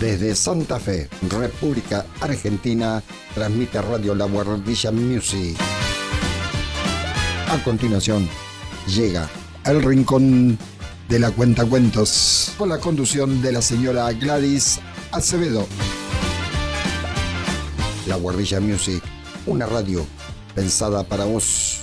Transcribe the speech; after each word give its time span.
Desde 0.00 0.36
Santa 0.36 0.78
Fe, 0.78 1.08
República 1.28 2.06
Argentina, 2.20 3.02
transmite 3.34 3.82
Radio 3.82 4.14
La 4.14 4.26
Guardilla 4.26 4.92
Music. 4.92 5.56
A 7.48 7.62
continuación, 7.64 8.28
llega 8.86 9.28
El 9.64 9.82
Rincón 9.82 10.56
de 11.08 11.18
la 11.18 11.32
Cuentacuentos, 11.32 12.52
con 12.56 12.68
la 12.68 12.78
conducción 12.78 13.42
de 13.42 13.50
la 13.50 13.60
señora 13.60 14.12
Gladys 14.12 14.78
Acevedo. 15.10 15.66
La 18.06 18.14
Guardilla 18.16 18.60
Music, 18.60 19.02
una 19.46 19.66
radio 19.66 20.06
pensada 20.54 21.02
para 21.02 21.24
vos. 21.24 21.77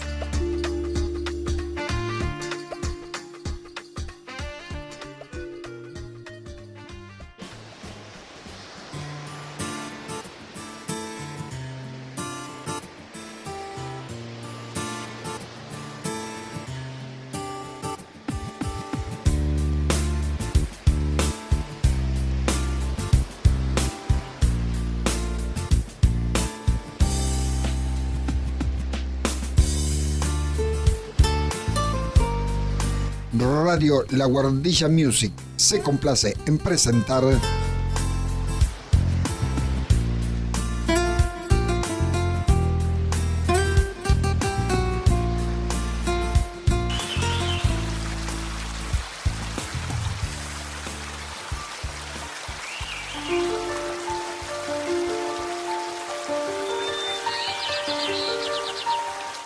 La 34.12 34.26
Guardilla 34.26 34.88
Music 34.88 35.32
se 35.56 35.82
complace 35.82 36.36
en 36.46 36.58
presentar 36.58 37.24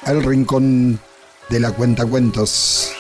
El 0.05 0.23
Rincón 0.23 0.99
de 1.49 1.59
la 1.59 1.71
Cuentacuentos. 1.71 2.98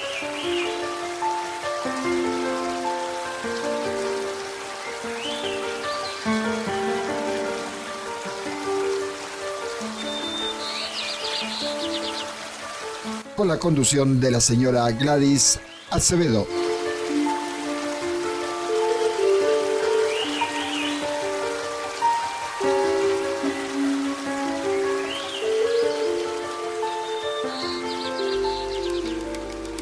Conducción 13.59 14.19
de 14.19 14.31
la 14.31 14.39
señora 14.41 14.89
Gladys 14.91 15.59
Acevedo. 15.91 16.47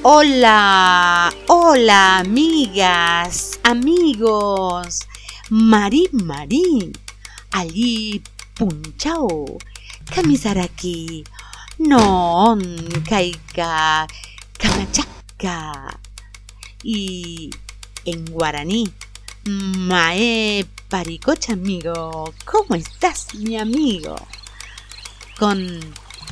Hola, 0.02 1.34
hola 1.48 2.18
amigas, 2.20 3.60
amigos, 3.64 5.08
Marín 5.50 6.10
Marín, 6.12 6.94
Ali 7.52 8.24
Punchao, 8.56 9.58
Kamisaraki, 10.14 11.24
Non 11.88 12.60
Kaika 13.08 14.06
Kamachaca 14.60 15.98
y 16.84 17.50
en 18.04 18.26
guaraní 18.26 18.92
Mae 19.46 20.66
Paricocha 20.90 21.54
amigo, 21.54 22.34
¿cómo 22.44 22.76
estás 22.76 23.34
mi 23.36 23.56
amigo? 23.58 24.18
Con 25.40 25.80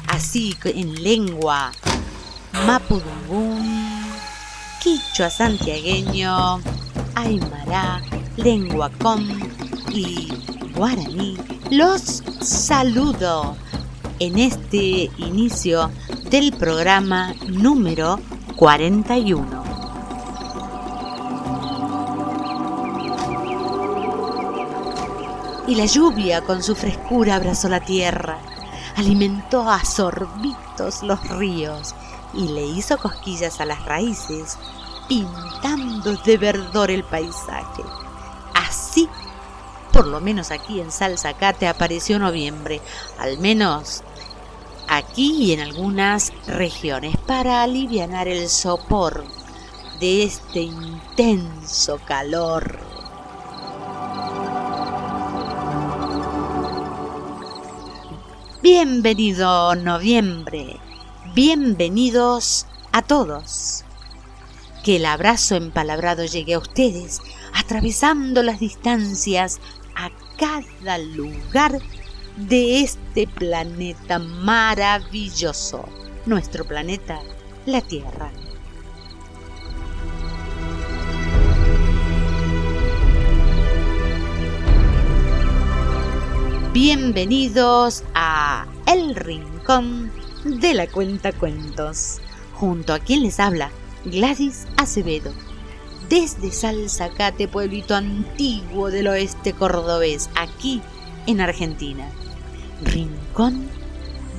así 0.08 0.58
en 0.66 1.02
lengua 1.02 1.72
Mapudungún, 2.68 4.12
Quichua 4.84 5.30
santiagueño, 5.30 6.60
Aymara, 7.16 8.02
lengua 8.36 8.90
com 9.02 9.26
y 9.94 10.34
guaraní, 10.76 11.38
los 11.72 12.22
saludo 12.42 13.56
en 14.20 14.40
este 14.40 15.10
inicio 15.18 15.92
del 16.30 16.54
programa 16.54 17.34
número 17.48 18.20
41. 18.56 19.64
Y 25.68 25.76
la 25.76 25.86
lluvia 25.86 26.42
con 26.42 26.62
su 26.62 26.76
frescura 26.76 27.36
abrazó 27.36 27.68
la 27.68 27.80
tierra, 27.80 28.38
alimentó 28.96 29.70
a 29.70 29.84
sorbitos 29.84 31.02
los 31.04 31.28
ríos 31.30 31.96
y 32.34 32.48
le 32.50 32.66
hizo 32.66 32.98
cosquillas 32.98 33.60
a 33.60 33.66
las 33.66 33.84
raíces, 33.86 34.58
pintando 35.08 36.16
de 36.18 36.38
verdor 36.38 36.92
el 36.92 37.04
paisaje. 37.04 37.84
Así, 38.54 39.10
por 39.96 40.08
lo 40.08 40.20
menos 40.20 40.52
aquí 40.52 40.82
en 40.82 40.92
Salzacate 40.92 41.70
apareció 41.70 42.20
noviembre, 42.20 42.82
al 43.18 43.38
menos 43.38 44.04
aquí 44.90 45.38
y 45.46 45.54
en 45.54 45.62
algunas 45.62 46.34
regiones, 46.48 47.16
para 47.26 47.64
aliviar 47.64 48.28
el 48.28 48.50
sopor 48.50 49.24
de 50.02 50.24
este 50.24 50.64
intenso 50.64 51.98
calor. 52.06 52.78
Bienvenido 58.62 59.76
noviembre, 59.76 60.78
bienvenidos 61.34 62.68
a 62.92 63.02
todos. 63.02 63.86
Que 64.84 64.98
el 64.98 65.06
abrazo 65.06 65.56
empalabrado 65.56 66.26
llegue 66.26 66.56
a 66.56 66.60
ustedes, 66.60 67.22
atravesando 67.54 68.44
las 68.44 68.60
distancias 68.60 69.60
cada 70.38 70.98
lugar 70.98 71.80
de 72.38 72.82
este 72.82 73.28
planeta 73.28 74.20
maravilloso, 74.20 75.86
nuestro 76.26 76.66
planeta, 76.66 77.20
la 77.66 77.82
Tierra. 77.82 78.32
Bienvenidos 86.74 88.04
a 88.14 88.66
El 88.86 89.16
Rincón 89.16 90.12
de 90.44 90.74
la 90.74 90.88
Cuenta 90.88 91.32
Cuentos, 91.32 92.20
junto 92.54 92.94
a 92.94 93.00
quien 93.00 93.24
les 93.24 93.40
habla 93.40 93.72
Gladys 94.04 94.68
Acevedo, 94.76 95.32
desde 96.10 96.52
Salzacate, 96.52 97.48
pueblito 97.48 97.96
antiguo 97.96 98.92
del 98.92 99.08
oeste 99.08 99.54
cordobés, 99.54 100.30
aquí 100.36 100.82
en 101.28 101.42
Argentina. 101.42 102.08
Rincón 102.84 103.68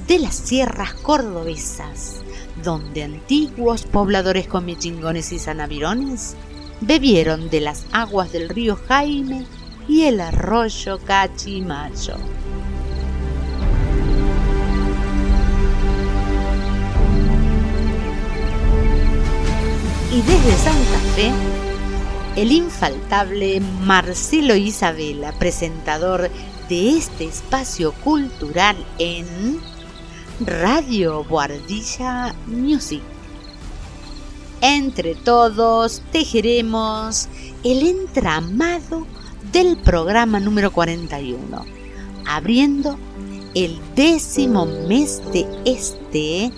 de 0.06 0.18
las 0.18 0.34
sierras 0.36 0.94
cordobesas, 0.94 2.22
donde 2.62 3.02
antiguos 3.02 3.84
pobladores 3.84 4.46
comechingones 4.46 5.32
y 5.32 5.38
sanavirones 5.38 6.36
bebieron 6.80 7.50
de 7.50 7.60
las 7.60 7.86
aguas 7.92 8.32
del 8.32 8.48
río 8.48 8.78
Jaime 8.88 9.46
y 9.88 10.04
el 10.04 10.20
arroyo 10.20 10.98
Cachimayo. 11.04 12.16
Y 20.12 20.22
desde 20.22 20.52
Santa 20.56 20.98
Fe, 21.14 21.55
el 22.36 22.52
infaltable 22.52 23.60
Marcelo 23.60 24.54
Isabela, 24.54 25.32
presentador 25.38 26.30
de 26.68 26.90
este 26.90 27.24
espacio 27.24 27.92
cultural 27.92 28.76
en 28.98 29.58
Radio 30.40 31.24
Guardilla 31.24 32.34
Music. 32.46 33.00
Entre 34.60 35.14
todos 35.14 36.02
tejeremos 36.12 37.28
el 37.64 37.86
entramado 37.86 39.06
del 39.50 39.78
programa 39.78 40.38
número 40.38 40.70
41, 40.72 41.64
abriendo 42.26 42.98
el 43.54 43.80
décimo 43.94 44.66
mes 44.66 45.22
de 45.32 45.46
este 45.64 46.52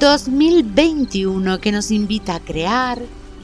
2021 0.00 1.60
que 1.60 1.70
nos 1.70 1.92
invita 1.92 2.34
a 2.34 2.40
crear, 2.40 2.98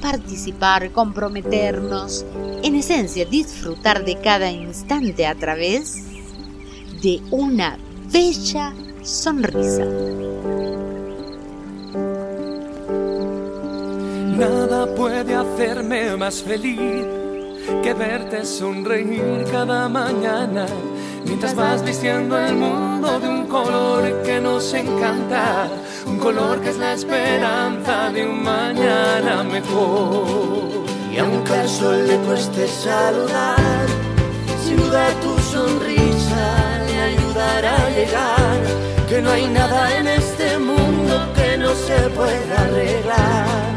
participar, 0.06 0.93
comprometernos, 0.93 2.25
en 2.62 2.76
esencia 2.76 3.25
disfrutar 3.25 4.05
de 4.05 4.14
cada 4.20 4.53
instante 4.53 5.26
a 5.26 5.35
través 5.35 6.05
de 7.03 7.20
una 7.32 7.76
bella 8.12 8.73
sonrisa. 9.03 9.85
Nada 14.38 14.94
puede 14.94 15.35
hacerme 15.35 16.17
más 16.17 16.41
feliz 16.41 17.05
que 17.82 17.93
verte 17.93 18.44
sonreír 18.44 19.44
cada 19.50 19.88
mañana 19.88 20.67
mientras 21.26 21.55
vas 21.55 21.84
vistiendo 21.84 22.38
el 22.38 22.55
mundo 22.55 23.19
de 23.20 23.28
un 23.28 23.46
color 23.46 24.23
que 24.23 24.40
nos 24.40 24.73
encanta, 24.73 25.69
un 26.06 26.19
color 26.19 26.61
que 26.61 26.70
es 26.70 26.78
la 26.78 26.93
esperanza 26.94 28.11
de 28.11 28.26
un 28.26 28.43
mañana 28.43 29.43
mejor. 29.43 30.87
Y 31.12 31.19
aunque 31.19 31.52
al 31.52 31.69
sol 31.69 32.06
le 32.06 32.17
cueste 32.19 32.67
saludar, 32.69 33.87
sin 34.64 34.76
duda 34.76 35.08
tu 35.23 35.38
sonrisa 35.52 36.44
le 36.87 37.00
ayudará 37.11 37.76
a 37.87 37.90
llegar, 37.90 38.61
que 39.08 39.20
no 39.20 39.31
hay 39.31 39.46
nada 39.49 39.99
en 39.99 40.06
este 40.08 40.58
mundo 40.58 41.32
que 41.34 41.58
no 41.58 41.75
se 41.75 41.99
pueda 42.11 42.61
arreglar. 42.67 43.75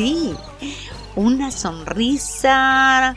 Sí, 0.00 0.34
una 1.14 1.50
sonrisa, 1.50 3.14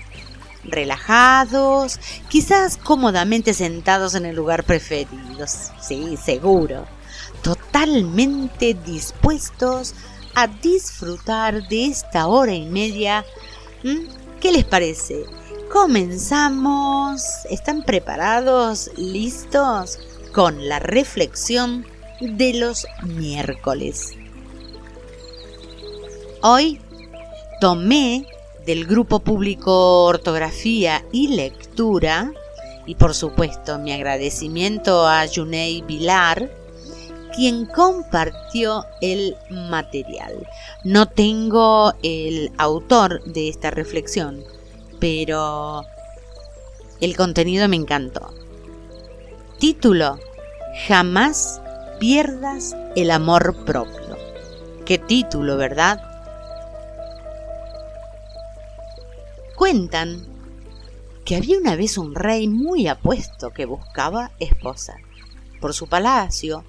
relajados, 0.65 1.97
quizás 2.27 2.75
cómodamente 2.75 3.53
sentados 3.53 4.15
en 4.15 4.25
el 4.25 4.35
lugar 4.35 4.65
preferido. 4.65 5.47
Sí, 5.79 6.17
seguro. 6.21 6.85
Totalmente 7.41 8.73
dispuestos 8.73 9.95
a 10.35 10.47
disfrutar 10.47 11.65
de 11.69 11.85
esta 11.85 12.27
hora 12.27 12.53
y 12.53 12.65
media. 12.65 13.23
¿Mm? 13.83 14.41
¿Qué 14.41 14.51
les 14.51 14.65
parece? 14.65 15.23
Comenzamos. 15.71 17.23
¿Están 17.49 17.83
preparados? 17.83 18.91
¿Listos? 18.97 19.99
Con 20.33 20.67
la 20.67 20.79
reflexión 20.79 21.85
de 22.19 22.55
los 22.55 22.85
miércoles. 23.03 24.17
Hoy 26.45 26.77
tomé 27.61 28.27
del 28.65 28.85
grupo 28.85 29.19
público 29.19 30.03
Ortografía 30.03 31.05
y 31.13 31.29
Lectura 31.29 32.33
y 32.85 32.95
por 32.95 33.13
supuesto 33.13 33.79
mi 33.79 33.93
agradecimiento 33.93 35.07
a 35.07 35.23
Junei 35.33 35.83
Vilar, 35.83 36.51
quien 37.33 37.65
compartió 37.65 38.83
el 38.99 39.37
material. 39.49 40.45
No 40.83 41.07
tengo 41.07 41.93
el 42.03 42.51
autor 42.57 43.23
de 43.23 43.47
esta 43.47 43.71
reflexión, 43.71 44.43
pero 44.99 45.85
el 46.99 47.15
contenido 47.15 47.69
me 47.69 47.77
encantó. 47.77 48.33
Título, 49.59 50.19
Jamás 50.89 51.61
pierdas 52.01 52.75
el 52.97 53.11
amor 53.11 53.63
propio. 53.63 54.17
Qué 54.83 54.97
título, 54.97 55.55
¿verdad? 55.55 56.12
Cuentan 59.55 60.25
que 61.25 61.35
había 61.35 61.57
una 61.57 61.75
vez 61.75 61.97
un 61.97 62.15
rey 62.15 62.47
muy 62.47 62.87
apuesto 62.87 63.51
que 63.51 63.65
buscaba 63.65 64.31
esposa. 64.39 64.97
Por 65.61 65.73
su 65.73 65.87
palacio 65.87 66.63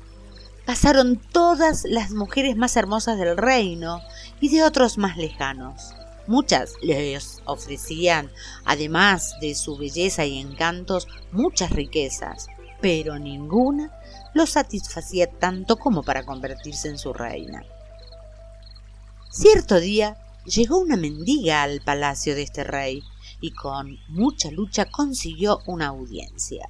pasaron 0.66 1.16
todas 1.16 1.84
las 1.84 2.10
mujeres 2.12 2.56
más 2.56 2.76
hermosas 2.76 3.18
del 3.18 3.36
reino 3.36 4.00
y 4.40 4.48
de 4.50 4.62
otros 4.62 4.98
más 4.98 5.16
lejanos. 5.16 5.94
Muchas 6.26 6.74
les 6.82 7.42
ofrecían, 7.44 8.30
además 8.64 9.34
de 9.40 9.54
su 9.54 9.76
belleza 9.76 10.24
y 10.24 10.38
encantos, 10.38 11.06
muchas 11.32 11.70
riquezas, 11.70 12.46
pero 12.80 13.18
ninguna 13.18 13.92
lo 14.32 14.46
satisfacía 14.46 15.30
tanto 15.30 15.76
como 15.76 16.02
para 16.02 16.24
convertirse 16.24 16.88
en 16.88 16.98
su 16.98 17.12
reina. 17.12 17.64
Cierto 19.30 19.80
día 19.80 20.16
llegó 20.44 20.78
una 20.78 20.96
mendiga 20.96 21.62
al 21.62 21.80
palacio 21.80 22.34
de 22.34 22.42
este 22.42 22.64
rey 22.64 23.02
y 23.40 23.50
con 23.52 23.98
mucha 24.08 24.50
lucha 24.50 24.86
consiguió 24.86 25.60
una 25.66 25.88
audiencia. 25.88 26.68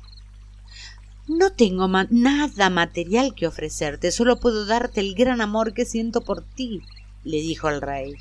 No 1.27 1.53
tengo 1.53 1.89
nada 1.89 2.71
material 2.71 3.35
que 3.35 3.47
ofrecerte, 3.47 4.13
solo 4.13 4.39
puedo 4.39 4.67
darte 4.67 5.01
el 5.01 5.15
gran 5.15 5.41
amor 5.41 5.73
que 5.73 5.87
siento 5.87 6.21
por 6.21 6.43
ti, 6.43 6.83
le 7.25 7.39
dijo 7.39 7.69
el 7.69 7.81
rey. 7.81 8.15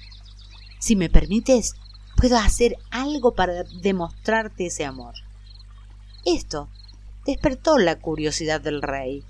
Si 0.80 0.96
me 0.96 1.10
permites, 1.10 1.76
puedo 2.16 2.38
hacer 2.38 2.78
algo 2.92 3.34
para 3.34 3.64
demostrarte 3.64 4.68
ese 4.68 4.86
amor. 4.86 5.16
Esto 6.26 6.70
despertó 7.26 7.78
la 7.78 8.00
curiosidad 8.00 8.62
del 8.62 8.82
rey, 8.82 9.24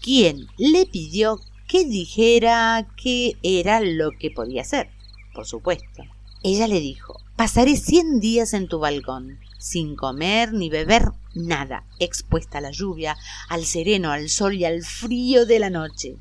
quien 0.00 0.46
le 0.56 0.86
pidió 0.86 1.40
que 1.66 1.84
dijera 1.84 2.86
qué 2.96 3.36
era 3.42 3.80
lo 3.80 4.12
que 4.12 4.30
podía 4.30 4.62
hacer 4.62 4.90
por 5.38 5.46
supuesto. 5.46 6.02
Ella 6.42 6.66
le 6.66 6.80
dijo, 6.80 7.20
pasaré 7.36 7.76
cien 7.76 8.18
días 8.18 8.54
en 8.54 8.66
tu 8.66 8.80
balcón, 8.80 9.38
sin 9.56 9.94
comer 9.94 10.52
ni 10.52 10.68
beber 10.68 11.12
nada, 11.32 11.84
expuesta 12.00 12.58
a 12.58 12.60
la 12.60 12.72
lluvia, 12.72 13.16
al 13.48 13.64
sereno, 13.64 14.10
al 14.10 14.30
sol 14.30 14.54
y 14.54 14.64
al 14.64 14.82
frío 14.82 15.46
de 15.46 15.60
la 15.60 15.70
noche. 15.70 16.16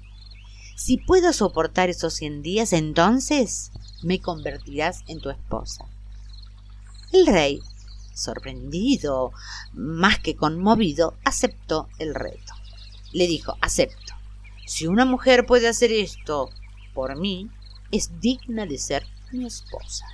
Si 0.76 0.98
puedo 0.98 1.34
soportar 1.34 1.90
esos 1.90 2.14
cien 2.14 2.44
días, 2.44 2.74
entonces 2.74 3.72
me 4.04 4.20
convertirás 4.20 5.04
en 5.08 5.20
tu 5.20 5.32
esposa. 5.32 5.88
El 7.12 7.26
rey, 7.26 7.60
sorprendido, 8.14 9.32
más 9.74 10.20
que 10.20 10.36
conmovido, 10.36 11.16
aceptó 11.26 11.90
el 11.98 12.14
reto. 12.14 12.54
Le 13.14 13.26
dijo, 13.26 13.56
acepto. 13.62 14.14
Si 14.68 14.86
una 14.86 15.06
mujer 15.06 15.48
puede 15.48 15.68
hacer 15.68 15.92
esto 15.92 16.52
por 16.94 17.18
mí, 17.18 17.50
es 17.92 18.20
digna 18.20 18.66
de 18.66 18.78
ser 18.78 19.06
mi 19.32 19.46
esposa. 19.46 20.06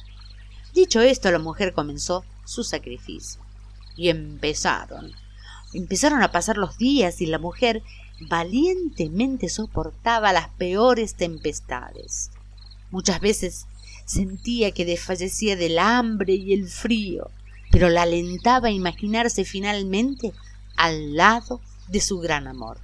Dicho 0.73 1.01
esto, 1.01 1.31
la 1.31 1.39
mujer 1.39 1.73
comenzó 1.73 2.23
su 2.45 2.63
sacrificio. 2.63 3.41
Y 3.95 4.09
empezaron. 4.09 5.11
Empezaron 5.73 6.23
a 6.23 6.31
pasar 6.31 6.57
los 6.57 6.77
días 6.77 7.21
y 7.21 7.27
la 7.27 7.39
mujer 7.39 7.83
valientemente 8.21 9.49
soportaba 9.49 10.33
las 10.33 10.49
peores 10.49 11.15
tempestades. 11.15 12.31
Muchas 12.91 13.19
veces 13.19 13.65
sentía 14.05 14.71
que 14.71 14.85
desfallecía 14.85 15.55
del 15.55 15.79
hambre 15.79 16.33
y 16.33 16.53
el 16.53 16.67
frío, 16.67 17.29
pero 17.71 17.89
la 17.89 18.03
alentaba 18.03 18.67
a 18.67 18.71
imaginarse 18.71 19.45
finalmente 19.45 20.33
al 20.75 21.15
lado 21.15 21.61
de 21.87 22.01
su 22.01 22.19
gran 22.19 22.47
amor. 22.47 22.79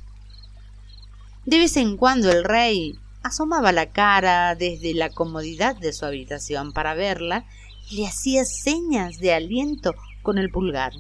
De 1.46 1.58
vez 1.58 1.77
en 1.77 1.98
cuando 1.98 2.31
el 2.31 2.43
rey 2.43 2.98
asomaba 3.23 3.71
la 3.71 3.91
cara 3.91 4.55
desde 4.55 4.93
la 4.93 5.09
comodidad 5.09 5.75
de 5.75 5.93
su 5.93 6.05
habitación 6.05 6.73
para 6.73 6.93
verla 6.93 7.45
y 7.89 7.97
le 7.97 8.07
hacía 8.07 8.45
señas 8.45 9.19
de 9.19 9.33
aliento 9.33 9.95
con 10.21 10.38
el 10.38 10.49
pulgar. 10.49 10.93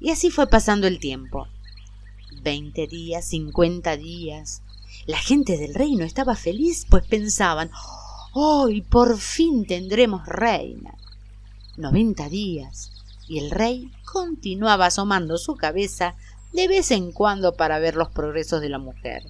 Y 0.00 0.10
así 0.10 0.30
fue 0.30 0.48
pasando 0.48 0.86
el 0.86 1.00
tiempo. 1.00 1.48
Veinte 2.42 2.86
días, 2.86 3.28
cincuenta 3.28 3.96
días. 3.96 4.62
La 5.06 5.18
gente 5.18 5.56
del 5.56 5.74
reino 5.74 6.04
estaba 6.04 6.36
feliz, 6.36 6.86
pues 6.88 7.06
pensaban 7.06 7.70
Hoy 8.32 8.82
por 8.82 9.18
fin 9.18 9.66
tendremos 9.66 10.26
reina. 10.26 10.94
Noventa 11.76 12.28
días, 12.28 12.92
y 13.26 13.38
el 13.38 13.50
rey 13.50 13.90
continuaba 14.04 14.86
asomando 14.86 15.38
su 15.38 15.56
cabeza 15.56 16.14
de 16.52 16.68
vez 16.68 16.90
en 16.90 17.12
cuando 17.12 17.54
para 17.54 17.78
ver 17.78 17.96
los 17.96 18.10
progresos 18.10 18.60
de 18.60 18.68
la 18.68 18.78
mujer. 18.78 19.24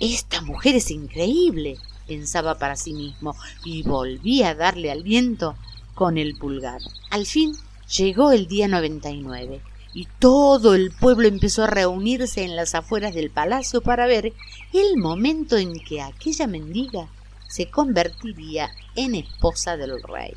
Esta 0.00 0.40
mujer 0.40 0.76
es 0.76 0.90
increíble, 0.90 1.78
pensaba 2.06 2.58
para 2.58 2.76
sí 2.76 2.92
mismo, 2.92 3.36
y 3.64 3.82
volvía 3.82 4.50
a 4.50 4.54
darle 4.54 4.90
al 4.90 5.02
viento 5.02 5.56
con 5.94 6.18
el 6.18 6.36
pulgar. 6.36 6.80
Al 7.10 7.26
fin 7.26 7.54
llegó 7.96 8.32
el 8.32 8.46
día 8.48 8.68
99 8.68 9.60
y 9.94 10.08
todo 10.18 10.74
el 10.74 10.90
pueblo 10.90 11.28
empezó 11.28 11.62
a 11.62 11.68
reunirse 11.68 12.42
en 12.42 12.56
las 12.56 12.74
afueras 12.74 13.14
del 13.14 13.30
palacio 13.30 13.80
para 13.80 14.06
ver 14.06 14.32
el 14.72 14.96
momento 14.96 15.56
en 15.56 15.78
que 15.78 16.02
aquella 16.02 16.48
mendiga 16.48 17.08
se 17.46 17.70
convertiría 17.70 18.70
en 18.96 19.14
esposa 19.14 19.76
del 19.76 20.02
rey. 20.02 20.34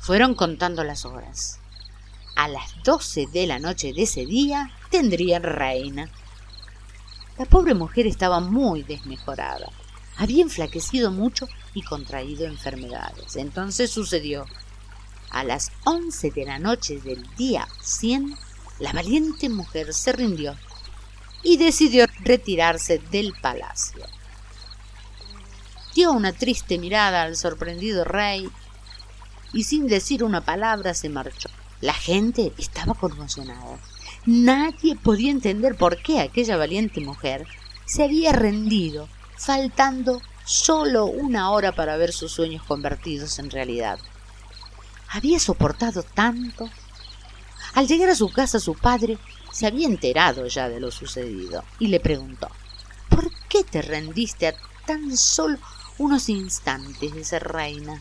Fueron 0.00 0.34
contando 0.34 0.84
las 0.84 1.06
horas. 1.06 1.58
A 2.36 2.48
las 2.48 2.82
doce 2.82 3.26
de 3.32 3.46
la 3.46 3.58
noche 3.58 3.94
de 3.94 4.02
ese 4.02 4.26
día 4.26 4.70
tendrían 4.90 5.42
reina. 5.42 6.10
La 7.38 7.46
pobre 7.46 7.74
mujer 7.74 8.06
estaba 8.06 8.40
muy 8.40 8.82
desmejorada. 8.82 9.70
Había 10.18 10.42
enflaquecido 10.42 11.10
mucho 11.10 11.48
y 11.74 11.82
contraído 11.82 12.44
enfermedades. 12.44 13.36
Entonces 13.36 13.90
sucedió. 13.90 14.44
A 15.30 15.44
las 15.44 15.72
once 15.84 16.30
de 16.30 16.44
la 16.44 16.58
noche 16.58 17.00
del 17.00 17.26
día 17.36 17.66
cien, 17.80 18.36
la 18.78 18.92
valiente 18.92 19.48
mujer 19.48 19.94
se 19.94 20.12
rindió 20.12 20.54
y 21.42 21.56
decidió 21.56 22.04
retirarse 22.20 22.98
del 22.98 23.32
palacio. 23.40 24.04
Dio 25.94 26.12
una 26.12 26.32
triste 26.32 26.78
mirada 26.78 27.22
al 27.22 27.36
sorprendido 27.36 28.04
rey 28.04 28.50
y 29.54 29.64
sin 29.64 29.88
decir 29.88 30.22
una 30.22 30.44
palabra 30.44 30.92
se 30.92 31.08
marchó. 31.08 31.48
La 31.80 31.94
gente 31.94 32.52
estaba 32.58 32.94
conmocionada. 32.94 33.78
Nadie 34.24 34.94
podía 34.94 35.32
entender 35.32 35.76
por 35.76 36.00
qué 36.00 36.20
aquella 36.20 36.56
valiente 36.56 37.00
mujer 37.00 37.44
se 37.84 38.04
había 38.04 38.32
rendido, 38.32 39.08
faltando 39.36 40.22
solo 40.44 41.06
una 41.06 41.50
hora 41.50 41.72
para 41.72 41.96
ver 41.96 42.12
sus 42.12 42.30
sueños 42.30 42.62
convertidos 42.62 43.40
en 43.40 43.50
realidad. 43.50 43.98
Había 45.08 45.40
soportado 45.40 46.04
tanto. 46.04 46.70
Al 47.74 47.88
llegar 47.88 48.10
a 48.10 48.14
su 48.14 48.30
casa 48.30 48.60
su 48.60 48.74
padre 48.74 49.18
se 49.50 49.66
había 49.66 49.88
enterado 49.88 50.46
ya 50.46 50.68
de 50.68 50.78
lo 50.78 50.92
sucedido 50.92 51.64
y 51.80 51.88
le 51.88 51.98
preguntó 51.98 52.48
¿Por 53.08 53.28
qué 53.48 53.64
te 53.64 53.82
rendiste 53.82 54.46
a 54.46 54.54
tan 54.86 55.16
solo 55.16 55.58
unos 55.98 56.28
instantes 56.28 57.12
de 57.12 57.24
ser 57.24 57.42
reina? 57.42 58.00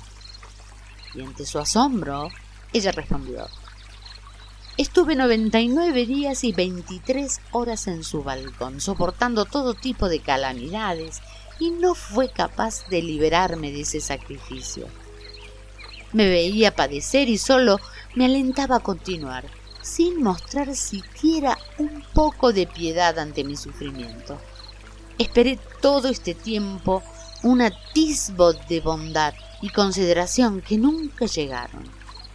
Y 1.16 1.22
ante 1.22 1.48
su 1.48 1.58
asombro, 1.58 2.30
ella 2.72 2.92
respondió 2.92 3.48
Estuve 4.78 5.16
99 5.16 6.06
días 6.06 6.44
y 6.44 6.54
23 6.54 7.42
horas 7.52 7.88
en 7.88 8.04
su 8.04 8.24
balcón, 8.24 8.80
soportando 8.80 9.46
todo 9.46 9.74
tipo 9.74 10.08
de 10.08 10.20
calamidades, 10.20 11.22
y 11.60 11.72
no 11.72 11.94
fue 11.94 12.32
capaz 12.32 12.88
de 12.90 13.02
liberarme 13.02 13.72
de 13.72 13.82
ese 13.82 14.00
sacrificio. 14.00 14.88
Me 16.14 16.28
veía 16.28 16.76
padecer 16.76 17.30
y 17.30 17.38
solo 17.38 17.80
me 18.16 18.26
alentaba 18.26 18.78
a 18.78 18.80
continuar 18.80 19.46
sin 19.82 20.22
mostrar 20.22 20.76
siquiera 20.76 21.58
un 21.78 22.04
poco 22.14 22.54
de 22.54 22.68
piedad 22.68 23.18
ante 23.20 23.44
mi 23.44 23.58
sufrimiento. 23.58 24.38
Esperé 25.18 25.60
todo 25.82 26.08
este 26.08 26.34
tiempo 26.34 27.04
un 27.44 27.62
atisbo 27.62 28.54
de 28.54 28.80
bondad 28.80 29.34
y 29.62 29.70
consideración 29.70 30.62
que 30.62 30.78
nunca 30.78 31.26
llegaron. 31.26 31.84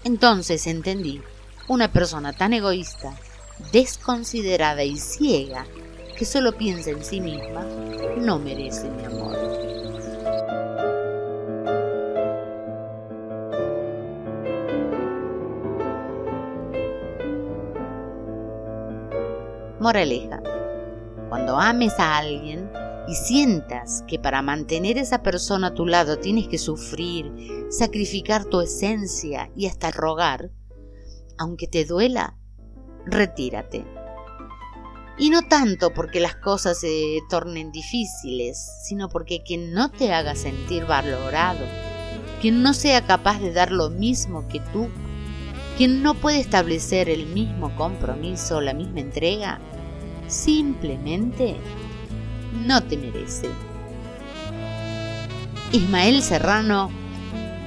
Entonces 0.04 0.66
entendí, 0.66 1.20
una 1.68 1.92
persona 1.92 2.32
tan 2.32 2.52
egoísta, 2.52 3.12
desconsiderada 3.72 4.84
y 4.84 4.96
ciega, 4.98 5.66
que 6.16 6.24
solo 6.24 6.56
piensa 6.56 6.90
en 6.90 7.04
sí 7.04 7.20
misma, 7.20 7.64
no 8.18 8.38
merece 8.38 8.88
mi 8.90 9.04
amor. 9.04 9.36
Moraleja. 19.80 20.42
Cuando 21.28 21.58
ames 21.58 21.92
a 21.98 22.16
alguien 22.16 22.70
y 23.06 23.14
sientas 23.14 24.02
que 24.08 24.18
para 24.18 24.42
mantener 24.42 24.98
esa 24.98 25.22
persona 25.22 25.68
a 25.68 25.74
tu 25.74 25.86
lado 25.86 26.18
tienes 26.18 26.48
que 26.48 26.58
sufrir, 26.58 27.32
sacrificar 27.70 28.46
tu 28.46 28.60
esencia 28.60 29.50
y 29.54 29.66
hasta 29.66 29.90
rogar, 29.90 30.50
aunque 31.38 31.66
te 31.66 31.84
duela, 31.84 32.36
retírate. 33.06 33.84
Y 35.18 35.30
no 35.30 35.42
tanto 35.42 35.94
porque 35.94 36.20
las 36.20 36.36
cosas 36.36 36.80
se 36.80 37.20
tornen 37.30 37.72
difíciles, 37.72 38.58
sino 38.84 39.08
porque 39.08 39.42
quien 39.42 39.72
no 39.72 39.90
te 39.90 40.12
haga 40.12 40.34
sentir 40.34 40.84
valorado, 40.84 41.64
quien 42.40 42.62
no 42.62 42.74
sea 42.74 43.06
capaz 43.06 43.40
de 43.40 43.52
dar 43.52 43.72
lo 43.72 43.88
mismo 43.88 44.46
que 44.48 44.60
tú, 44.72 44.88
quien 45.76 46.02
no 46.02 46.14
puede 46.14 46.40
establecer 46.40 47.08
el 47.08 47.26
mismo 47.26 47.74
compromiso, 47.76 48.60
la 48.60 48.74
misma 48.74 49.00
entrega, 49.00 49.58
simplemente 50.26 51.56
no 52.66 52.82
te 52.82 52.96
merece. 52.96 53.48
Ismael 55.72 56.22
Serrano 56.22 56.90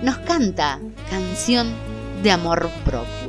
nos 0.03 0.17
canta 0.19 0.79
canción 1.09 1.67
de 2.23 2.31
amor 2.31 2.69
propio. 2.85 3.28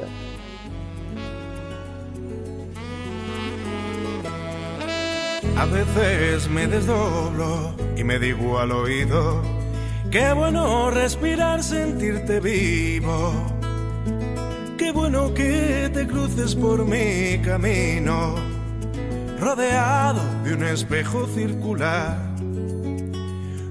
A 5.56 5.66
veces 5.66 6.48
me 6.48 6.66
desdoblo 6.66 7.74
y 7.96 8.04
me 8.04 8.18
digo 8.18 8.58
al 8.58 8.72
oído, 8.72 9.42
qué 10.10 10.32
bueno 10.32 10.90
respirar, 10.90 11.62
sentirte 11.62 12.40
vivo. 12.40 13.32
Qué 14.78 14.92
bueno 14.92 15.32
que 15.34 15.90
te 15.92 16.06
cruces 16.06 16.54
por 16.54 16.84
mi 16.84 17.38
camino 17.44 18.34
rodeado 19.40 20.22
de 20.44 20.54
un 20.54 20.64
espejo 20.64 21.26
circular. 21.26 22.29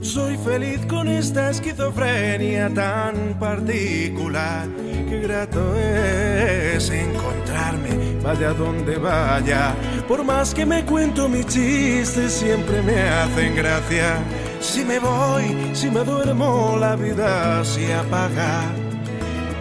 Soy 0.02 0.38
feliz 0.38 0.86
con 0.86 1.08
esta 1.08 1.50
esquizofrenia 1.50 2.74
tan 2.74 3.38
particular. 3.40 4.68
Qué 5.10 5.20
grato 5.20 5.76
es 5.76 6.90
encontrarme, 6.90 8.18
vaya 8.24 8.54
donde 8.54 8.98
vaya. 8.98 9.76
Por 10.08 10.24
más 10.24 10.54
que 10.54 10.66
me 10.66 10.86
cuento 10.86 11.28
mis 11.28 11.46
chistes, 11.48 12.32
siempre 12.32 12.82
me 12.82 13.02
hacen 13.02 13.56
gracia. 13.56 14.18
Si 14.62 14.86
me 14.86 15.00
voy, 15.00 15.72
si 15.74 15.90
me 15.92 16.04
duermo, 16.04 16.78
la 16.80 16.96
vida 16.96 17.64
se 17.66 17.94
apaga. 17.94 18.62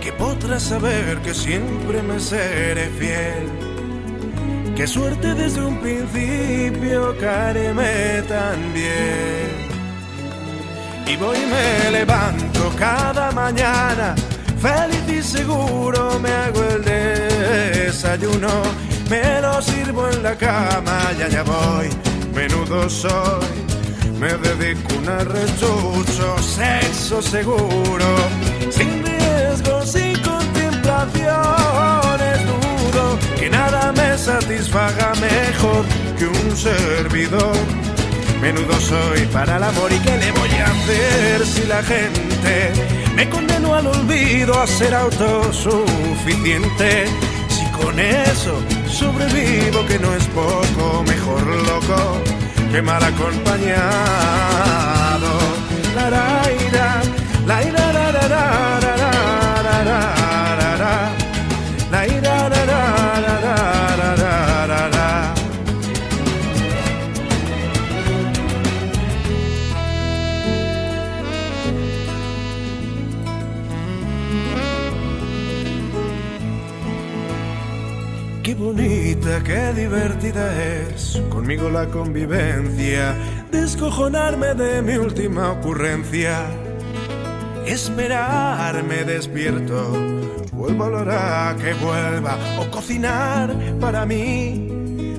Que 0.00 0.12
podrás 0.12 0.62
saber 0.62 1.18
que 1.18 1.34
siempre 1.34 2.02
me 2.02 2.18
seré 2.18 2.88
fiel 2.98 3.68
Qué 4.78 4.86
suerte 4.86 5.34
desde 5.34 5.60
un 5.60 5.76
principio 5.80 7.12
caerme 7.18 8.22
tan 8.28 8.72
bien. 8.72 9.47
Y 11.08 11.16
voy 11.16 11.38
y 11.38 11.46
me 11.46 11.90
levanto 11.90 12.70
cada 12.78 13.32
mañana, 13.32 14.14
feliz 14.60 15.08
y 15.08 15.22
seguro 15.22 16.20
me 16.20 16.30
hago 16.30 16.62
el 16.64 16.84
desayuno. 16.84 18.50
Me 19.08 19.40
lo 19.40 19.62
sirvo 19.62 20.06
en 20.10 20.22
la 20.22 20.36
cama 20.36 21.00
y 21.18 21.22
allá 21.22 21.42
voy, 21.44 21.88
menudo 22.34 22.90
soy. 22.90 23.46
Me 24.20 24.34
dedico 24.34 24.96
un 24.98 25.08
arrechucho, 25.08 26.36
sexo 26.42 27.22
seguro, 27.22 28.16
sin 28.70 29.02
riesgo, 29.02 29.86
sin 29.86 30.12
contemplaciones 30.20 32.38
que 33.38 33.48
nada 33.48 33.92
me 33.92 34.18
satisfaga 34.18 35.14
mejor 35.14 35.86
que 36.18 36.26
un 36.26 36.56
servidor. 36.56 37.87
Menudo 38.40 38.80
soy 38.80 39.26
para 39.32 39.56
el 39.56 39.64
amor 39.64 39.92
y 39.92 39.98
qué 39.98 40.16
le 40.16 40.30
voy 40.32 40.50
a 40.50 40.66
hacer 40.66 41.44
si 41.44 41.66
la 41.66 41.82
gente 41.82 42.72
me 43.16 43.28
condenó 43.28 43.74
al 43.74 43.88
olvido 43.88 44.60
a 44.60 44.66
ser 44.66 44.94
autosuficiente. 44.94 47.06
Si 47.48 47.66
con 47.72 47.98
eso 47.98 48.62
sobrevivo 48.88 49.84
que 49.86 49.98
no 49.98 50.14
es 50.14 50.24
poco, 50.26 51.02
mejor 51.04 51.44
loco 51.46 52.22
que 52.70 52.80
mal 52.80 53.02
acompañado. 53.02 53.88
La 55.96 56.08
la 56.10 56.42
la 57.46 57.46
la 57.46 57.60
la 57.60 58.02
la 58.02 58.12
la 59.84 60.27
qué 79.44 79.72
divertida 79.74 80.50
es 80.62 81.20
conmigo 81.28 81.68
la 81.68 81.86
convivencia, 81.86 83.14
descojonarme 83.50 84.54
de 84.54 84.80
mi 84.80 84.96
última 84.96 85.52
ocurrencia, 85.52 86.46
esperarme 87.66 89.04
despierto, 89.04 89.92
vuelvo 90.52 90.84
a 90.84 91.04
la 91.04 91.56
que 91.58 91.74
vuelva, 91.74 92.38
o 92.58 92.70
cocinar 92.70 93.54
para 93.78 94.06
mí, 94.06 94.66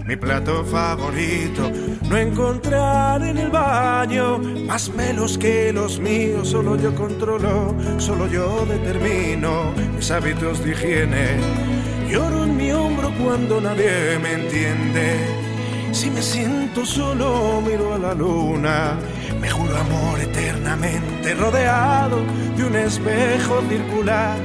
mi 0.06 0.16
plato 0.16 0.66
favorito. 0.66 1.72
No 2.10 2.18
encontrar 2.18 3.22
en 3.22 3.38
el 3.38 3.52
baño 3.52 4.40
más 4.66 4.90
melos 4.90 5.38
que 5.38 5.72
los 5.72 6.00
míos. 6.00 6.50
Solo 6.50 6.76
yo 6.76 6.96
controlo, 6.96 7.76
solo 8.00 8.26
yo 8.28 8.66
determino 8.66 9.72
mis 9.96 10.10
hábitos 10.10 10.64
de 10.64 10.72
higiene. 10.72 11.79
Lloro 12.10 12.44
en 12.44 12.58
mi 12.58 12.72
hombro 12.72 13.12
cuando 13.22 13.62
nadie 13.62 14.18
me 14.22 14.34
entiende. 14.34 15.18
Si 15.92 16.10
me 16.10 16.22
siento 16.22 16.86
solo, 16.86 17.62
miro 17.62 17.94
a 17.94 17.98
la 17.98 18.14
luna. 18.14 18.98
Me 19.40 19.50
juro 19.50 19.76
amor 19.78 20.20
eternamente 20.20 21.34
rodeado 21.36 22.18
de 22.58 22.64
un 22.64 22.76
espejo 22.76 23.62
circular 23.70 24.38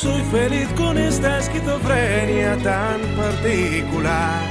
soy 0.00 0.22
feliz 0.32 0.66
con 0.78 0.96
esta 0.96 1.40
esquizofrenia 1.40 2.56
tan 2.62 3.00
particular. 3.18 4.42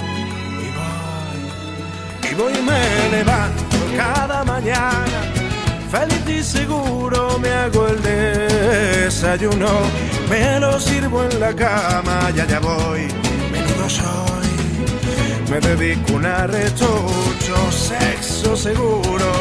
Y 0.62 0.70
voy, 0.78 2.32
y 2.32 2.36
voy 2.36 2.54
y 2.54 2.62
me 2.62 3.18
levanto 3.18 3.64
cada 3.98 4.44
mañana. 4.44 5.49
Feliz 5.92 6.24
y 6.28 6.44
seguro 6.44 7.40
me 7.40 7.50
hago 7.50 7.88
el 7.88 8.00
desayuno. 8.04 9.70
Me 10.30 10.60
lo 10.60 10.80
sirvo 10.80 11.24
en 11.24 11.40
la 11.40 11.56
cama, 11.56 12.30
ya 12.36 12.46
ya 12.46 12.60
voy. 12.60 13.08
Menudo 13.52 13.90
soy. 13.90 14.50
Me 15.50 15.60
dedico 15.60 16.14
un 16.14 16.28
arrechucho, 16.28 17.72
sexo 17.72 18.56
seguro. 18.56 19.32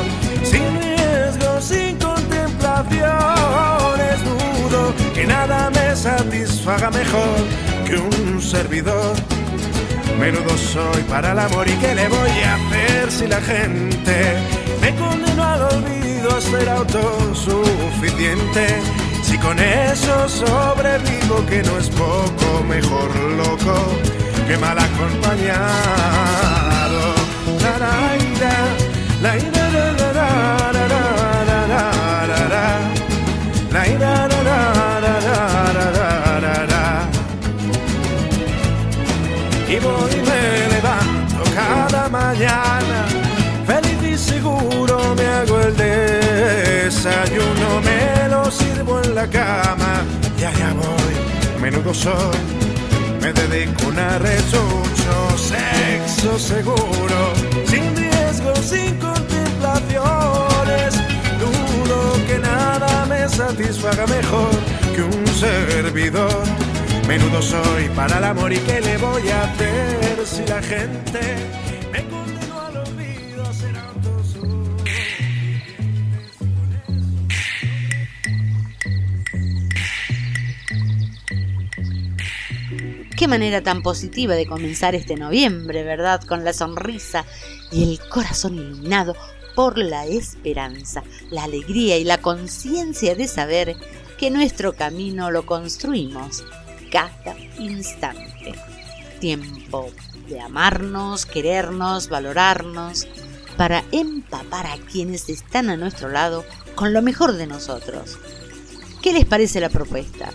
Sin 0.43 0.81
riesgo, 0.81 1.61
sin 1.61 1.99
contemplaciones 1.99 4.17
que 5.14 5.26
nada 5.26 5.69
me 5.69 5.95
satisfaga 5.95 6.90
mejor 6.90 7.45
que 7.87 7.99
un 7.99 8.40
servidor. 8.40 9.14
Menudo 10.19 10.57
soy 10.57 11.02
para 11.11 11.33
el 11.33 11.40
amor 11.40 11.69
y 11.69 11.73
qué 11.73 11.95
le 11.95 12.09
voy 12.09 12.31
a 12.43 12.55
hacer 12.55 13.12
si 13.12 13.26
la 13.26 13.43
gente 13.43 14.33
me 14.81 14.97
condenó 14.97 15.45
al 15.45 15.62
olvido 15.62 16.07
a 16.26 16.40
ser 16.40 16.68
autosuficiente. 16.68 18.80
Si 19.22 19.38
con 19.38 19.56
eso 19.58 20.28
sobrevivo 20.28 21.46
que 21.46 21.62
no 21.62 21.78
es 21.78 21.88
poco, 21.90 22.64
mejor 22.66 23.14
loco 23.37 23.75
que 24.46 24.56
mal 24.56 24.78
acompañado. 24.78 25.68
Y 39.70 39.78
voy 39.80 40.10
y 40.12 40.22
me 40.22 40.68
levanto 40.75 41.44
cada 41.54 42.08
mañana. 42.08 42.67
La 49.18 49.26
cama 49.26 50.04
y 50.38 50.44
voy, 50.44 51.14
menudo 51.60 51.92
soy. 51.92 52.38
Me 53.20 53.32
dedico 53.32 53.82
a 53.84 53.88
un 53.88 53.96
rechucho, 54.20 55.14
sexo 55.37 56.38
seguro, 56.38 57.18
sin 57.66 57.96
riesgo, 57.96 58.54
sin 58.62 58.94
contemplaciones. 59.06 60.94
Dudo 61.42 61.98
que 62.28 62.38
nada 62.38 63.06
me 63.06 63.28
satisfaga 63.28 64.06
mejor 64.06 64.50
que 64.94 65.02
un 65.02 65.26
servidor 65.26 66.44
Menudo 67.08 67.40
soy 67.40 67.88
para 67.96 68.18
el 68.18 68.25
amor 68.25 68.52
y 68.52 68.58
qué 68.58 68.82
le 68.82 68.98
voy 68.98 69.26
a 69.30 69.44
hacer 69.44 70.26
si 70.26 70.44
la 70.44 70.60
gente 70.60 71.20
Qué 83.19 83.26
manera 83.26 83.63
tan 83.63 83.83
positiva 83.83 84.37
de 84.37 84.47
comenzar 84.47 84.95
este 84.95 85.17
noviembre, 85.17 85.83
¿verdad? 85.83 86.23
Con 86.23 86.45
la 86.45 86.52
sonrisa 86.52 87.25
y 87.73 87.83
el 87.83 88.09
corazón 88.09 88.54
iluminado 88.54 89.17
por 89.57 89.76
la 89.76 90.07
esperanza, 90.07 91.02
la 91.28 91.43
alegría 91.43 91.99
y 91.99 92.04
la 92.04 92.19
conciencia 92.19 93.17
de 93.17 93.26
saber 93.26 93.75
que 94.19 94.31
nuestro 94.31 94.75
camino 94.75 95.33
lo 95.33 95.45
construimos 95.47 96.45
cada 96.93 97.37
instante. 97.59 98.54
Tiempo 99.19 99.91
de 100.28 100.39
amarnos, 100.39 101.26
querernos, 101.26 102.09
valorarnos, 102.09 103.09
para 103.57 103.83
empapar 103.91 104.67
a 104.67 104.76
quienes 104.93 105.28
están 105.28 105.71
a 105.71 105.76
nuestro 105.76 106.09
lado 106.09 106.45
con 106.76 106.93
lo 106.93 107.02
mejor 107.02 107.33
de 107.33 107.49
nosotros. 107.49 108.17
¿Qué 109.02 109.13
les 109.13 109.25
parece 109.25 109.59
la 109.59 109.71
propuesta? 109.71 110.31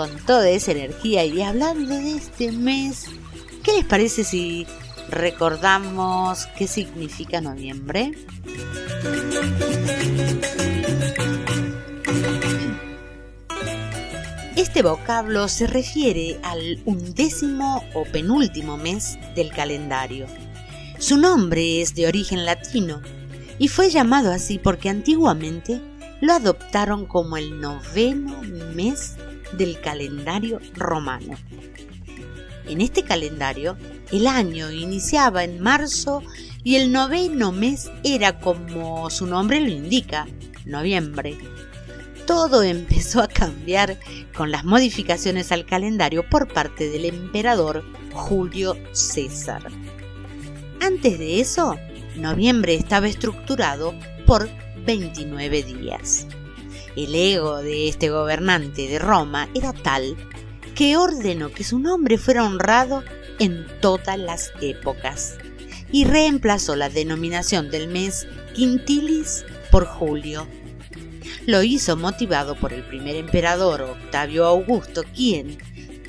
Con 0.00 0.16
toda 0.24 0.48
esa 0.48 0.72
energía 0.72 1.26
y 1.26 1.42
hablando 1.42 1.94
de 1.94 2.12
este 2.12 2.52
mes, 2.52 3.04
¿qué 3.62 3.72
les 3.72 3.84
parece 3.84 4.24
si 4.24 4.66
recordamos 5.10 6.46
qué 6.56 6.66
significa 6.66 7.42
noviembre? 7.42 8.12
Este 14.56 14.80
vocablo 14.82 15.48
se 15.48 15.66
refiere 15.66 16.40
al 16.44 16.80
undécimo 16.86 17.84
o 17.92 18.04
penúltimo 18.04 18.78
mes 18.78 19.18
del 19.36 19.50
calendario. 19.50 20.24
Su 20.98 21.18
nombre 21.18 21.82
es 21.82 21.94
de 21.94 22.06
origen 22.06 22.46
latino 22.46 23.02
y 23.58 23.68
fue 23.68 23.90
llamado 23.90 24.32
así 24.32 24.58
porque 24.58 24.88
antiguamente 24.88 25.78
lo 26.22 26.32
adoptaron 26.32 27.04
como 27.04 27.36
el 27.36 27.60
noveno 27.60 28.40
mes 28.74 29.16
del 29.52 29.80
calendario 29.80 30.60
romano. 30.74 31.36
En 32.68 32.80
este 32.80 33.02
calendario, 33.02 33.76
el 34.12 34.26
año 34.26 34.70
iniciaba 34.70 35.44
en 35.44 35.60
marzo 35.60 36.22
y 36.62 36.76
el 36.76 36.92
noveno 36.92 37.52
mes 37.52 37.90
era 38.04 38.38
como 38.38 39.10
su 39.10 39.26
nombre 39.26 39.60
lo 39.60 39.68
indica, 39.68 40.26
noviembre 40.64 41.36
todo 42.30 42.62
empezó 42.62 43.22
a 43.22 43.26
cambiar 43.26 43.98
con 44.36 44.52
las 44.52 44.64
modificaciones 44.64 45.50
al 45.50 45.66
calendario 45.66 46.24
por 46.30 46.46
parte 46.46 46.88
del 46.88 47.06
emperador 47.06 47.82
Julio 48.12 48.76
César. 48.92 49.64
Antes 50.80 51.18
de 51.18 51.40
eso, 51.40 51.76
noviembre 52.14 52.76
estaba 52.76 53.08
estructurado 53.08 53.94
por 54.26 54.48
29 54.86 55.64
días. 55.64 56.28
El 56.96 57.14
ego 57.14 57.58
de 57.58 57.88
este 57.88 58.10
gobernante 58.10 58.88
de 58.88 58.98
Roma 58.98 59.48
era 59.54 59.72
tal 59.72 60.16
que 60.74 60.96
ordenó 60.96 61.50
que 61.50 61.64
su 61.64 61.78
nombre 61.78 62.18
fuera 62.18 62.44
honrado 62.44 63.02
en 63.38 63.66
todas 63.80 64.18
las 64.18 64.52
épocas 64.60 65.36
y 65.92 66.04
reemplazó 66.04 66.76
la 66.76 66.88
denominación 66.88 67.70
del 67.70 67.88
mes 67.88 68.26
Quintilis 68.54 69.44
por 69.70 69.86
Julio 69.86 70.46
lo 71.46 71.62
hizo 71.62 71.96
motivado 71.96 72.54
por 72.54 72.72
el 72.72 72.82
primer 72.82 73.16
emperador 73.16 73.82
Octavio 73.82 74.46
Augusto, 74.46 75.02
quien 75.14 75.58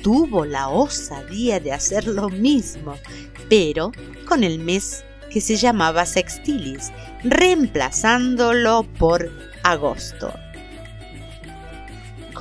tuvo 0.02 0.44
la 0.44 0.68
osadía 0.68 1.58
de 1.58 1.72
hacer 1.72 2.06
lo 2.06 2.28
mismo, 2.28 2.96
pero 3.48 3.92
con 4.26 4.44
el 4.44 4.58
mes 4.58 5.04
que 5.30 5.40
se 5.40 5.56
llamaba 5.56 6.04
Sextilis, 6.04 6.92
reemplazándolo 7.24 8.86
por 8.98 9.30
agosto. 9.62 10.32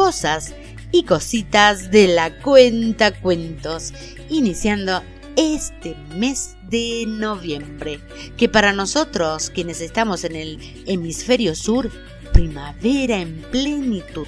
Cosas 0.04 0.56
y 0.92 1.04
cositas 1.04 1.92
de 1.92 2.08
la 2.08 2.36
cuenta 2.40 3.12
cuentos, 3.12 3.94
iniciando 4.30 5.04
este 5.36 5.96
mes 6.16 6.56
de 6.72 7.06
noviembre, 7.08 8.00
que 8.36 8.50
para 8.50 8.74
nosotros 8.74 9.52
quienes 9.52 9.80
estamos 9.80 10.24
en 10.24 10.36
el 10.36 10.84
hemisferio 10.88 11.54
sur 11.54 11.92
primavera 12.34 13.18
en 13.18 13.44
plenitud, 13.52 14.26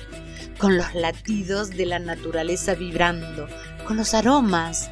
con 0.59 0.77
los 0.77 0.93
latidos 0.93 1.71
de 1.71 1.87
la 1.87 1.97
naturaleza 1.97 2.75
vibrando, 2.75 3.47
con 3.87 3.97
los 3.97 4.13
aromas, 4.13 4.91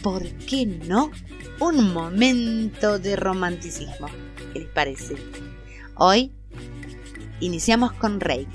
¿por 0.00 0.28
qué 0.46 0.64
no? 0.64 1.10
Un 1.58 1.92
momento 1.92 3.00
de 3.00 3.16
romanticismo. 3.16 4.06
¿Qué 4.52 4.60
les 4.60 4.68
parece? 4.68 5.16
Hoy 5.96 6.30
iniciamos 7.40 7.92
con 7.94 8.20
Rey. 8.20 8.46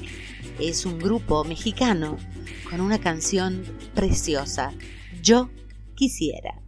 Es 0.59 0.85
un 0.85 0.99
grupo 0.99 1.43
mexicano 1.43 2.17
con 2.69 2.79
una 2.81 2.99
canción 2.99 3.63
preciosa. 3.93 4.71
Yo 5.21 5.49
quisiera. 5.95 6.61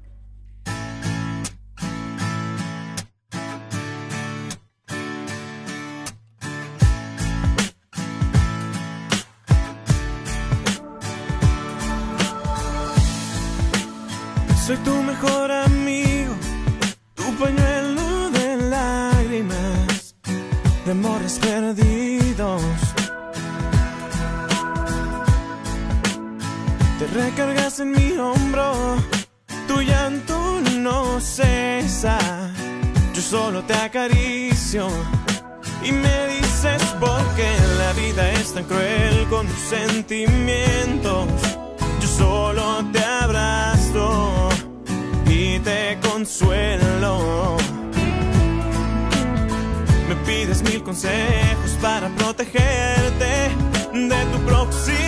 Soy 14.65 14.75
tu 14.83 15.01
mejor 15.01 15.66
te 33.63 33.73
acaricio 33.73 34.87
y 35.83 35.91
me 35.91 36.27
dices 36.27 36.81
por 36.99 37.23
qué 37.35 37.49
la 37.77 37.93
vida 37.93 38.31
es 38.33 38.53
tan 38.53 38.65
cruel 38.65 39.27
con 39.29 39.47
tus 39.47 39.59
sentimientos. 39.59 41.27
Yo 42.01 42.07
solo 42.07 42.85
te 42.91 43.03
abrazo 43.03 44.49
y 45.27 45.59
te 45.59 45.97
consuelo. 46.01 47.57
Me 50.09 50.15
pides 50.25 50.61
mil 50.63 50.83
consejos 50.83 51.71
para 51.81 52.09
protegerte 52.09 53.49
de 53.93 54.25
tu 54.33 54.39
próximo 54.45 55.06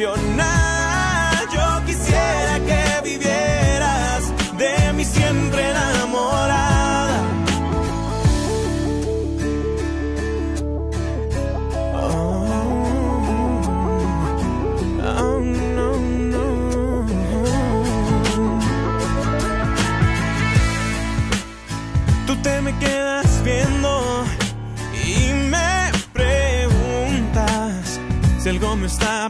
Yo 0.00 0.14
quisiera 1.84 2.58
que 2.66 3.02
vivieras 3.04 4.32
de 4.56 4.92
mí 4.94 5.04
siempre 5.04 5.70
enamorada. 5.70 7.22
Oh, 11.96 12.46
oh, 15.04 15.40
no, 15.76 15.96
no. 16.32 17.06
Tú 22.26 22.36
te 22.36 22.62
me 22.62 22.72
quedas 22.78 23.44
viendo 23.44 24.24
y 25.04 25.34
me 25.50 25.90
preguntas 26.14 28.00
si 28.38 28.48
algo 28.48 28.76
me 28.76 28.86
está 28.86 29.29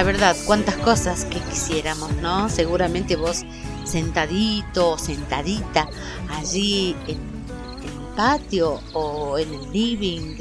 la 0.00 0.04
verdad, 0.04 0.34
cuántas 0.46 0.76
cosas 0.76 1.26
que 1.26 1.38
quisiéramos, 1.40 2.10
¿no? 2.22 2.48
Seguramente 2.48 3.16
vos 3.16 3.42
sentadito 3.84 4.92
o 4.92 4.98
sentadita 4.98 5.90
allí 6.30 6.96
en, 7.06 7.18
el 7.18 8.16
patio 8.16 8.80
o 8.94 9.36
en 9.36 9.52
el 9.52 9.70
living 9.70 10.36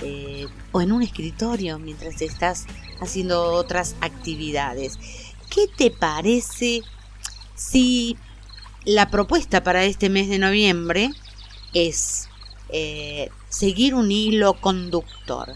eh, 0.00 0.46
o 0.72 0.80
en 0.80 0.90
un 0.90 1.02
escritorio 1.02 1.78
mientras 1.78 2.22
estás 2.22 2.64
haciendo 2.98 3.52
otras 3.52 3.94
actividades. 4.00 4.98
¿Qué 5.50 5.66
te 5.68 5.90
parece 5.90 6.80
si 7.54 8.16
la 8.86 9.10
propuesta 9.10 9.62
para 9.62 9.84
este 9.84 10.08
mes 10.08 10.30
de 10.30 10.38
noviembre 10.38 11.10
es 11.74 12.30
eh, 12.70 13.28
seguir 13.50 13.94
un 13.94 14.10
hilo 14.10 14.54
conductor 14.54 15.52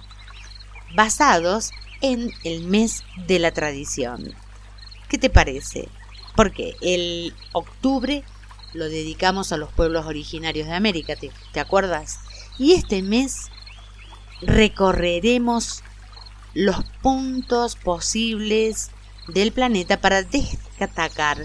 basados 0.94 1.70
en 2.00 2.32
el 2.44 2.62
mes 2.64 3.04
de 3.26 3.38
la 3.38 3.52
tradición. 3.52 4.34
¿Qué 5.08 5.18
te 5.18 5.30
parece? 5.30 5.88
Porque 6.36 6.76
el 6.80 7.34
octubre 7.52 8.24
lo 8.74 8.84
dedicamos 8.84 9.52
a 9.52 9.56
los 9.56 9.72
pueblos 9.72 10.06
originarios 10.06 10.68
de 10.68 10.74
América, 10.74 11.16
¿te, 11.16 11.30
te 11.52 11.60
acuerdas? 11.60 12.20
Y 12.58 12.74
este 12.74 13.02
mes 13.02 13.46
recorreremos 14.42 15.82
los 16.54 16.84
puntos 17.02 17.76
posibles 17.76 18.90
del 19.28 19.52
planeta 19.52 20.00
para 20.00 20.22
destacar 20.22 21.38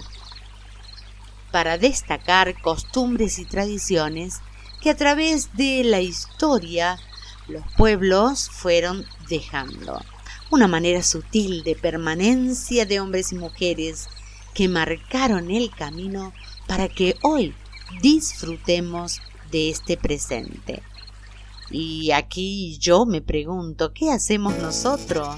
para 1.54 1.78
destacar 1.78 2.60
costumbres 2.60 3.38
y 3.38 3.44
tradiciones 3.44 4.40
que 4.82 4.90
a 4.90 4.96
través 4.96 5.56
de 5.56 5.84
la 5.84 6.00
historia 6.00 6.98
los 7.46 7.62
pueblos 7.76 8.50
fueron 8.50 9.06
dejando. 9.28 10.02
Una 10.50 10.68
manera 10.68 11.02
sutil 11.02 11.64
de 11.64 11.74
permanencia 11.74 12.86
de 12.86 13.00
hombres 13.00 13.32
y 13.32 13.36
mujeres 13.36 14.08
que 14.54 14.68
marcaron 14.68 15.50
el 15.50 15.70
camino 15.70 16.32
para 16.66 16.88
que 16.88 17.16
hoy 17.22 17.54
disfrutemos 18.00 19.20
de 19.50 19.70
este 19.70 19.96
presente. 19.96 20.82
Y 21.70 22.12
aquí 22.12 22.78
yo 22.78 23.06
me 23.06 23.20
pregunto, 23.20 23.92
¿qué 23.92 24.10
hacemos 24.10 24.56
nosotros 24.58 25.36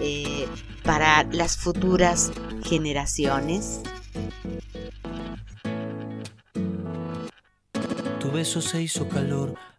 eh, 0.00 0.46
para 0.82 1.22
las 1.24 1.56
futuras 1.56 2.32
generaciones? 2.64 3.80
Tu 8.18 8.30
beso 8.32 8.60
se 8.60 8.82
hizo 8.82 9.08
calor, 9.08 9.54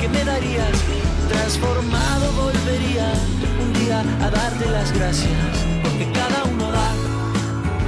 que 0.00 0.08
me 0.08 0.24
darías 0.24 0.78
transformado 1.28 2.32
volvería 2.32 3.12
un 3.62 3.72
día 3.74 4.00
a 4.00 4.30
darte 4.30 4.70
las 4.70 4.92
gracias 4.92 5.32
porque 5.82 6.10
cada 6.12 6.44
uno 6.44 6.70
da 6.70 6.94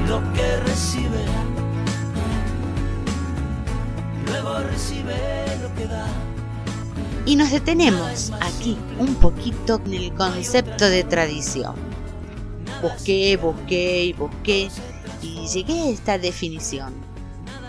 lo 0.08 0.32
que 0.34 0.56
recibe 0.66 1.22
Y 7.24 7.36
nos 7.36 7.50
detenemos 7.52 8.32
aquí 8.40 8.76
un 8.98 9.14
poquito 9.14 9.80
en 9.86 9.94
el 9.94 10.12
concepto 10.14 10.86
de 10.86 11.04
tradición. 11.04 11.74
Busqué, 12.82 13.36
busqué 13.36 14.06
y 14.06 14.12
busqué 14.12 14.68
y 15.22 15.46
llegué 15.46 15.80
a 15.80 15.88
esta 15.88 16.18
definición. 16.18 16.92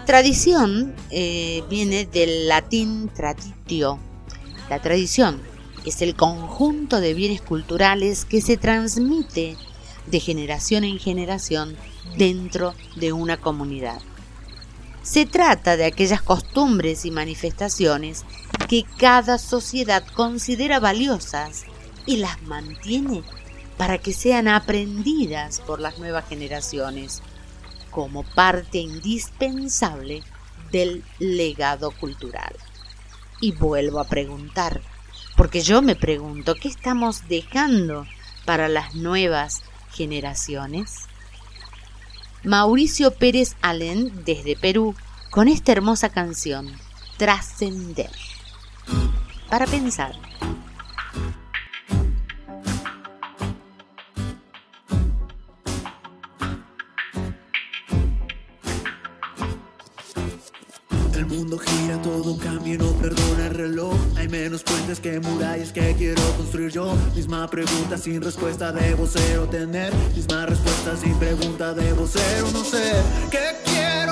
Tradición 0.06 0.96
eh, 1.12 1.64
viene 1.70 2.06
del 2.06 2.48
latín 2.48 3.10
traditio. 3.14 4.00
La 4.74 4.82
tradición 4.82 5.40
es 5.86 6.02
el 6.02 6.16
conjunto 6.16 7.00
de 7.00 7.14
bienes 7.14 7.44
culturales 7.44 8.26
que 8.26 8.42
se 8.42 8.58
transmite 8.58 9.56
de 10.08 10.20
generación 10.20 10.84
en 10.84 10.98
generación 10.98 11.78
dentro 12.18 12.74
de 12.96 13.14
una 13.14 13.38
comunidad. 13.38 14.02
Se 15.04 15.28
trata 15.28 15.78
de 15.78 15.86
aquellas 15.86 16.24
costumbres 16.24 17.06
y 17.06 17.12
manifestaciones 17.12 18.26
que 18.68 18.84
cada 18.98 19.38
sociedad 19.38 20.04
considera 20.16 20.80
valiosas 20.80 21.66
y 22.08 22.18
las 22.18 22.42
mantiene 22.42 23.22
para 23.78 24.00
que 24.00 24.12
sean 24.12 24.48
aprendidas 24.48 25.60
por 25.60 25.80
las 25.80 26.00
nuevas 26.00 26.28
generaciones 26.28 27.22
como 27.92 28.24
parte 28.24 28.80
indispensable 28.80 30.24
del 30.72 31.04
legado 31.20 31.92
cultural. 31.92 32.56
Y 33.44 33.52
vuelvo 33.52 34.00
a 34.00 34.06
preguntar, 34.06 34.80
porque 35.36 35.60
yo 35.60 35.82
me 35.82 35.98
pregunto, 35.98 36.56
¿qué 36.56 36.70
estamos 36.70 37.28
dejando 37.28 38.08
para 38.46 38.70
las 38.70 38.96
nuevas 38.96 39.64
generaciones? 39.92 41.08
Mauricio 42.46 43.12
Pérez 43.12 43.58
Allen 43.62 44.24
desde 44.24 44.56
Perú 44.56 44.96
con 45.30 45.50
esta 45.50 45.74
hermosa 45.74 46.08
canción, 46.08 46.72
Trascender. 47.18 48.12
Para 49.50 49.68
pensar. 49.68 50.16
Menos 64.34 64.64
puentes 64.64 65.00
que 65.00 65.20
murallas 65.20 65.72
que 65.72 65.94
quiero 65.96 66.20
construir 66.38 66.72
yo. 66.72 66.96
Misma 67.16 67.48
pregunta 67.48 68.00
sin 68.00 68.20
respuesta 68.20 68.72
debo 68.72 69.06
ser 69.06 69.38
o 69.38 69.48
tener. 69.48 69.94
Misma 70.16 70.48
respuesta 70.48 70.98
sin 70.98 71.14
pregunta 71.20 71.72
debo 71.76 72.08
ser 72.08 72.44
o 72.44 72.52
no 72.52 72.64
ser. 72.64 73.04
¿Qué 73.30 73.58
quiero 73.64 74.03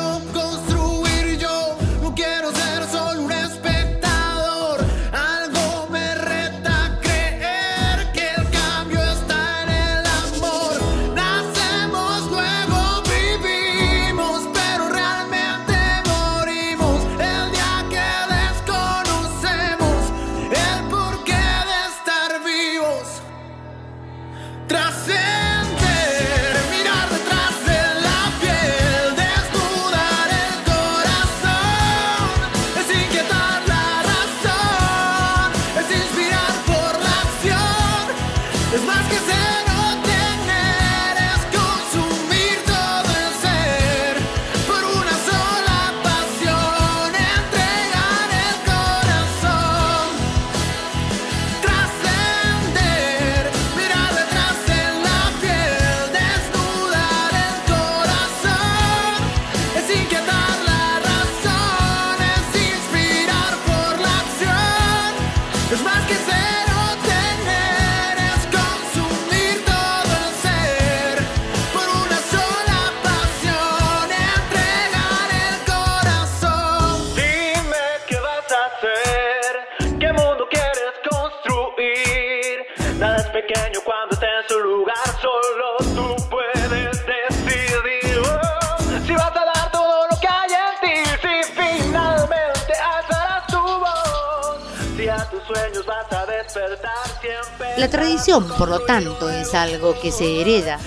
pequeño 83.32 83.80
cuando 83.86 84.14
está 84.14 84.28
en 84.42 84.50
su 84.50 84.60
lugar, 84.60 84.98
solo 85.22 85.78
tú 85.96 86.30
puedes 86.30 87.06
decidir. 87.06 88.20
Oh, 88.20 89.06
si 89.06 89.14
vas 89.14 89.36
a 89.36 89.46
dar 89.46 89.72
todo 89.72 90.08
lo 90.10 90.20
que 90.20 90.28
hay 90.28 90.50
en 90.52 90.76
ti, 90.82 91.10
si 91.22 91.54
finalmente 91.54 92.74
alzarás 92.74 93.48
tu 93.48 93.58
voz, 93.60 94.60
si 94.98 95.08
a 95.08 95.30
tus 95.30 95.44
sueños 95.44 95.86
vas 95.86 96.12
a 96.12 96.26
despertar 96.26 97.08
siempre. 97.22 97.78
La 97.78 97.90
tradición, 97.90 98.48
por 98.58 98.70
lo 98.70 98.80
tanto, 98.82 99.30
es 99.30 99.54
algo 99.54 100.00
que 100.00 100.12
se 100.12 100.42
hereda 100.42 100.80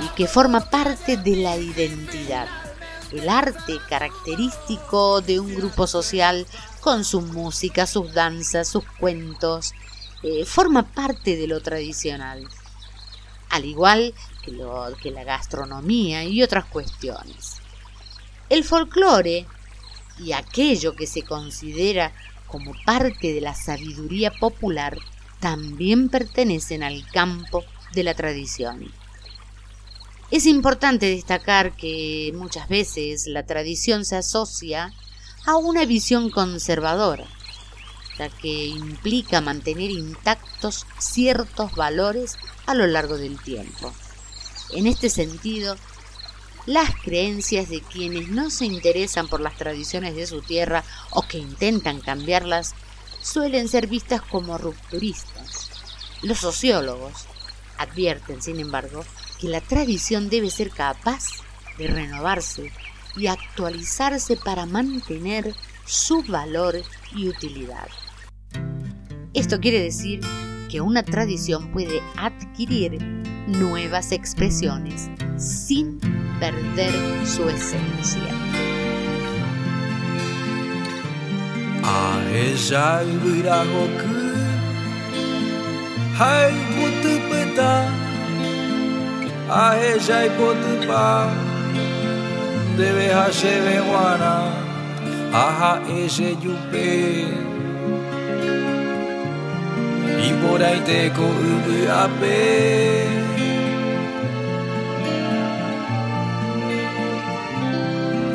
y 0.00 0.08
que 0.16 0.26
forma 0.26 0.68
parte 0.68 1.16
de 1.16 1.36
la 1.36 1.56
identidad. 1.56 2.48
El 3.12 3.28
arte 3.28 3.78
característico 3.88 5.20
de 5.22 5.40
un 5.40 5.54
grupo 5.54 5.86
social 5.86 6.46
con 6.80 7.04
su 7.04 7.22
música, 7.22 7.86
sus 7.86 8.12
danzas, 8.12 8.68
sus 8.68 8.84
cuentos, 9.00 9.72
eh, 10.22 10.44
forma 10.44 10.82
parte 10.82 11.36
de 11.36 11.46
lo 11.46 11.60
tradicional, 11.60 12.46
al 13.50 13.64
igual 13.64 14.14
que, 14.42 15.10
la 15.10 15.24
gastronomía 15.24 16.24
y 16.24 16.42
otras 16.42 16.64
cuestiones. 16.64 17.60
El 18.48 18.64
folclore 18.64 19.46
y 20.18 20.32
aquello 20.32 20.96
que 20.96 21.06
se 21.06 21.22
considera 21.22 22.12
como 22.46 22.72
parte 22.84 23.32
de 23.32 23.40
la 23.40 23.54
sabiduría 23.54 24.32
popular 24.32 24.98
también 25.38 26.08
pertenecen 26.08 26.82
al 26.82 27.06
campo 27.12 27.64
de 27.92 28.02
la 28.02 28.14
tradición. 28.14 28.90
Es 30.30 30.46
importante 30.46 31.06
destacar 31.06 31.76
que 31.76 32.32
muchas 32.34 32.68
veces 32.68 33.26
la 33.26 33.46
tradición 33.46 34.04
se 34.04 34.16
asocia 34.16 34.92
a 35.46 35.56
una 35.56 35.84
visión 35.84 36.30
conservadora, 36.30 37.26
que 38.28 38.66
implica 38.66 39.40
mantener 39.40 39.90
intactos 39.92 40.86
ciertos 40.98 41.74
valores 41.76 42.36
a 42.66 42.74
lo 42.74 42.86
largo 42.86 43.16
del 43.16 43.40
tiempo. 43.40 43.92
En 44.72 44.86
este 44.86 45.08
sentido, 45.08 45.76
las 46.66 46.94
creencias 46.96 47.68
de 47.70 47.80
quienes 47.80 48.28
no 48.28 48.50
se 48.50 48.66
interesan 48.66 49.28
por 49.28 49.40
las 49.40 49.56
tradiciones 49.56 50.16
de 50.16 50.26
su 50.26 50.42
tierra 50.42 50.84
o 51.10 51.22
que 51.22 51.38
intentan 51.38 52.00
cambiarlas 52.00 52.74
suelen 53.22 53.68
ser 53.68 53.86
vistas 53.86 54.20
como 54.20 54.58
rupturistas. 54.58 55.70
Los 56.22 56.38
sociólogos 56.38 57.26
advierten, 57.78 58.42
sin 58.42 58.60
embargo, 58.60 59.04
que 59.40 59.48
la 59.48 59.60
tradición 59.60 60.28
debe 60.28 60.50
ser 60.50 60.70
capaz 60.70 61.24
de 61.78 61.86
renovarse 61.86 62.72
y 63.16 63.28
actualizarse 63.28 64.36
para 64.36 64.66
mantener 64.66 65.54
su 65.86 66.22
valor 66.24 66.82
y 67.14 67.28
utilidad. 67.28 67.88
Esto 69.34 69.60
quiere 69.60 69.80
decir 69.82 70.20
que 70.70 70.80
una 70.80 71.02
tradición 71.02 71.70
puede 71.72 72.00
adquirir 72.16 72.98
nuevas 73.46 74.12
expresiones 74.12 75.10
sin 75.36 75.98
perder 76.40 76.92
su 77.26 77.48
esencia. 77.48 78.22
A 81.82 82.22
ella 82.34 83.02
viragoku 83.24 84.18
Hai 86.18 86.50
putu 86.74 87.14
peta. 87.30 87.86
A 89.48 89.78
Y 100.26 100.32
por 100.42 100.62
ahí 100.62 100.80
te 100.80 101.10
ko 101.16 101.24
ubu 101.24 101.76
ape 102.04 103.06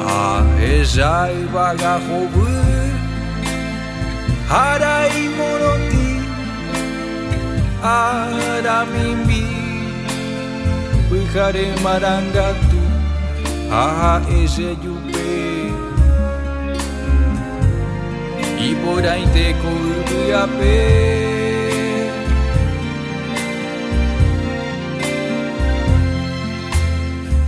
A 0.02 0.44
ella 0.62 1.32
y 1.32 1.44
vagajobu 1.54 2.46
Harai 4.50 5.24
moroti 5.38 6.10
Aramimbi 7.84 9.46
Wihare 11.12 11.66
marangatu 11.84 12.84
Aha 13.74 14.22
ese 14.30 14.78
yupe. 14.84 15.74
Y 18.60 18.76
por 18.86 19.04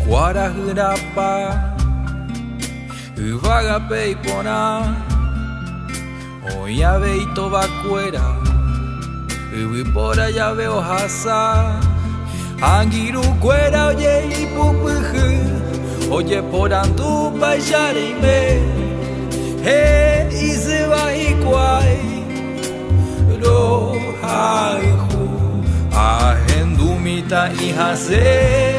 Guarahurapa 0.08 1.76
Uvagape 3.18 4.12
y 4.12 4.16
pona 4.16 5.06
Oya 6.54 7.00
veito 7.00 7.50
vacuera, 7.50 8.38
ubi 9.52 9.84
por 9.84 10.20
allá 10.20 10.52
veo 10.52 10.80
hasa. 10.80 11.80
Angiru 12.62 13.24
cuera 13.40 13.88
oye 13.88 14.28
y 14.30 14.46
pupuju, 14.54 16.12
oye 16.12 16.44
por 16.44 16.72
andu 16.72 17.32
me, 17.32 18.60
he 19.66 20.30
y 20.32 20.52
se 20.52 20.86
va 20.88 21.16
y 21.16 21.34
guay. 21.44 22.00
Ro 23.42 23.94
haihu, 24.22 25.64
ahendumita 25.92 27.52
y 27.60 27.72
hase, 27.72 28.76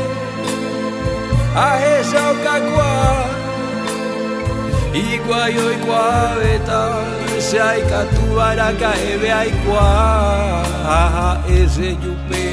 aheja 1.64 2.22
o 2.30 2.34
caguá. 2.44 2.96
Iguayo 4.94 5.72
iguaveta 5.72 6.80
se 7.38 7.60
hay 7.60 7.82
catuara 7.82 8.72
caebe 8.80 9.30
hay 9.30 9.50
cua 9.62 10.62
ese 11.48 11.96
yupe 12.02 12.46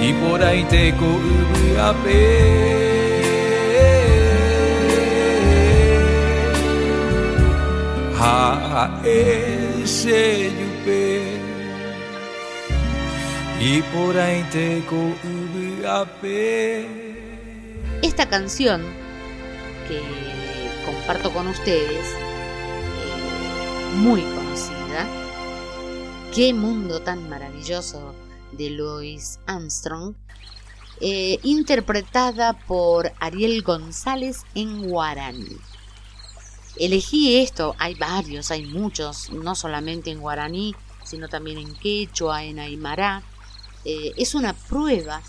y 0.00 0.12
por 0.14 0.42
ahí 0.42 0.64
te 0.64 0.94
ape 1.78 2.22
ha 8.18 9.00
ese 9.04 10.50
yupe 10.58 11.22
y 13.60 13.82
por 13.92 14.18
ahí 14.18 14.42
te 14.50 14.82
ape 14.88 15.61
esta 18.02 18.28
canción 18.28 18.82
que 19.88 20.00
comparto 20.86 21.32
con 21.32 21.48
ustedes, 21.48 22.06
eh, 22.06 23.96
muy 23.96 24.22
conocida, 24.22 25.08
Qué 26.32 26.54
mundo 26.54 27.02
tan 27.02 27.28
maravilloso 27.28 28.14
de 28.52 28.70
Louis 28.70 29.38
Armstrong, 29.46 30.14
eh, 31.00 31.38
interpretada 31.42 32.54
por 32.54 33.12
Ariel 33.18 33.62
González 33.62 34.44
en 34.54 34.88
guaraní. 34.88 35.58
Elegí 36.76 37.36
esto, 37.38 37.74
hay 37.78 37.96
varios, 37.96 38.50
hay 38.50 38.64
muchos, 38.64 39.30
no 39.30 39.54
solamente 39.54 40.10
en 40.10 40.20
guaraní, 40.20 40.74
sino 41.04 41.28
también 41.28 41.58
en 41.58 41.74
quechua, 41.74 42.44
en 42.44 42.60
aymara. 42.60 43.22
Eh, 43.84 44.12
es 44.16 44.34
una 44.34 44.54
prueba 44.54 45.20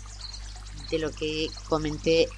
de 0.90 0.98
lo 0.98 1.10
que 1.10 1.50
comenté 1.68 2.28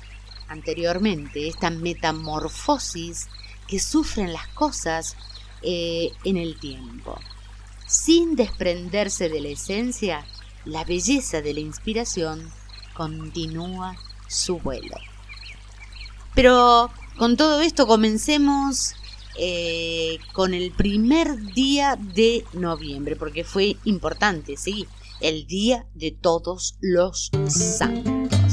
anteriormente, 0.48 1.48
esta 1.48 1.70
metamorfosis 1.70 3.28
que 3.66 3.78
sufren 3.80 4.32
las 4.32 4.46
cosas 4.48 5.16
eh, 5.62 6.12
en 6.24 6.36
el 6.36 6.58
tiempo. 6.58 7.18
Sin 7.86 8.36
desprenderse 8.36 9.28
de 9.28 9.40
la 9.40 9.48
esencia, 9.48 10.24
la 10.64 10.84
belleza 10.84 11.40
de 11.42 11.54
la 11.54 11.60
inspiración 11.60 12.50
continúa 12.94 13.96
su 14.28 14.58
vuelo. 14.58 14.96
Pero 16.34 16.90
con 17.16 17.36
todo 17.36 17.60
esto 17.60 17.86
comencemos 17.86 18.94
eh, 19.38 20.18
con 20.32 20.54
el 20.54 20.72
primer 20.72 21.52
día 21.54 21.96
de 21.96 22.44
noviembre, 22.52 23.16
porque 23.16 23.44
fue 23.44 23.76
importante, 23.84 24.56
sí, 24.56 24.86
el 25.20 25.46
día 25.46 25.86
de 25.94 26.10
todos 26.12 26.76
los 26.80 27.30
santos. 27.48 28.45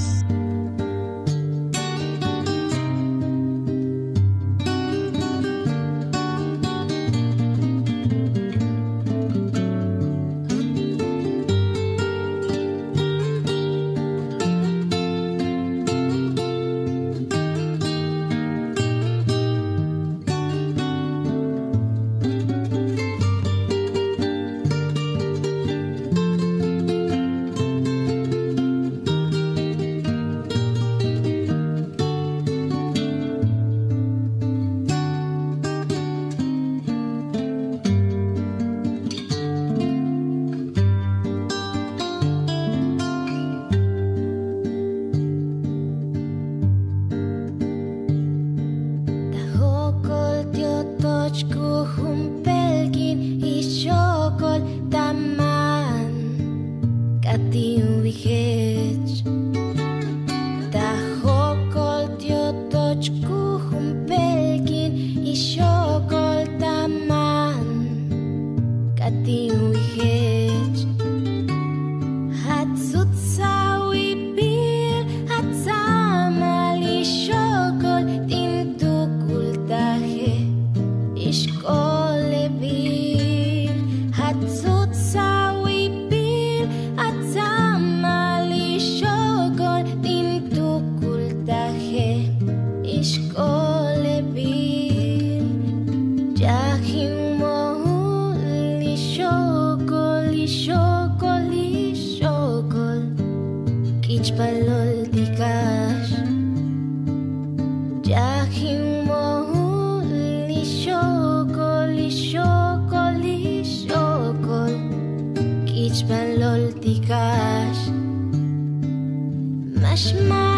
cauchemar. 119.94 120.53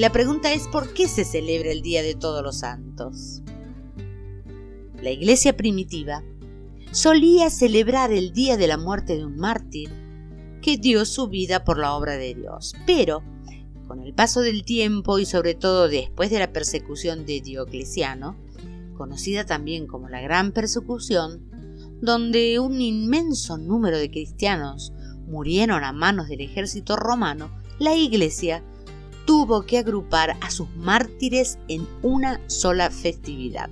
La 0.00 0.10
pregunta 0.12 0.50
es 0.50 0.66
¿por 0.66 0.94
qué 0.94 1.08
se 1.08 1.26
celebra 1.26 1.70
el 1.72 1.82
Día 1.82 2.02
de 2.02 2.14
Todos 2.14 2.42
los 2.42 2.60
Santos? 2.60 3.42
La 5.02 5.10
iglesia 5.10 5.58
primitiva 5.58 6.24
solía 6.90 7.50
celebrar 7.50 8.10
el 8.10 8.32
día 8.32 8.56
de 8.56 8.66
la 8.66 8.78
muerte 8.78 9.18
de 9.18 9.26
un 9.26 9.36
mártir 9.36 9.90
que 10.62 10.78
dio 10.78 11.04
su 11.04 11.28
vida 11.28 11.64
por 11.64 11.76
la 11.76 11.92
obra 11.92 12.16
de 12.16 12.34
Dios, 12.34 12.72
pero 12.86 13.22
con 13.86 14.00
el 14.00 14.14
paso 14.14 14.40
del 14.40 14.64
tiempo 14.64 15.18
y 15.18 15.26
sobre 15.26 15.54
todo 15.54 15.86
después 15.86 16.30
de 16.30 16.38
la 16.38 16.50
persecución 16.50 17.26
de 17.26 17.42
Diocleciano, 17.42 18.38
conocida 18.96 19.44
también 19.44 19.86
como 19.86 20.08
la 20.08 20.22
Gran 20.22 20.52
Persecución, 20.52 21.44
donde 22.00 22.58
un 22.58 22.80
inmenso 22.80 23.58
número 23.58 23.98
de 23.98 24.10
cristianos 24.10 24.94
murieron 25.26 25.84
a 25.84 25.92
manos 25.92 26.30
del 26.30 26.40
ejército 26.40 26.96
romano, 26.96 27.50
la 27.78 27.94
Iglesia 27.94 28.64
tuvo 29.30 29.62
que 29.62 29.78
agrupar 29.78 30.36
a 30.40 30.50
sus 30.50 30.68
mártires 30.74 31.56
en 31.68 31.86
una 32.02 32.40
sola 32.48 32.90
festividad. 32.90 33.70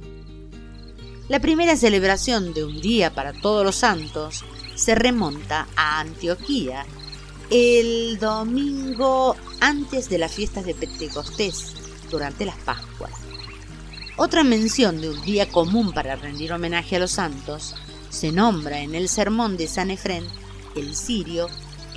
La 1.28 1.40
primera 1.40 1.76
celebración 1.76 2.54
de 2.54 2.64
un 2.64 2.80
día 2.80 3.12
para 3.12 3.32
todos 3.32 3.64
los 3.64 3.74
santos 3.74 4.44
se 4.76 4.94
remonta 4.94 5.66
a 5.74 5.98
Antioquía 5.98 6.86
el 7.50 8.20
domingo 8.20 9.34
antes 9.58 10.08
de 10.08 10.18
las 10.18 10.30
fiestas 10.30 10.64
de 10.64 10.76
Pentecostés, 10.76 11.74
durante 12.08 12.46
las 12.46 12.58
Pascuas. 12.58 13.14
Otra 14.16 14.44
mención 14.44 15.00
de 15.00 15.10
un 15.10 15.20
día 15.22 15.48
común 15.50 15.92
para 15.92 16.14
rendir 16.14 16.52
homenaje 16.52 16.94
a 16.94 17.00
los 17.00 17.10
santos 17.10 17.74
se 18.10 18.30
nombra 18.30 18.78
en 18.78 18.94
el 18.94 19.08
sermón 19.08 19.56
de 19.56 19.66
San 19.66 19.90
Efrén 19.90 20.24
el 20.76 20.94
sirio 20.94 21.48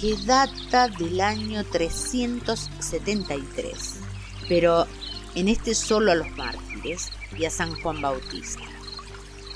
que 0.01 0.17
data 0.25 0.87
del 0.87 1.21
año 1.21 1.63
373, 1.63 3.99
pero 4.49 4.87
en 5.35 5.47
este 5.47 5.75
solo 5.75 6.11
a 6.11 6.15
los 6.15 6.31
mártires 6.31 7.11
y 7.37 7.45
a 7.45 7.51
San 7.51 7.79
Juan 7.81 8.01
Bautista. 8.01 8.63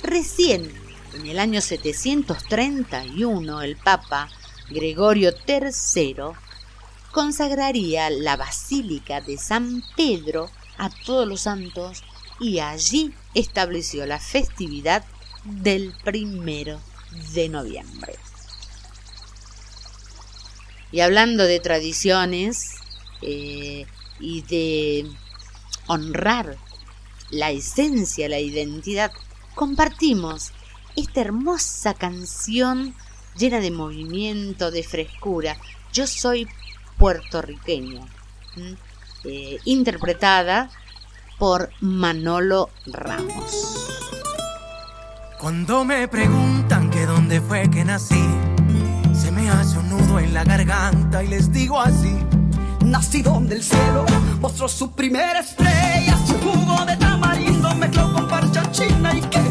Recién, 0.03 0.71
en 1.15 1.25
el 1.25 1.39
año 1.39 1.61
731, 1.61 3.63
el 3.63 3.75
Papa 3.75 4.29
Gregorio 4.69 5.31
III 5.47 6.15
consagraría 7.11 8.11
la 8.11 8.37
Basílica 8.37 9.21
de 9.21 9.39
San 9.39 9.81
Pedro 9.97 10.51
a 10.77 10.91
todos 11.07 11.27
los 11.27 11.41
santos 11.41 12.03
y 12.39 12.59
allí 12.59 13.15
estableció 13.33 14.05
la 14.05 14.19
festividad 14.19 15.03
del 15.43 15.91
primero 16.03 16.79
de 17.33 17.49
noviembre. 17.49 18.13
Y 20.91 21.01
hablando 21.01 21.43
de 21.43 21.59
tradiciones 21.59 22.75
eh, 23.21 23.85
y 24.19 24.41
de 24.43 25.05
honrar 25.87 26.57
la 27.29 27.51
esencia, 27.51 28.29
la 28.29 28.39
identidad, 28.39 29.11
compartimos 29.55 30.51
esta 30.95 31.21
hermosa 31.21 31.93
canción 31.93 32.95
llena 33.37 33.59
de 33.59 33.71
movimiento, 33.71 34.71
de 34.71 34.83
frescura. 34.83 35.57
Yo 35.91 36.07
soy 36.07 36.47
puertorriqueño. 36.97 38.07
Eh, 39.25 39.59
interpretada 39.65 40.69
por 41.37 41.69
Manolo 41.81 42.69
Ramos. 42.85 43.91
Cuando 45.39 45.83
me 45.83 46.07
preguntan 46.07 46.89
que 46.89 47.05
dónde 47.05 47.41
fue 47.41 47.69
que 47.69 47.83
nací, 47.83 48.23
me 49.45 49.51
hace 49.51 49.77
un 49.77 49.89
nudo 49.89 50.19
en 50.19 50.33
la 50.33 50.43
garganta 50.43 51.23
y 51.23 51.27
les 51.27 51.51
digo 51.51 51.79
así. 51.79 52.17
Nací 52.83 53.21
donde 53.21 53.55
el 53.55 53.63
cielo 53.63 54.05
mostró 54.39 54.67
su 54.67 54.91
primera 54.91 55.39
estrella, 55.39 56.17
su 56.25 56.33
jugo 56.39 56.83
de 56.85 56.97
tamarindo 56.97 57.75
mezcló 57.75 58.11
con 58.13 58.27
parcha 58.27 58.71
china 58.71 59.13
y 59.13 59.21
quenepa. 59.21 59.44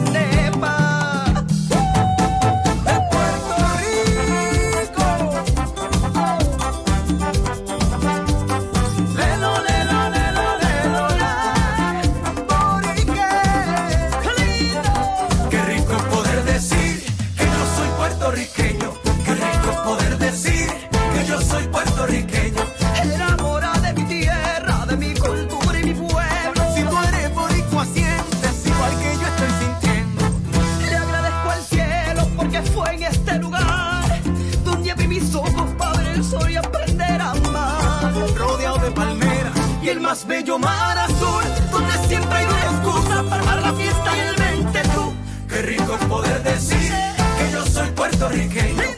Más 40.14 40.26
bello 40.28 40.60
mar 40.60 40.96
azul, 40.96 41.42
donde 41.72 41.92
siempre 42.06 42.38
hay 42.38 42.46
una 42.46 42.64
excusa 42.66 43.22
para 43.24 43.34
armar 43.34 43.62
la 43.62 43.72
fiesta 43.72 44.16
y 44.16 44.20
el 44.20 44.38
mente 44.38 44.82
tú. 44.94 45.12
Qué 45.48 45.62
rico 45.62 45.96
poder 46.08 46.40
decir 46.44 46.92
que 47.38 47.50
yo 47.52 47.66
soy 47.66 47.88
puertorriqueño. 47.90 48.93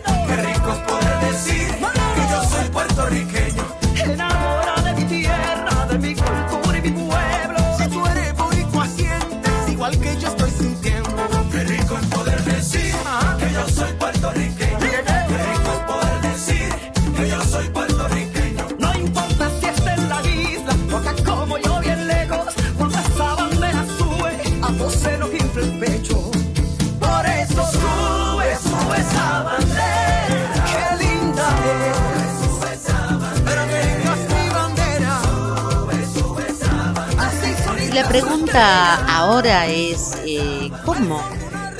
Pregunta 38.08 39.16
ahora 39.16 39.66
es 39.66 40.16
eh, 40.24 40.70
¿cómo? 40.84 41.20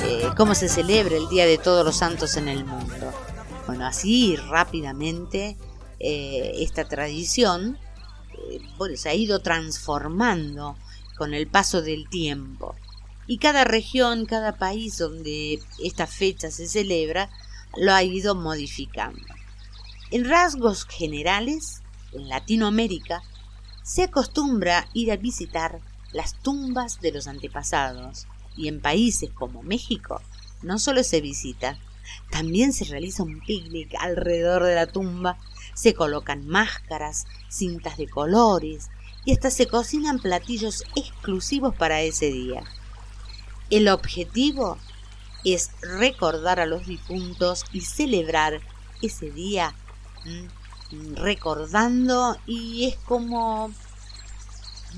Eh, 0.01 0.29
¿Cómo 0.37 0.55
se 0.55 0.69
celebra 0.69 1.17
el 1.17 1.29
Día 1.29 1.47
de 1.47 1.59
Todos 1.59 1.85
los 1.85 1.97
Santos 1.97 2.37
en 2.37 2.49
el 2.49 2.65
mundo? 2.65 3.13
Bueno, 3.67 3.87
así 3.87 4.37
rápidamente 4.37 5.57
eh, 6.01 6.53
esta 6.57 6.85
tradición 6.85 7.79
se 8.95 9.09
ha 9.09 9.15
ido 9.15 9.41
transformando 9.41 10.77
con 11.17 11.33
el 11.35 11.47
paso 11.47 11.83
del 11.83 12.09
tiempo. 12.09 12.75
Y 13.27 13.39
cada 13.39 13.65
región, 13.65 14.27
cada 14.27 14.57
país 14.57 14.99
donde 14.99 15.61
esta 15.83 16.07
fecha 16.07 16.51
se 16.51 16.67
celebra, 16.69 17.31
lo 17.77 17.93
ha 17.93 18.03
ido 18.03 18.35
modificando. 18.35 19.21
En 20.11 20.29
rasgos 20.29 20.85
generales, 20.87 21.83
en 22.13 22.29
Latinoamérica, 22.29 23.23
se 23.83 24.05
acostumbra 24.05 24.89
ir 24.93 25.11
a 25.13 25.17
visitar 25.17 25.81
las 26.17 26.33
tumbas 26.33 27.01
de 27.03 27.13
los 27.13 27.27
antepasados 27.27 28.27
y 28.57 28.69
en 28.69 28.81
países 28.81 29.29
como 29.31 29.63
México 29.63 30.23
no 30.63 30.79
solo 30.79 31.05
se 31.05 31.21
visita, 31.21 31.79
también 32.31 32.73
se 32.73 32.87
realiza 32.87 33.23
un 33.23 33.41
picnic 33.41 33.95
alrededor 34.01 34.65
de 34.65 34.75
la 34.75 34.87
tumba, 34.87 35.37
se 35.75 35.93
colocan 35.93 36.49
máscaras, 36.49 37.27
cintas 37.51 37.99
de 37.99 38.09
colores 38.09 38.89
y 39.27 39.33
hasta 39.33 39.51
se 39.51 39.67
cocinan 39.67 40.19
platillos 40.19 40.85
exclusivos 40.95 41.75
para 41.75 42.01
ese 42.01 42.31
día. 42.31 42.65
El 43.69 43.89
objetivo 43.89 44.79
es 45.45 45.71
recordar 45.83 46.61
a 46.61 46.67
los 46.67 46.87
difuntos 46.87 47.67
y 47.73 47.83
celebrar 47.83 48.63
ese 49.03 49.31
día 49.31 49.75
mm, 50.25 51.17
recordando 51.17 52.39
y 52.47 52.87
es 52.87 52.97
como 52.97 53.71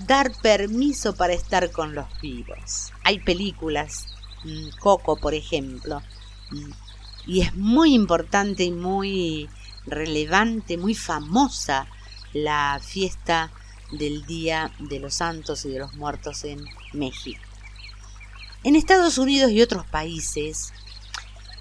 dar 0.07 0.33
permiso 0.41 1.15
para 1.15 1.33
estar 1.33 1.71
con 1.71 1.95
los 1.95 2.07
vivos. 2.21 2.93
Hay 3.05 3.21
películas, 3.21 4.07
mm, 4.45 4.79
Coco 4.81 5.17
por 5.17 5.35
ejemplo, 5.35 6.03
mm, 6.51 6.71
y 7.27 7.41
es 7.43 7.55
muy 7.55 7.95
importante 7.95 8.65
y 8.65 8.71
muy 8.71 9.49
relevante, 9.87 10.77
muy 10.77 10.95
famosa 10.95 11.87
la 12.33 12.81
fiesta 12.83 13.51
del 13.93 14.27
Día 14.27 14.71
de 14.79 14.99
los 14.99 15.15
Santos 15.15 15.65
y 15.65 15.71
de 15.71 15.79
los 15.79 15.95
Muertos 15.95 16.45
en 16.45 16.65
México. 16.93 17.41
En 18.65 18.77
Estados 18.77 19.19
Unidos 19.19 19.51
y 19.51 19.63
otros 19.63 19.87
países, 19.87 20.73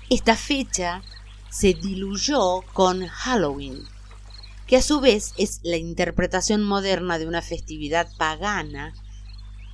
esta 0.10 0.36
fecha 0.36 1.02
se 1.50 1.74
diluyó 1.74 2.62
con 2.74 3.08
Halloween, 3.08 3.84
que 4.68 4.76
a 4.76 4.82
su 4.82 5.00
vez 5.00 5.34
es 5.38 5.62
la 5.64 5.78
interpretación 5.78 6.64
moderna 6.64 7.18
de 7.18 7.26
una 7.26 7.42
festividad 7.42 8.08
pagana 8.18 8.94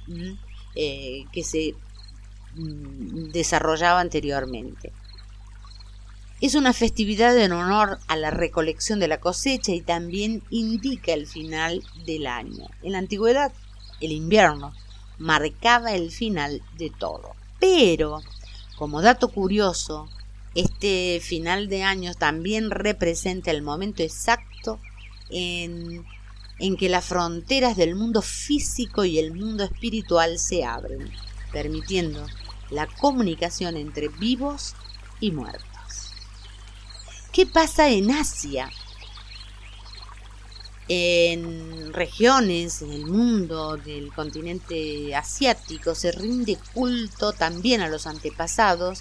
¿m? 0.08 0.38
eh, 0.76 1.26
que 1.32 1.44
se 1.44 1.74
mm, 2.56 3.32
desarrollaba 3.32 4.00
anteriormente. 4.00 4.94
Es 6.42 6.56
una 6.56 6.74
festividad 6.74 7.38
en 7.38 7.54
honor 7.54 8.00
a 8.08 8.16
la 8.18 8.30
recolección 8.30 9.00
de 9.00 9.08
la 9.08 9.20
cosecha 9.20 9.72
y 9.72 9.82
también 9.82 10.44
indica 10.50 11.14
el 11.14 11.26
final 11.26 11.84
del 12.06 12.28
año. 12.28 12.68
En 12.84 12.92
la 12.92 12.98
antigüedad, 13.00 13.52
el 14.02 14.12
invierno 14.12 14.74
marcaba 15.18 15.94
el 15.94 16.12
final 16.12 16.62
de 16.78 16.92
todo. 16.92 17.32
Pero, 17.60 18.22
como 18.76 19.02
dato 19.02 19.30
curioso, 19.30 20.10
este 20.54 21.22
final 21.24 21.70
de 21.70 21.84
año 21.84 22.14
también 22.14 22.70
representa 22.72 23.50
el 23.50 23.62
momento 23.62 24.04
exacto 24.04 24.53
en, 25.34 26.06
que 26.78 26.90
las 26.90 27.06
fronteras 27.06 27.76
del 27.76 27.96
mundo 27.96 28.22
físico 28.22 29.04
y 29.04 29.20
el 29.20 29.34
mundo 29.34 29.64
espiritual 29.64 30.40
se 30.40 30.64
abren, 30.64 31.12
permitiendo 31.52 32.26
la 32.70 32.88
comunicación 32.88 33.76
entre 33.76 34.08
vivos 34.08 34.76
y 35.20 35.32
muertos. 35.32 36.12
¿Qué 37.32 37.46
pasa 37.46 37.90
en 37.90 38.12
Asia? 38.12 38.70
En 40.88 41.94
regiones 41.94 42.82
en 42.82 42.92
el 42.92 43.06
mundo 43.06 43.78
del 43.78 44.14
continente 44.14 45.16
asiático 45.16 45.96
se 45.96 46.12
rinde 46.12 46.58
culto 46.74 47.32
también 47.34 47.82
a 47.82 47.90
los 47.90 48.06
antepasados 48.06 49.00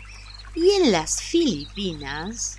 y 0.54 0.70
en 0.70 0.92
las 0.92 1.20
Filipinas 1.20 2.58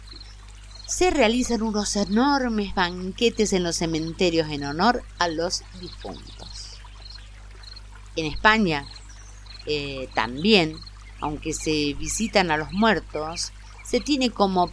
se 0.88 1.11
realizan 1.11 1.61
unos 1.61 1.95
enormes 1.95 2.75
banquetes 2.75 3.53
en 3.53 3.63
los 3.63 3.77
cementerios 3.77 4.49
en 4.49 4.63
honor 4.63 5.03
a 5.19 5.27
los 5.27 5.63
difuntos. 5.79 6.77
En 8.15 8.25
España 8.25 8.86
eh, 9.65 10.09
también, 10.13 10.77
aunque 11.19 11.53
se 11.53 11.93
visitan 11.93 12.51
a 12.51 12.57
los 12.57 12.71
muertos, 12.73 13.53
se 13.84 13.99
tiene 13.99 14.29
como 14.29 14.71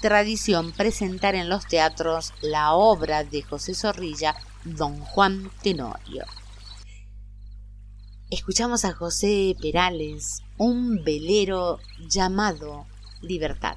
tradición 0.00 0.72
presentar 0.72 1.34
en 1.34 1.48
los 1.48 1.66
teatros 1.66 2.32
la 2.42 2.72
obra 2.72 3.24
de 3.24 3.42
José 3.42 3.74
Zorrilla, 3.74 4.34
Don 4.64 4.98
Juan 4.98 5.50
Tenorio. 5.62 6.24
Escuchamos 8.30 8.84
a 8.84 8.92
José 8.92 9.54
Perales, 9.60 10.42
un 10.56 11.04
velero 11.04 11.78
llamado 12.08 12.86
Libertad. 13.20 13.76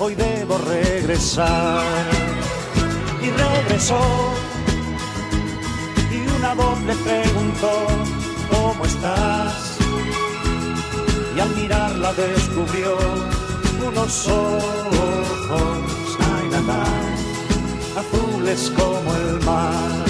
hoy 0.00 0.14
debo 0.14 0.56
regresar. 0.58 1.84
Y 3.22 3.30
regresó 3.30 4.00
y 6.10 6.36
una 6.36 6.54
voz 6.54 6.80
le 6.82 6.94
preguntó, 6.96 7.86
¿cómo 8.50 8.84
estás? 8.84 9.78
Y 11.36 11.40
al 11.40 11.54
mirarla 11.54 12.12
descubrió 12.14 12.96
unos 13.86 14.28
ojos, 14.28 16.18
ay, 16.18 16.48
na, 16.50 16.60
na, 16.62 16.84
azules 18.00 18.72
como 18.76 19.14
el 19.14 19.40
mar. 19.44 20.09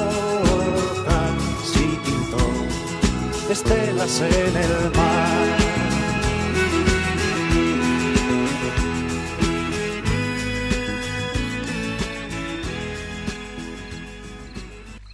estelas 3.51 4.21
en 4.21 4.55
el 4.55 4.91
mar. 4.95 5.57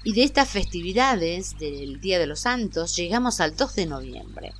Y 0.03 0.13
de 0.13 0.23
estas 0.23 0.49
festividades 0.49 1.57
del 1.57 1.99
Día 1.99 2.19
de 2.19 2.27
los 2.27 2.41
Santos 2.41 2.95
llegamos 2.95 3.41
al 3.41 3.55
2 3.55 3.75
de 3.75 3.85
noviembre. 3.87 4.53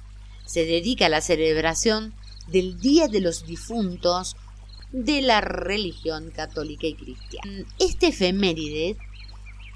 Se 0.46 0.66
dedica 0.66 1.06
a 1.06 1.10
la 1.10 1.22
celebración 1.22 2.16
del 2.48 2.80
Día 2.80 3.08
de 3.08 3.22
los 3.22 3.46
Difuntos 3.46 4.36
de 4.92 5.22
la 5.22 5.42
religión 5.42 6.32
católica 6.32 6.88
y 6.88 6.96
cristiana. 6.96 7.64
Este 7.78 8.08
efeméride 8.08 8.98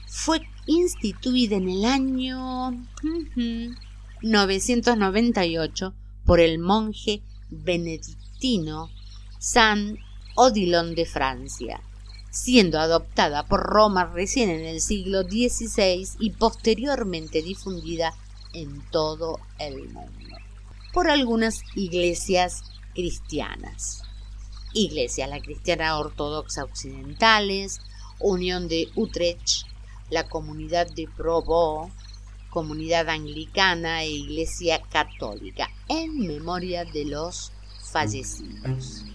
fue 0.07 0.41
instituida 0.65 1.55
en 1.55 1.69
el 1.69 1.85
año 1.85 2.71
998 4.21 5.93
por 6.25 6.39
el 6.39 6.59
monje 6.59 7.21
benedictino 7.49 8.89
San 9.39 9.97
Odilon 10.35 10.95
de 10.95 11.05
Francia, 11.05 11.81
siendo 12.29 12.79
adoptada 12.79 13.47
por 13.47 13.61
Roma 13.61 14.05
recién 14.05 14.49
en 14.49 14.65
el 14.65 14.81
siglo 14.81 15.23
XVI 15.23 16.07
y 16.19 16.31
posteriormente 16.31 17.41
difundida 17.41 18.13
en 18.53 18.81
todo 18.91 19.39
el 19.59 19.89
mundo 19.89 20.21
por 20.93 21.09
algunas 21.09 21.61
iglesias 21.75 22.63
cristianas. 22.93 24.03
Iglesia 24.73 25.27
la 25.27 25.41
Cristiana 25.41 25.97
Ortodoxa 25.97 26.63
Occidentales, 26.63 27.79
Unión 28.19 28.67
de 28.67 28.89
Utrecht, 28.95 29.65
la 30.09 30.27
Comunidad 30.27 30.87
de 30.87 31.07
Provo, 31.07 31.89
Comunidad 32.51 33.09
Anglicana 33.09 34.03
e 34.03 34.11
Iglesia 34.11 34.79
Católica, 34.91 35.69
en 35.87 36.27
memoria 36.27 36.85
de 36.85 37.05
los 37.05 37.51
fallecidos. 37.91 39.05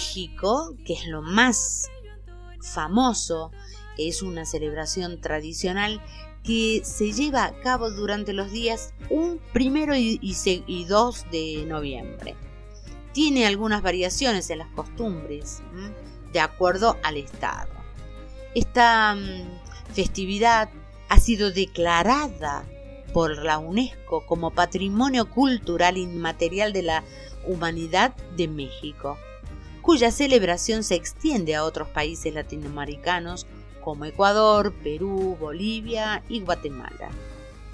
México, 0.00 0.74
que 0.84 0.92
es 0.92 1.06
lo 1.06 1.22
más 1.22 1.88
famoso, 2.60 3.50
es 3.96 4.20
una 4.20 4.44
celebración 4.44 5.22
tradicional 5.22 6.02
que 6.44 6.82
se 6.84 7.12
lleva 7.12 7.44
a 7.46 7.58
cabo 7.60 7.90
durante 7.90 8.34
los 8.34 8.52
días 8.52 8.92
1 9.08 9.38
primero 9.54 9.96
y, 9.96 10.18
y 10.20 10.34
se- 10.34 10.62
y 10.66 10.84
2 10.84 11.30
de 11.30 11.64
noviembre. 11.66 12.36
Tiene 13.14 13.46
algunas 13.46 13.80
variaciones 13.80 14.50
en 14.50 14.58
las 14.58 14.68
costumbres, 14.72 15.62
de 16.30 16.40
acuerdo 16.40 16.98
al 17.02 17.16
estado. 17.16 17.72
Esta 18.54 19.14
mm, 19.14 19.94
festividad 19.94 20.68
ha 21.08 21.18
sido 21.20 21.50
declarada 21.52 22.66
por 23.14 23.42
la 23.42 23.56
UNESCO 23.56 24.26
como 24.26 24.50
Patrimonio 24.50 25.30
Cultural 25.30 25.96
Inmaterial 25.96 26.74
de 26.74 26.82
la 26.82 27.02
Humanidad 27.46 28.14
de 28.36 28.46
México, 28.48 29.16
cuya 29.86 30.10
celebración 30.10 30.82
se 30.82 30.96
extiende 30.96 31.54
a 31.54 31.62
otros 31.62 31.86
países 31.86 32.34
latinoamericanos 32.34 33.46
como 33.84 34.04
Ecuador, 34.04 34.74
Perú, 34.82 35.36
Bolivia 35.38 36.24
y 36.28 36.40
Guatemala. 36.40 37.08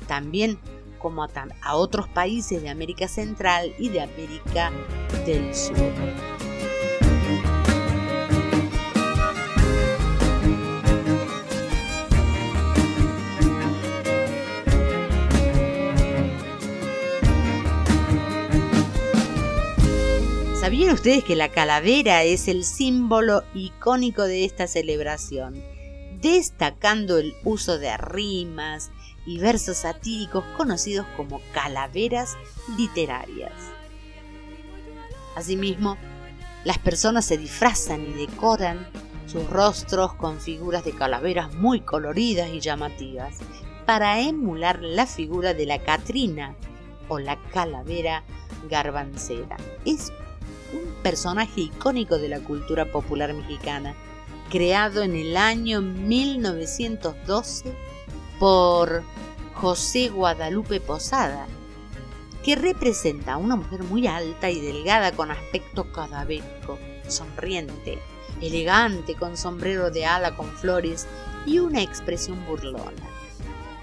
También 0.06 0.58
como 0.98 1.24
a, 1.24 1.30
a 1.62 1.74
otros 1.74 2.08
países 2.08 2.60
de 2.60 2.68
América 2.68 3.08
Central 3.08 3.72
y 3.78 3.88
de 3.88 4.02
América 4.02 4.70
del 5.24 5.54
Sur. 5.54 6.51
¿Sabían 20.72 20.94
ustedes 20.94 21.22
que 21.22 21.36
la 21.36 21.50
calavera 21.50 22.22
es 22.22 22.48
el 22.48 22.64
símbolo 22.64 23.44
icónico 23.52 24.22
de 24.22 24.46
esta 24.46 24.66
celebración? 24.66 25.62
Destacando 26.22 27.18
el 27.18 27.34
uso 27.44 27.78
de 27.78 27.94
rimas 27.98 28.90
y 29.26 29.36
versos 29.36 29.76
satíricos 29.76 30.46
conocidos 30.56 31.06
como 31.14 31.42
calaveras 31.52 32.38
literarias. 32.78 33.52
Asimismo, 35.36 35.98
las 36.64 36.78
personas 36.78 37.26
se 37.26 37.36
disfrazan 37.36 38.06
y 38.06 38.26
decoran 38.26 38.88
sus 39.26 39.46
rostros 39.50 40.14
con 40.14 40.40
figuras 40.40 40.86
de 40.86 40.92
calaveras 40.92 41.52
muy 41.52 41.80
coloridas 41.82 42.48
y 42.48 42.60
llamativas 42.60 43.40
para 43.84 44.20
emular 44.20 44.80
la 44.80 45.04
figura 45.04 45.52
de 45.52 45.66
la 45.66 45.80
Catrina 45.80 46.56
o 47.08 47.18
la 47.18 47.36
calavera 47.50 48.24
garbancera. 48.70 49.58
Es 49.84 50.10
un 50.72 50.94
personaje 51.02 51.62
icónico 51.62 52.18
de 52.18 52.28
la 52.28 52.40
cultura 52.40 52.90
popular 52.90 53.32
mexicana, 53.34 53.94
creado 54.50 55.02
en 55.02 55.14
el 55.16 55.36
año 55.36 55.80
1912 55.80 57.74
por 58.38 59.02
José 59.54 60.08
Guadalupe 60.08 60.80
Posada, 60.80 61.46
que 62.42 62.56
representa 62.56 63.34
a 63.34 63.36
una 63.36 63.56
mujer 63.56 63.82
muy 63.84 64.06
alta 64.06 64.50
y 64.50 64.60
delgada 64.60 65.12
con 65.12 65.30
aspecto 65.30 65.92
cadavérico, 65.92 66.78
sonriente, 67.06 67.98
elegante 68.40 69.14
con 69.14 69.36
sombrero 69.36 69.90
de 69.90 70.06
ala 70.06 70.36
con 70.36 70.48
flores 70.48 71.06
y 71.46 71.60
una 71.60 71.82
expresión 71.82 72.44
burlona, 72.46 73.06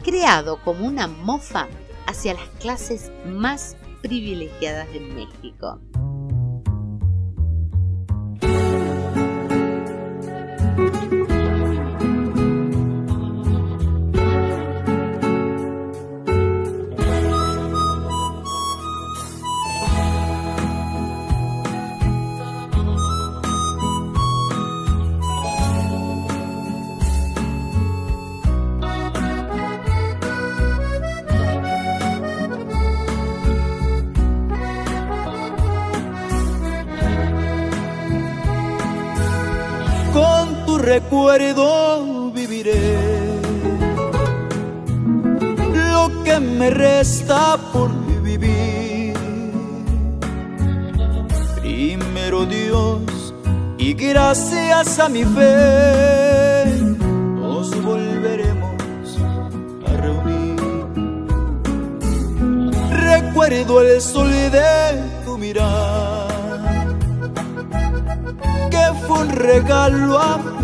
creado 0.03 0.61
como 0.63 0.85
una 0.85 1.07
mofa 1.07 1.67
hacia 2.05 2.33
las 2.33 2.49
clases 2.59 3.11
más 3.25 3.77
privilegiadas 4.01 4.91
de 4.91 4.99
México. 4.99 5.79
Recuerdo 40.99 42.31
viviré. 42.31 43.39
Lo 45.91 46.23
que 46.23 46.39
me 46.39 46.69
resta 46.69 47.57
por 47.71 47.89
vivir. 48.21 49.13
Primero 51.61 52.45
Dios 52.45 53.33
y 53.77 53.93
gracias 53.93 54.99
a 54.99 55.07
mi 55.09 55.23
fe 55.23 56.65
nos 57.41 57.69
volveremos 57.81 59.17
a 59.87 59.91
reunir. 60.01 60.59
Recuerdo 62.91 63.81
el 63.81 64.01
sol 64.01 64.29
de 64.29 65.01
tu 65.25 65.37
mirar 65.37 66.27
que 68.69 68.85
fue 69.05 69.19
un 69.21 69.29
regalo 69.29 70.19
a 70.19 70.59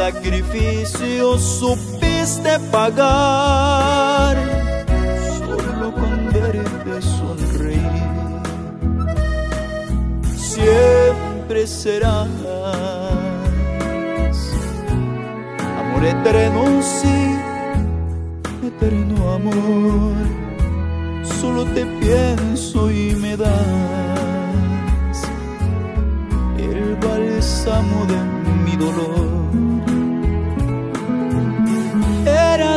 sacrificio 0.00 1.36
supiste 1.38 2.58
pagar 2.72 4.34
solo 5.38 5.92
con 5.92 6.32
verte 6.32 7.02
sonreír. 7.02 8.00
Siempre 10.34 11.66
serás 11.66 12.30
amor 15.80 16.04
eterno, 16.14 16.64
sí, 16.80 17.18
eterno 18.68 19.34
amor 19.34 20.14
solo 21.40 21.66
te 21.74 21.84
pienso 22.00 22.90
y 22.90 23.14
me 23.16 23.36
das 23.36 23.58
el 26.56 26.96
bálsamo 26.96 28.06
de 28.06 28.18
mi 28.64 28.76
dolor. 28.76 29.29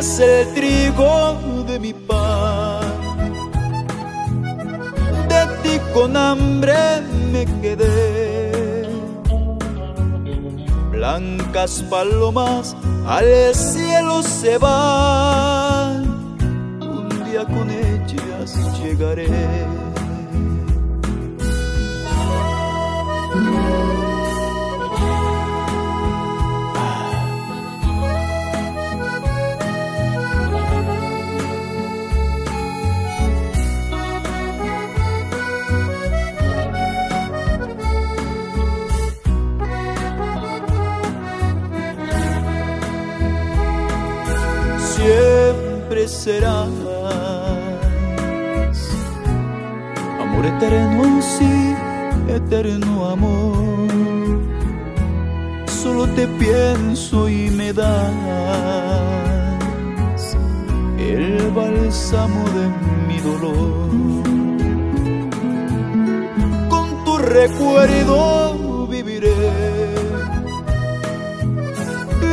Eras 0.04 0.20
el 0.20 0.54
trigo 0.54 1.64
de 1.66 1.80
mi 1.80 1.94
paz, 1.94 2.86
de 5.30 5.46
ti 5.64 5.80
con 5.94 6.18
hambre 6.18 6.76
me 7.32 7.46
quedé. 7.62 8.86
Blancas 10.92 11.86
palomas 11.90 12.76
al 13.08 13.56
cielo 13.56 14.22
se 14.24 14.58
van 14.58 16.04
un 16.82 17.08
día 17.24 17.46
con 17.46 17.70
ellas 17.72 18.58
llegaré. 18.82 19.30
Eterno 52.54 53.10
amor. 53.10 54.40
Solo 55.66 56.08
te 56.10 56.28
pienso 56.28 57.28
y 57.28 57.50
me 57.50 57.74
das 57.74 58.14
el 61.00 61.52
bálsamo 61.52 62.44
de 62.58 62.70
mi 63.08 63.18
dolor. 63.30 63.90
Con 66.70 67.04
tu 67.06 67.18
recuerdo 67.18 68.88
viviré 68.88 69.34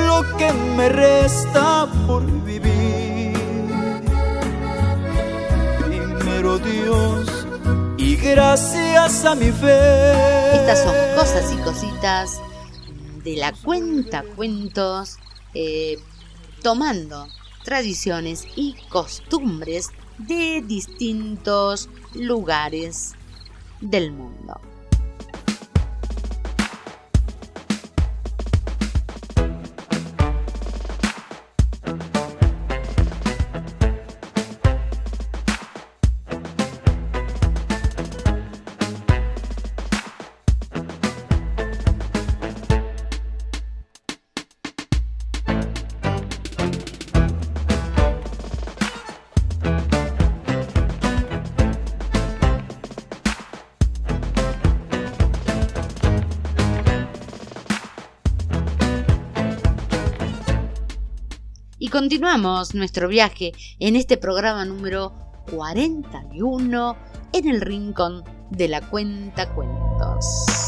lo 0.07 0.37
que 0.37 0.53
me 0.77 0.89
resta 0.91 1.89
por 2.07 2.23
vivir. 2.45 3.33
Primero 5.87 6.59
Dios 6.59 7.40
gracias 8.23 9.25
a 9.25 9.35
mi 9.35 9.51
fe. 9.51 10.55
Estas 10.55 10.83
son 10.83 10.95
cosas 11.17 11.53
y 11.53 11.57
cositas 11.63 12.41
de 13.25 13.37
la 13.37 13.53
cuenta 13.53 14.25
cuentos, 14.37 15.19
eh, 15.55 15.99
tomando 16.63 17.27
tradiciones 17.65 18.47
y 18.57 18.77
costumbres 18.89 19.89
de 20.19 20.63
distintos 20.67 21.89
lugares 22.15 23.13
del 23.81 24.13
mundo. 24.13 24.61
Continuamos 62.01 62.75
nuestro 62.75 63.09
viaje 63.09 63.53
en 63.79 63.95
este 63.95 64.17
programa 64.17 64.65
número 64.65 65.13
41 65.51 66.97
en 67.35 67.47
el 67.47 67.61
rincón 67.61 68.25
de 68.49 68.69
la 68.69 68.81
cuenta 68.81 69.55
cuentos. 69.55 70.60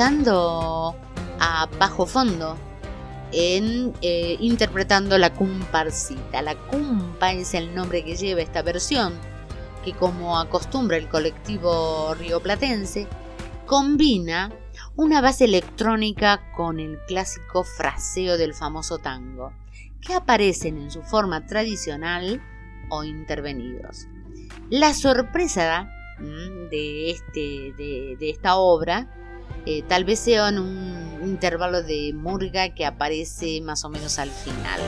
A 0.00 1.68
Bajo 1.76 2.06
Fondo 2.06 2.56
en 3.32 3.92
eh, 4.00 4.36
interpretando 4.38 5.18
la 5.18 5.34
comparsita. 5.34 6.40
La 6.40 6.54
cumpa 6.54 7.32
es 7.32 7.52
el 7.54 7.74
nombre 7.74 8.04
que 8.04 8.14
lleva 8.14 8.40
esta 8.40 8.62
versión, 8.62 9.14
que 9.84 9.92
como 9.94 10.38
acostumbra 10.38 10.96
el 10.96 11.08
colectivo 11.08 12.14
rioplatense, 12.14 13.08
combina 13.66 14.52
una 14.94 15.20
base 15.20 15.46
electrónica 15.46 16.52
con 16.56 16.78
el 16.78 17.00
clásico 17.08 17.64
fraseo 17.64 18.38
del 18.38 18.54
famoso 18.54 18.98
tango, 18.98 19.52
que 20.00 20.14
aparecen 20.14 20.78
en 20.78 20.92
su 20.92 21.02
forma 21.02 21.44
tradicional 21.44 22.40
o 22.88 23.02
intervenidos. 23.02 24.06
La 24.70 24.94
sorpresa 24.94 25.90
mm, 26.20 26.68
de, 26.70 27.10
este, 27.10 27.72
de, 27.76 28.16
de 28.16 28.30
esta 28.30 28.56
obra 28.58 29.12
eh, 29.66 29.82
tal 29.86 30.04
vez 30.04 30.18
sea 30.18 30.48
en 30.48 30.58
un 30.58 31.20
intervalo 31.22 31.82
de 31.82 32.12
murga 32.14 32.70
que 32.70 32.86
aparece 32.86 33.60
más 33.60 33.84
o 33.84 33.88
menos 33.88 34.18
al 34.18 34.30
final. 34.30 34.80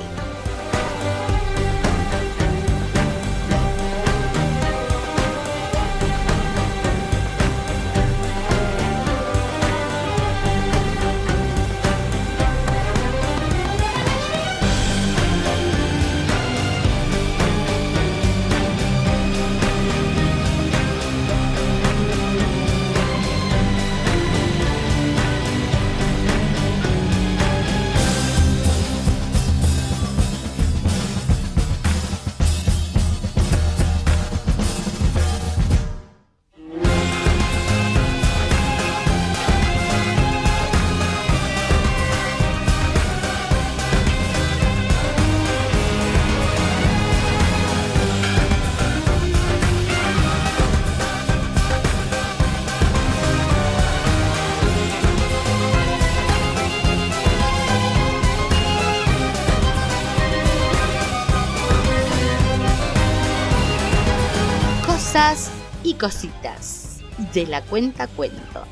Cositas 66.01 67.01
de 67.35 67.47
la 67.47 67.63
cuenta 67.63 68.09
cuento. 68.09 68.65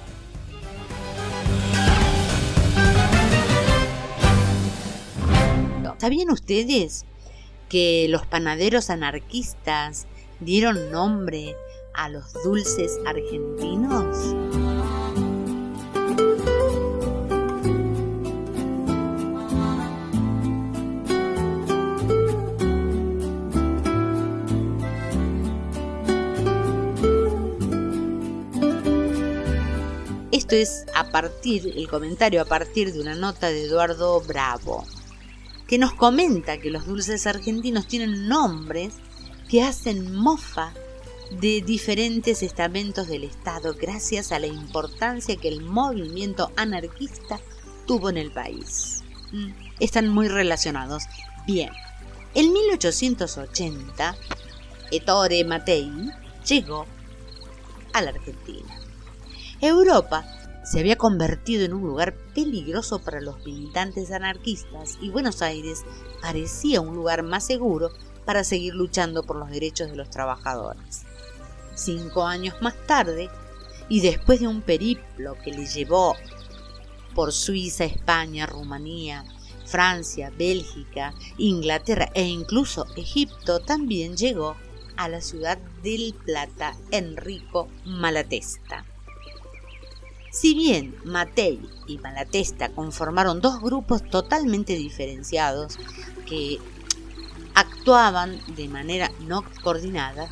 ¿Sabían 5.99 6.31
ustedes 6.31 7.05
que 7.69 8.07
los 8.09 8.25
panaderos 8.27 8.89
anarquistas 8.89 10.07
dieron 10.41 10.91
nombre 10.91 11.55
a 11.93 12.09
los 12.09 12.33
dulces 12.45 12.99
argentinos? 13.05 14.38
Esto 30.51 30.57
es 30.57 30.87
a 30.95 31.11
partir, 31.11 31.75
el 31.77 31.91
comentario 31.91 32.41
a 32.41 32.47
partir 32.47 32.91
de 32.95 33.01
una 33.01 33.15
nota 33.15 33.49
de 33.49 33.65
Eduardo 33.65 34.19
Bravo, 34.23 34.87
que 35.67 35.77
nos 35.77 35.93
comenta 35.93 36.57
que 36.57 36.71
los 36.71 36.87
dulces 36.87 37.27
argentinos 37.27 37.87
tienen 37.87 38.29
nombres 38.29 38.95
que 39.51 39.63
hacen 39.63 40.15
mofa 40.15 40.73
de 41.33 41.61
diferentes 41.61 42.43
estamentos 42.43 43.09
del 43.09 43.25
Estado 43.25 43.77
gracias 43.79 44.33
a 44.33 44.39
la 44.39 44.47
importancia 44.47 45.37
que 45.37 45.49
el 45.49 45.61
movimiento 45.61 46.51
anarquista 46.57 47.41
tuvo 47.87 48.09
en 48.09 48.17
el 48.17 48.31
país. 48.31 49.03
Mm, 49.33 49.51
Están 49.81 50.09
muy 50.09 50.29
relacionados. 50.29 51.03
Bien, 51.47 51.69
en 52.35 52.55
1880, 52.55 54.17
Ettore 54.93 55.45
Mattei 55.45 55.93
llegó 56.47 56.87
a 57.93 58.01
la 58.01 58.09
Argentina. 58.13 58.81
Europa 59.61 60.25
se 60.69 60.81
había 60.81 60.97
convertido 60.97 61.65
en 61.65 61.73
un 61.73 61.83
lugar 61.83 62.15
peligroso 62.35 62.99
para 62.99 63.23
los 63.23 63.43
militantes 63.47 64.11
anarquistas 64.11 64.99
y 65.01 65.09
Buenos 65.09 65.41
Aires 65.41 65.83
parecía 66.21 66.83
un 66.83 66.95
lugar 66.95 67.23
más 67.23 67.47
seguro 67.47 67.91
para 68.27 68.45
seguir 68.45 68.75
luchando 68.75 69.23
por 69.23 69.37
los 69.37 69.49
derechos 69.49 69.91
de 69.91 69.97
los 69.97 70.11
trabajadores. 70.11 71.05
Cinco 71.75 72.25
años 72.27 72.55
más 72.61 72.75
tarde, 72.87 73.31
y 73.89 74.01
después 74.03 74.41
de 74.41 74.49
un 74.49 74.61
periplo 74.61 75.39
que 75.43 75.53
le 75.53 75.65
llevó 75.65 76.15
por 77.15 77.33
Suiza, 77.33 77.85
España, 77.85 78.45
Rumanía, 78.45 79.25
Francia, 79.65 80.31
Bélgica, 80.37 81.15
Inglaterra 81.39 82.11
e 82.13 82.25
incluso 82.25 82.85
Egipto, 82.95 83.61
también 83.61 84.19
llegó 84.19 84.55
a 84.99 85.09
la 85.09 85.23
ciudad 85.23 85.57
del 85.83 86.15
Plata 86.27 86.77
Enrico 86.91 87.69
Malatesta. 87.87 88.85
Si 90.31 90.55
bien 90.55 90.95
Matei 91.05 91.61
y 91.87 91.99
Malatesta 91.99 92.71
conformaron 92.71 93.41
dos 93.41 93.63
grupos 93.63 94.03
totalmente 94.09 94.75
diferenciados 94.75 95.79
que 96.27 96.59
actuaban 97.55 98.39
de 98.55 98.69
manera 98.69 99.11
no 99.21 99.43
coordinada, 99.63 100.29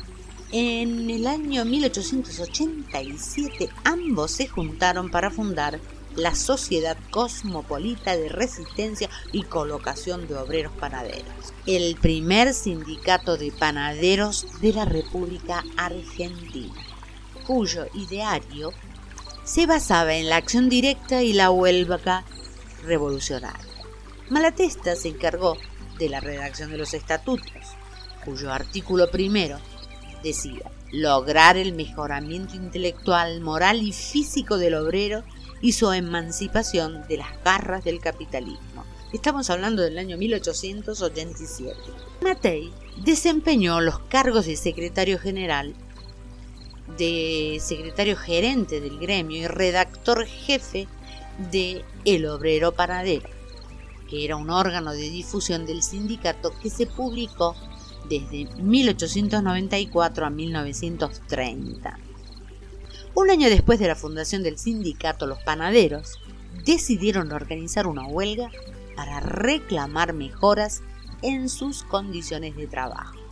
en 0.51 1.09
el 1.09 1.25
año 1.25 1.65
1887 1.65 3.69
ambos 3.83 4.29
se 4.31 4.47
juntaron 4.47 5.09
para 5.09 5.31
fundar 5.31 5.79
la 6.15 6.35
Sociedad 6.35 6.95
Cosmopolita 7.11 8.15
de 8.15 8.29
Resistencia 8.29 9.09
y 9.31 9.41
Colocación 9.43 10.27
de 10.27 10.35
Obreros 10.35 10.73
Panaderos, 10.73 11.53
el 11.65 11.95
primer 11.95 12.53
sindicato 12.53 13.35
de 13.35 13.51
panaderos 13.51 14.45
de 14.61 14.73
la 14.73 14.85
República 14.85 15.63
Argentina, 15.75 16.83
cuyo 17.45 17.87
ideario 17.93 18.71
se 19.47 19.65
basaba 19.65 20.15
en 20.15 20.27
la 20.27 20.35
acción 20.35 20.67
directa 20.67 21.23
y 21.23 21.31
la 21.31 21.49
huelga 21.51 22.25
revolucionaria. 22.83 23.65
Malatesta 24.29 24.97
se 24.97 25.07
encargó 25.07 25.57
de 25.97 26.09
la 26.09 26.19
redacción 26.19 26.69
de 26.69 26.77
los 26.77 26.93
estatutos, 26.93 27.47
cuyo 28.25 28.51
artículo 28.51 29.09
primero 29.09 29.57
decía 30.21 30.69
lograr 30.91 31.55
el 31.55 31.73
mejoramiento 31.73 32.57
intelectual, 32.57 33.39
moral 33.39 33.81
y 33.81 33.93
físico 33.93 34.57
del 34.57 34.75
obrero 34.75 35.23
y 35.61 35.71
su 35.71 35.91
emancipación 35.93 37.07
de 37.07 37.17
las 37.17 37.41
garras 37.43 37.85
del 37.85 38.01
capitalismo. 38.01 38.85
Estamos 39.13 39.49
hablando 39.49 39.81
del 39.81 39.97
año 39.97 40.17
1887. 40.17 41.73
Matei 42.21 42.69
desempeñó 42.97 43.79
los 43.79 43.99
cargos 43.99 44.45
de 44.45 44.57
secretario 44.57 45.19
general, 45.19 45.73
de 46.97 47.57
secretario 47.61 48.15
gerente 48.15 48.79
del 48.79 48.97
gremio 48.99 49.37
y 49.37 49.47
redactor 49.47 50.25
jefe 50.25 50.87
de 51.51 51.83
El 52.05 52.25
Obrero 52.27 52.71
Panadero, 52.71 53.29
que 54.09 54.23
era 54.23 54.35
un 54.35 54.49
órgano 54.49 54.93
de 54.93 55.09
difusión 55.09 55.65
del 55.65 55.83
sindicato 55.83 56.53
que 56.61 56.69
se 56.69 56.85
publicó 56.85 57.55
desde 58.09 58.45
1894 58.61 60.25
a 60.25 60.29
1930. 60.29 61.99
Un 63.15 63.29
año 63.29 63.49
después 63.49 63.79
de 63.79 63.87
la 63.87 63.95
fundación 63.95 64.43
del 64.43 64.57
sindicato, 64.57 65.27
los 65.27 65.39
panaderos 65.39 66.19
decidieron 66.63 67.31
organizar 67.31 67.87
una 67.87 68.07
huelga 68.07 68.49
para 68.95 69.19
reclamar 69.19 70.13
mejoras 70.13 70.81
en 71.21 71.49
sus 71.49 71.83
condiciones 71.83 72.55
de 72.55 72.67
trabajo. 72.67 73.26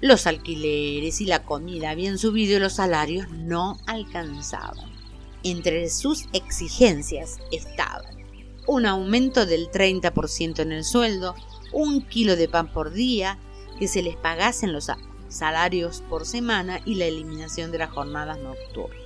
Los 0.00 0.28
alquileres 0.28 1.20
y 1.20 1.26
la 1.26 1.42
comida 1.42 1.90
habían 1.90 2.18
subido 2.18 2.56
y 2.56 2.60
los 2.60 2.74
salarios 2.74 3.28
no 3.30 3.78
alcanzaban. 3.86 4.88
Entre 5.42 5.90
sus 5.90 6.26
exigencias 6.32 7.38
estaban 7.50 8.18
un 8.68 8.86
aumento 8.86 9.46
del 9.46 9.70
30% 9.70 10.60
en 10.60 10.72
el 10.72 10.84
sueldo, 10.84 11.34
un 11.72 12.02
kilo 12.02 12.36
de 12.36 12.48
pan 12.48 12.70
por 12.70 12.92
día, 12.92 13.38
que 13.78 13.88
se 13.88 14.02
les 14.02 14.14
pagasen 14.14 14.72
los 14.72 14.88
salarios 15.28 16.02
por 16.08 16.26
semana 16.26 16.80
y 16.84 16.94
la 16.96 17.06
eliminación 17.06 17.72
de 17.72 17.78
las 17.78 17.90
jornadas 17.90 18.38
nocturnas. 18.38 19.00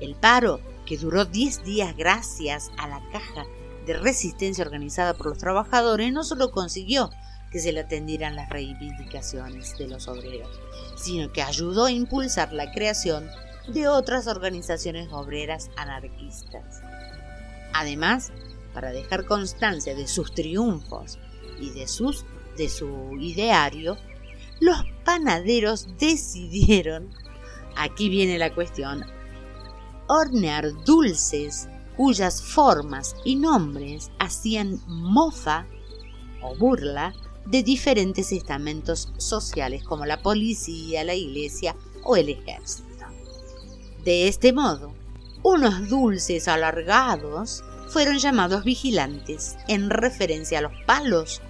El 0.00 0.14
paro, 0.16 0.60
que 0.84 0.98
duró 0.98 1.24
10 1.24 1.64
días 1.64 1.96
gracias 1.96 2.70
a 2.76 2.88
la 2.88 3.00
caja 3.12 3.46
de 3.86 3.94
resistencia 3.94 4.64
organizada 4.64 5.14
por 5.14 5.26
los 5.28 5.38
trabajadores, 5.38 6.12
no 6.12 6.24
solo 6.24 6.50
consiguió 6.50 7.10
que 7.54 7.60
se 7.60 7.70
le 7.70 7.78
atendieran 7.78 8.34
las 8.34 8.50
reivindicaciones 8.50 9.78
de 9.78 9.86
los 9.86 10.08
obreros, 10.08 10.50
sino 10.96 11.32
que 11.32 11.40
ayudó 11.40 11.84
a 11.84 11.92
impulsar 11.92 12.52
la 12.52 12.72
creación 12.72 13.30
de 13.68 13.86
otras 13.86 14.26
organizaciones 14.26 15.12
obreras 15.12 15.70
anarquistas. 15.76 16.82
Además, 17.72 18.32
para 18.72 18.90
dejar 18.90 19.24
constancia 19.24 19.94
de 19.94 20.08
sus 20.08 20.34
triunfos 20.34 21.20
y 21.60 21.70
de, 21.70 21.86
sus, 21.86 22.24
de 22.56 22.68
su 22.68 23.16
ideario, 23.20 23.98
los 24.58 24.78
panaderos 25.04 25.86
decidieron, 25.96 27.08
aquí 27.76 28.08
viene 28.08 28.36
la 28.36 28.52
cuestión, 28.52 29.04
hornear 30.08 30.72
dulces 30.84 31.68
cuyas 31.96 32.42
formas 32.42 33.14
y 33.24 33.36
nombres 33.36 34.10
hacían 34.18 34.80
mofa 34.88 35.68
o 36.42 36.56
burla 36.56 37.14
de 37.46 37.62
diferentes 37.62 38.32
estamentos 38.32 39.12
sociales 39.18 39.84
como 39.84 40.06
la 40.06 40.22
policía, 40.22 41.04
la 41.04 41.14
iglesia 41.14 41.76
o 42.02 42.16
el 42.16 42.28
ejército. 42.28 42.84
De 44.04 44.28
este 44.28 44.52
modo, 44.52 44.94
unos 45.42 45.88
dulces 45.88 46.48
alargados 46.48 47.62
fueron 47.88 48.18
llamados 48.18 48.64
vigilantes 48.64 49.56
en 49.68 49.90
referencia 49.90 50.58
a 50.58 50.62
los 50.62 50.72
palos 50.86 51.42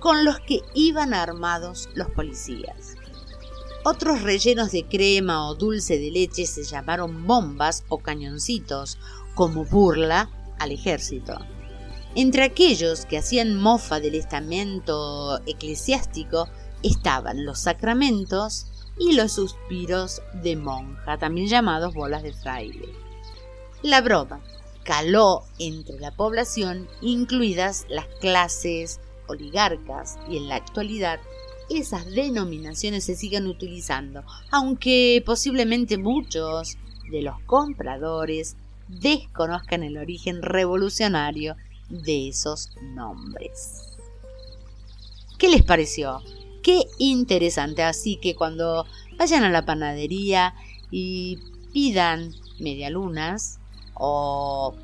con 0.00 0.24
los 0.24 0.40
que 0.40 0.60
iban 0.74 1.14
armados 1.14 1.88
los 1.94 2.10
policías. 2.10 2.96
Otros 3.84 4.22
rellenos 4.22 4.72
de 4.72 4.84
crema 4.84 5.48
o 5.48 5.54
dulce 5.54 5.98
de 5.98 6.10
leche 6.10 6.46
se 6.46 6.64
llamaron 6.64 7.26
bombas 7.26 7.84
o 7.88 7.98
cañoncitos, 7.98 8.98
como 9.34 9.64
burla 9.64 10.30
al 10.58 10.72
ejército. 10.72 11.38
Entre 12.18 12.44
aquellos 12.44 13.04
que 13.04 13.18
hacían 13.18 13.60
mofa 13.60 14.00
del 14.00 14.14
estamento 14.14 15.38
eclesiástico 15.44 16.48
estaban 16.82 17.44
los 17.44 17.58
sacramentos 17.58 18.64
y 18.98 19.12
los 19.12 19.32
suspiros 19.32 20.22
de 20.32 20.56
monja, 20.56 21.18
también 21.18 21.48
llamados 21.48 21.92
bolas 21.92 22.22
de 22.22 22.32
fraile. 22.32 22.88
La 23.82 24.00
broma 24.00 24.40
caló 24.82 25.42
entre 25.58 26.00
la 26.00 26.10
población, 26.10 26.88
incluidas 27.02 27.84
las 27.90 28.06
clases 28.18 28.98
oligarcas 29.26 30.16
y 30.26 30.38
en 30.38 30.48
la 30.48 30.54
actualidad 30.56 31.20
esas 31.68 32.10
denominaciones 32.10 33.04
se 33.04 33.14
siguen 33.14 33.46
utilizando, 33.46 34.24
aunque 34.50 35.22
posiblemente 35.26 35.98
muchos 35.98 36.78
de 37.10 37.20
los 37.20 37.38
compradores 37.42 38.56
desconozcan 38.88 39.82
el 39.82 39.98
origen 39.98 40.40
revolucionario 40.40 41.56
de 41.88 42.28
esos 42.28 42.70
nombres. 42.82 43.82
¿Qué 45.38 45.48
les 45.48 45.62
pareció? 45.62 46.22
Qué 46.62 46.84
interesante, 46.98 47.82
así 47.82 48.16
que 48.16 48.34
cuando 48.34 48.86
vayan 49.18 49.44
a 49.44 49.50
la 49.50 49.64
panadería 49.64 50.54
y 50.90 51.38
pidan 51.72 52.34
medialunas 52.58 53.58
o 53.94 54.74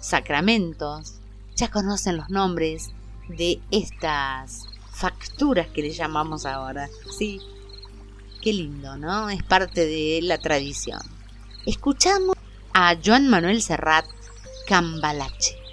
sacramentos, 0.00 1.14
ya 1.54 1.68
conocen 1.70 2.16
los 2.16 2.30
nombres 2.30 2.90
de 3.28 3.60
estas 3.70 4.64
facturas 4.92 5.68
que 5.68 5.82
le 5.82 5.90
llamamos 5.90 6.46
ahora. 6.46 6.88
Sí, 7.16 7.40
qué 8.42 8.52
lindo, 8.52 8.96
¿no? 8.96 9.30
Es 9.30 9.42
parte 9.42 9.86
de 9.86 10.20
la 10.22 10.38
tradición. 10.38 11.00
Escuchamos 11.66 12.36
a 12.72 12.96
Joan 13.04 13.28
Manuel 13.28 13.60
Serrat 13.60 14.06
Cambalache. 14.66 15.67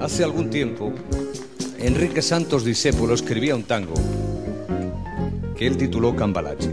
Hace 0.00 0.24
algún 0.24 0.50
tiempo, 0.50 0.92
Enrique 1.78 2.22
Santos 2.22 2.64
Discépolo 2.64 3.14
escribía 3.14 3.54
un 3.54 3.62
tango 3.62 3.94
que 5.56 5.66
él 5.66 5.76
tituló 5.76 6.14
Cambalache. 6.14 6.70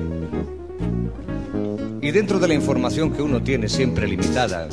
Y 2.01 2.11
dentro 2.11 2.39
de 2.39 2.47
la 2.47 2.53
información 2.53 3.13
que 3.13 3.21
uno 3.21 3.41
tiene 3.41 3.69
siempre 3.69 4.07
limitada 4.07 4.67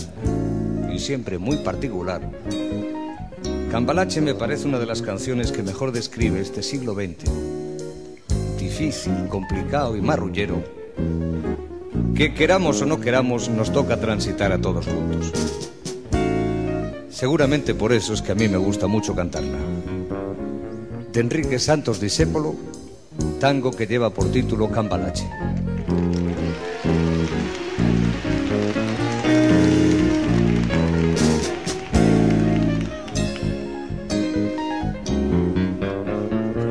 y 0.92 0.98
siempre 0.98 1.38
muy 1.38 1.58
particular, 1.58 2.22
Cambalache 3.72 4.20
me 4.20 4.34
parece 4.34 4.68
una 4.68 4.78
de 4.78 4.84
las 4.84 5.00
canciones 5.00 5.50
que 5.50 5.62
mejor 5.62 5.92
describe 5.92 6.42
este 6.42 6.62
siglo 6.62 6.92
XX. 6.92 7.24
Difícil, 8.58 9.28
complicado 9.30 9.96
y 9.96 10.02
marrullero, 10.02 10.62
que 12.14 12.34
queramos 12.34 12.82
o 12.82 12.86
no 12.86 13.00
queramos 13.00 13.48
nos 13.48 13.72
toca 13.72 13.98
transitar 13.98 14.52
a 14.52 14.60
todos 14.60 14.84
juntos. 14.84 15.32
Seguramente 17.08 17.74
por 17.74 17.94
eso 17.94 18.12
es 18.12 18.20
que 18.20 18.32
a 18.32 18.34
mí 18.34 18.46
me 18.46 18.58
gusta 18.58 18.88
mucho 18.88 19.14
cantarla. 19.14 19.56
de 21.10 21.20
Enrique 21.20 21.58
Santos 21.58 21.98
Discépolo, 21.98 22.54
tango 23.40 23.70
que 23.70 23.86
lleva 23.86 24.10
por 24.10 24.30
título 24.30 24.70
Cambalache. 24.70 25.26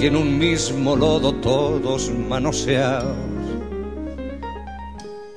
y 0.00 0.06
en 0.06 0.16
un 0.16 0.38
mismo 0.38 0.94
lodo 0.94 1.34
todos 1.34 2.10
manoseados. 2.10 3.16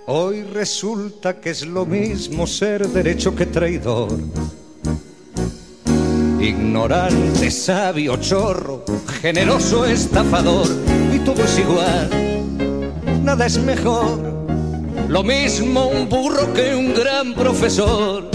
Hoy 0.06 0.44
resulta 0.44 1.40
que 1.40 1.50
es 1.50 1.66
lo 1.66 1.86
mismo 1.86 2.46
ser 2.46 2.88
derecho 2.88 3.36
que 3.36 3.48
traidor. 3.48 4.12
Ignorante, 6.40 7.50
sabio, 7.50 8.18
chorro, 8.18 8.84
generoso, 9.22 9.86
estafador, 9.86 10.68
y 11.14 11.20
todo 11.20 11.44
es 11.44 11.58
igual, 11.58 12.10
nada 13.24 13.46
es 13.46 13.58
mejor. 13.58 14.20
Lo 15.08 15.24
mismo 15.24 15.88
un 15.88 16.08
burro 16.08 16.54
que 16.54 16.76
un 16.76 16.94
gran 16.94 17.34
profesor. 17.34 18.30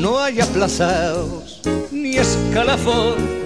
No 0.00 0.18
hay 0.18 0.40
aplazados 0.40 1.60
ni 1.90 2.16
escalafón. 2.16 3.45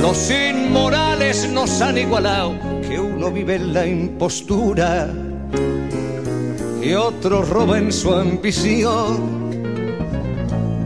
Los 0.00 0.30
inmorales 0.30 1.50
nos 1.50 1.80
han 1.82 1.98
igualado, 1.98 2.54
que 2.88 2.98
uno 2.98 3.30
vive 3.30 3.56
en 3.56 3.74
la 3.74 3.86
impostura 3.86 5.12
y 6.82 6.94
otro 6.94 7.42
roba 7.42 7.78
en 7.78 7.92
su 7.92 8.12
ambición. 8.14 9.50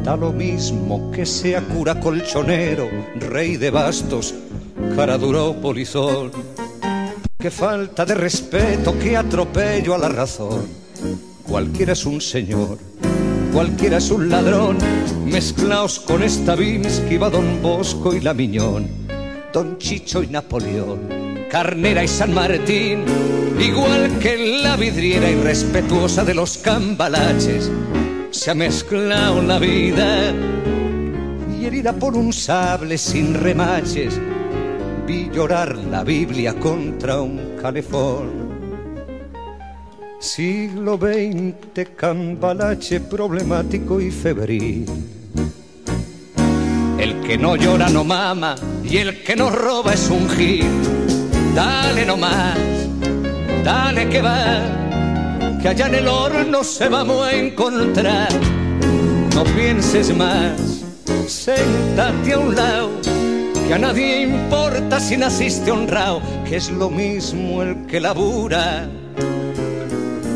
Da 0.03 0.17
lo 0.17 0.33
mismo 0.33 1.13
que 1.13 1.25
sea 1.25 1.61
cura 1.63 2.01
colchonero, 2.01 2.89
rey 3.21 3.57
de 3.57 3.71
bastos, 3.71 4.35
cara 4.97 5.17
dura 5.17 5.45
o 5.45 5.55
polizón. 5.55 6.33
Qué 7.39 7.51
falta 7.53 8.05
de 8.05 8.15
respeto, 8.17 8.99
qué 8.99 9.17
atropello 9.17 9.95
a 9.95 9.99
la 9.99 10.09
razón. 10.09 10.67
Cualquiera 11.47 11.93
es 11.93 12.05
un 12.05 12.21
señor, 12.21 12.79
cualquiera 13.53 13.99
es 13.99 14.11
un 14.11 14.29
ladrón. 14.29 14.79
Mezclaos 15.25 16.01
con 16.01 16.23
esta 16.23 16.57
que 16.57 17.19
va 17.19 17.31
Don 17.31 17.63
Bosco 17.63 18.13
y 18.13 18.21
la 18.21 18.35
Miñón. 18.35 19.04
Don 19.55 19.79
Chicho 19.79 20.21
y 20.21 20.27
Napoleón, 20.27 21.47
Carnera 21.49 22.03
y 22.03 22.09
San 22.09 22.35
Martín, 22.35 23.05
igual 23.61 24.19
que 24.19 24.61
la 24.65 24.77
vidriera 24.77 25.31
irrespetuosa 25.31 26.25
de 26.25 26.35
los 26.35 26.59
cambalaches, 26.59 27.71
se 28.33 28.51
ha 28.51 28.55
mezclado 28.57 29.41
la 29.43 29.61
vida 29.61 30.35
y 31.57 31.67
herida 31.67 31.93
por 31.93 32.17
un 32.17 32.33
sable 32.33 32.99
sin 32.99 33.33
remaches, 33.33 34.21
vi 35.07 35.31
llorar 35.31 35.77
la 35.77 36.03
Biblia 36.03 36.55
contra 36.55 37.21
un 37.21 37.55
calefón. 37.63 38.33
Siglo 40.19 40.99
XX, 40.99 41.91
cambalache 41.95 42.99
problemático 42.99 44.01
y 44.01 44.11
febril 44.11 44.87
el 46.99 47.21
que 47.21 47.37
no 47.39 47.57
llora 47.57 47.89
no 47.89 48.05
mama 48.05 48.55
y 48.83 48.99
el 48.99 49.23
que 49.23 49.37
no 49.37 49.51
roba 49.51 49.95
es 49.95 50.09
un 50.11 50.29
gil. 50.29 50.67
Dale 51.55 52.05
nomás, 52.05 52.59
dale 53.65 54.09
que 54.09 54.21
va, 54.21 54.61
que 55.61 55.69
allá 55.69 55.87
en 55.87 55.95
el 55.95 56.09
horno 56.09 56.65
se 56.65 56.89
vamos 56.89 57.27
a 57.27 57.33
encontrar. 57.33 58.29
No 59.35 59.45
pienses 59.45 60.15
más, 60.17 60.85
séntate 61.27 62.33
a 62.33 62.39
un 62.39 62.55
lado, 62.55 62.91
que 63.67 63.75
a 63.75 63.79
nadie 63.79 64.23
importa 64.23 65.01
si 65.01 65.17
naciste 65.17 65.71
honrado, 65.71 66.21
que 66.49 66.57
es 66.57 66.71
lo 66.71 66.91
mismo 66.91 67.63
el 67.63 67.87
que 67.87 68.01
labura, 68.01 68.89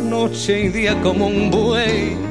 noche 0.08 0.64
y 0.64 0.68
día 0.68 1.00
como 1.02 1.26
un 1.26 1.50
buey 1.50 2.27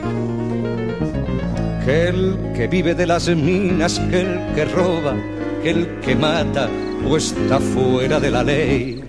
el 1.88 2.52
que 2.54 2.68
vive 2.68 2.96
de 2.96 3.08
las 3.08 3.30
minas, 3.30 3.98
el 4.12 4.54
que 4.54 4.66
roba, 4.66 5.16
el 5.64 6.02
que 6.02 6.18
mata 6.18 6.70
o 7.08 7.16
está 7.16 7.60
fuera 7.62 8.20
de 8.20 8.30
la 8.30 8.44
ley. 8.44 9.04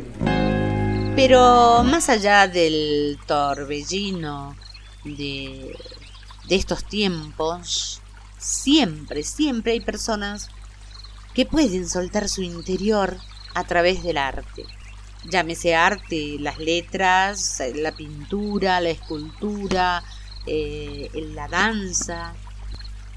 Pero 1.16 1.82
más 1.82 2.08
allá 2.08 2.46
del 2.46 3.18
torbellino 3.26 4.54
de, 5.02 5.76
de 6.48 6.54
estos 6.54 6.84
tiempos, 6.84 8.00
siempre, 8.38 9.24
siempre 9.24 9.72
hay 9.72 9.80
personas 9.80 10.48
que 11.34 11.46
pueden 11.46 11.88
soltar 11.88 12.28
su 12.28 12.42
interior 12.42 13.16
a 13.54 13.64
través 13.64 14.04
del 14.04 14.18
arte. 14.18 14.64
Llámese 15.28 15.74
arte, 15.74 16.36
las 16.38 16.58
letras, 16.58 17.60
la 17.74 17.90
pintura, 17.90 18.80
la 18.80 18.90
escultura, 18.90 20.04
eh, 20.46 21.10
la 21.34 21.48
danza, 21.48 22.34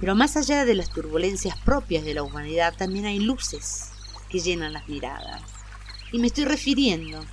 pero 0.02 0.16
más 0.16 0.36
allá 0.36 0.66
de 0.66 0.74
las 0.74 0.90
turbulencias 0.90 1.56
propias 1.60 2.04
de 2.04 2.16
la 2.16 2.24
humanidad, 2.24 2.74
también 2.76 3.06
hay 3.06 3.20
luces 3.20 3.92
que 4.30 4.40
llenan 4.40 4.74
las 4.74 4.90
miradas. 4.90 5.44
Y 6.12 6.18
me 6.18 6.28
estoy 6.28 6.46
refiriendo 6.46 7.24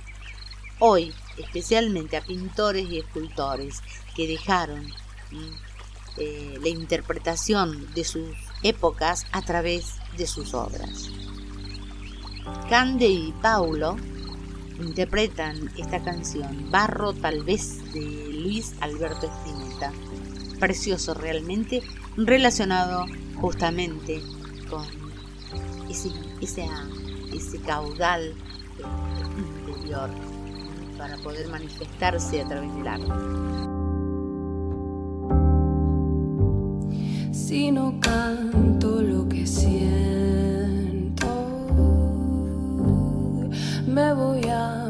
hoy 0.77 1.11
especialmente 1.37 2.15
a 2.15 2.21
pintores 2.21 2.87
y 2.89 2.99
escultores 2.99 3.81
que 4.15 4.27
dejaron 4.27 4.85
eh, 6.17 6.59
la 6.61 6.69
interpretación 6.69 7.91
de 7.95 8.03
sus 8.03 8.29
épocas 8.61 9.25
a 9.31 9.41
través 9.41 9.95
de 10.15 10.27
sus 10.27 10.53
obras. 10.53 11.09
Cande 12.69 13.07
y 13.07 13.33
Paulo 13.41 13.95
interpretan 14.79 15.71
esta 15.75 16.03
canción, 16.03 16.69
Barro 16.69 17.13
tal 17.13 17.43
vez, 17.43 17.91
de 17.93 18.01
Luis 18.31 18.75
Alberto 18.79 19.27
Spinetta. 19.27 19.91
Precioso 20.59 21.13
realmente 21.13 21.81
relacionado 22.25 23.05
justamente 23.35 24.21
con 24.69 24.83
ese, 25.89 26.09
ese, 26.41 27.59
caudal 27.65 28.33
interior 29.65 30.09
para 30.97 31.17
poder 31.17 31.47
manifestarse 31.47 32.41
a 32.41 32.47
través 32.47 32.75
del 32.75 32.87
arte. 32.87 33.07
Si 37.31 37.71
no 37.71 37.99
canto 37.99 39.01
lo 39.01 39.27
que 39.27 39.47
siento, 39.47 41.25
me 43.87 44.13
voy 44.13 44.43
a 44.49 44.88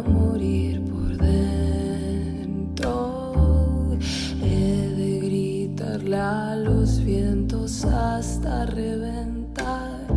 hasta 7.85 8.65
reventar, 8.65 10.07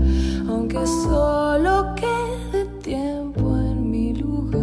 aunque 0.48 0.86
solo 0.86 1.94
quede 1.94 2.64
tiempo 2.82 3.56
en 3.56 3.90
mi 3.90 4.14
lugar. 4.14 4.62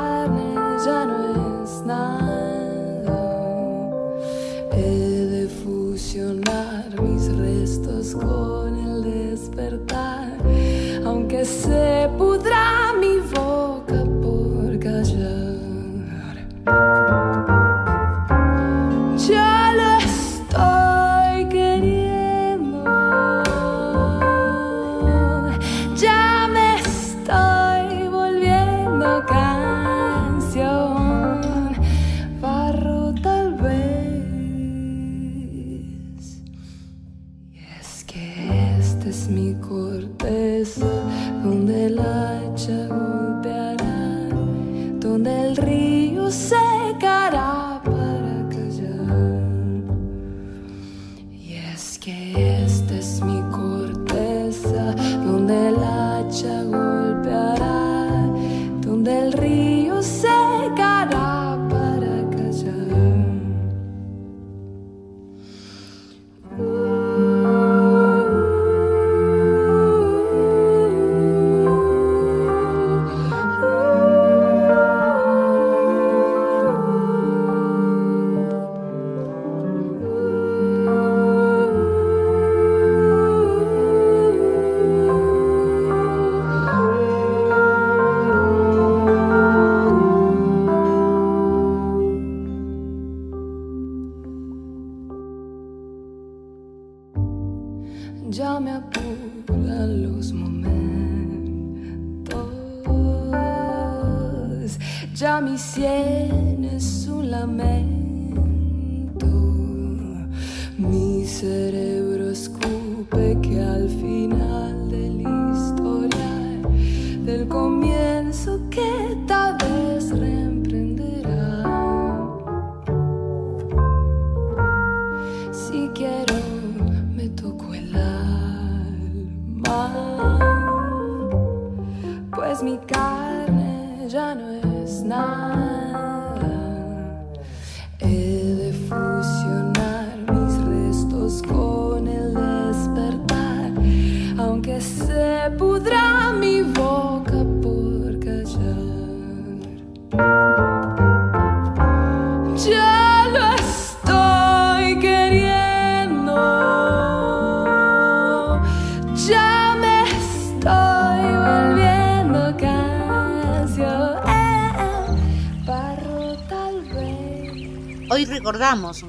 se 11.47 12.11
pudra 12.19 12.93
mi 13.01 13.19
boca 13.19 14.05
por 14.21 14.79
callar. 14.81 16.37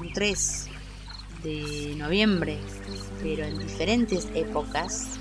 Un 0.08 0.14
3 0.14 0.68
de 1.42 1.94
noviembre, 1.96 2.58
pero 3.22 3.44
en 3.44 3.58
diferentes 3.58 4.28
épocas, 4.34 5.18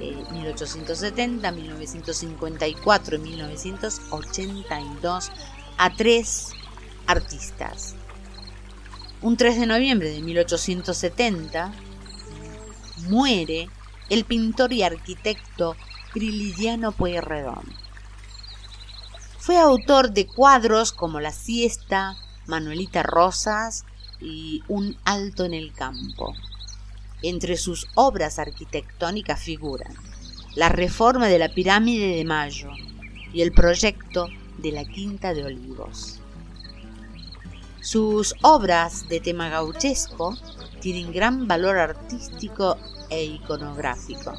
eh, 0.00 0.22
1870, 0.32 1.52
1954 1.52 3.16
y 3.16 3.20
1982, 3.20 5.30
a 5.78 5.94
tres 5.94 6.50
artistas. 7.06 7.94
Un 9.22 9.38
3 9.38 9.60
de 9.60 9.66
noviembre 9.66 10.10
de 10.10 10.20
1870 10.20 11.72
muere 13.08 13.70
el 14.10 14.24
pintor 14.24 14.74
y 14.74 14.82
arquitecto 14.82 15.76
Grilidiano 16.14 16.92
Pueyrredón. 16.92 17.64
Fue 19.38 19.56
autor 19.56 20.12
de 20.12 20.26
cuadros 20.26 20.92
como 20.92 21.20
La 21.20 21.32
siesta, 21.32 22.16
Manuelita 22.46 23.02
Rosas 23.02 23.86
y 24.20 24.62
Un 24.68 24.96
alto 25.04 25.44
en 25.44 25.54
el 25.54 25.72
campo. 25.72 26.34
Entre 27.22 27.56
sus 27.56 27.86
obras 27.94 28.38
arquitectónicas 28.38 29.40
figuran 29.40 29.94
la 30.54 30.70
reforma 30.70 31.28
de 31.28 31.38
la 31.38 31.50
pirámide 31.50 32.16
de 32.16 32.24
Mayo 32.24 32.70
y 33.32 33.42
el 33.42 33.52
proyecto 33.52 34.28
de 34.58 34.72
la 34.72 34.84
Quinta 34.84 35.34
de 35.34 35.44
Olivos. 35.44 36.18
Sus 37.82 38.34
obras 38.42 39.08
de 39.08 39.20
tema 39.20 39.48
gauchesco 39.50 40.36
tienen 40.80 41.12
gran 41.12 41.46
valor 41.46 41.76
artístico 41.76 42.78
e 43.10 43.24
iconográfico. 43.24 44.32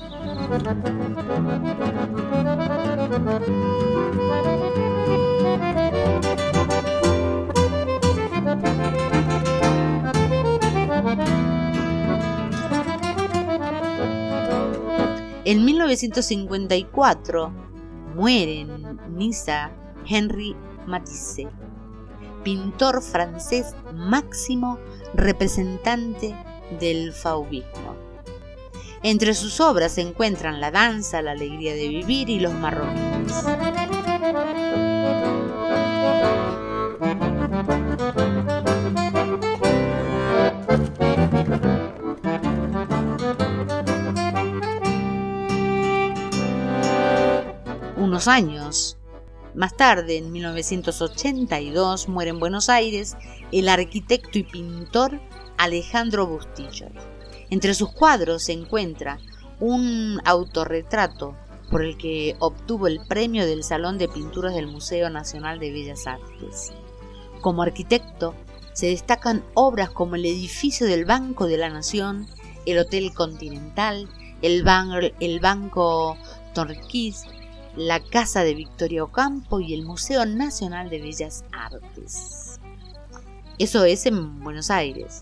En 15.46 15.64
1954 15.64 17.52
muere 18.16 18.62
en 18.62 19.00
Niza 19.16 19.72
Henri 20.06 20.56
Matisse, 20.86 21.48
pintor 22.44 23.02
francés 23.02 23.76
máximo 23.94 24.80
representante 25.14 26.36
del 26.80 27.14
fauvismo. 27.14 27.96
Entre 29.04 29.34
sus 29.36 29.62
obras 29.62 29.94
se 29.94 30.02
encuentran 30.02 30.60
La 30.60 30.72
danza, 30.72 31.22
La 31.22 31.32
alegría 31.32 31.76
de 31.76 31.88
vivir 31.88 32.30
y 32.30 32.40
Los 32.40 32.54
marroquíes. 32.54 33.46
Unos 48.18 48.28
años 48.30 48.98
más 49.54 49.78
tarde, 49.78 50.18
en 50.18 50.32
1982, 50.32 52.10
muere 52.10 52.32
en 52.32 52.40
Buenos 52.40 52.68
Aires 52.68 53.16
el 53.52 53.70
arquitecto 53.70 54.40
y 54.40 54.44
pintor 54.44 55.20
Alejandro 55.60 56.26
Bustillo. 56.26 56.88
Entre 57.52 57.76
sus 57.76 57.92
cuadros 57.92 58.42
se 58.42 58.54
encuentra 58.54 59.20
un 59.60 60.20
autorretrato 60.26 61.36
por 61.70 61.84
el 61.84 61.96
que 61.96 62.36
obtuvo 62.40 62.88
el 62.88 63.02
premio 63.08 63.46
del 63.46 63.64
Salón 63.64 64.00
de 64.00 64.08
Pinturas 64.08 64.56
del 64.56 64.66
Museo 64.66 65.12
Nacional 65.12 65.60
de 65.60 65.72
Bellas 65.72 66.08
Artes. 66.08 66.72
Como 67.40 67.62
arquitecto, 67.62 68.34
se 68.74 68.88
destacan 68.88 69.44
obras 69.54 69.92
como 69.92 70.16
el 70.16 70.26
edificio 70.26 70.88
del 70.88 71.06
Banco 71.06 71.46
de 71.46 71.58
la 71.58 71.70
Nación, 71.70 72.26
el 72.66 72.80
Hotel 72.80 73.14
Continental, 73.14 74.10
el, 74.42 74.66
el 75.20 75.40
Banco 75.40 76.18
Torquís, 76.56 77.24
la 77.78 78.00
Casa 78.00 78.44
de 78.44 78.56
Victoria 78.56 79.04
Ocampo 79.04 79.60
y 79.60 79.76
el 79.76 79.86
Museo 79.86 80.26
Nacional 80.26 80.90
de 80.90 81.00
Bellas 81.00 81.46
Artes. 81.52 82.60
Eso 83.60 83.86
es 83.86 84.08
en 84.08 84.44
Buenos 84.44 84.72
Aires. 84.72 85.22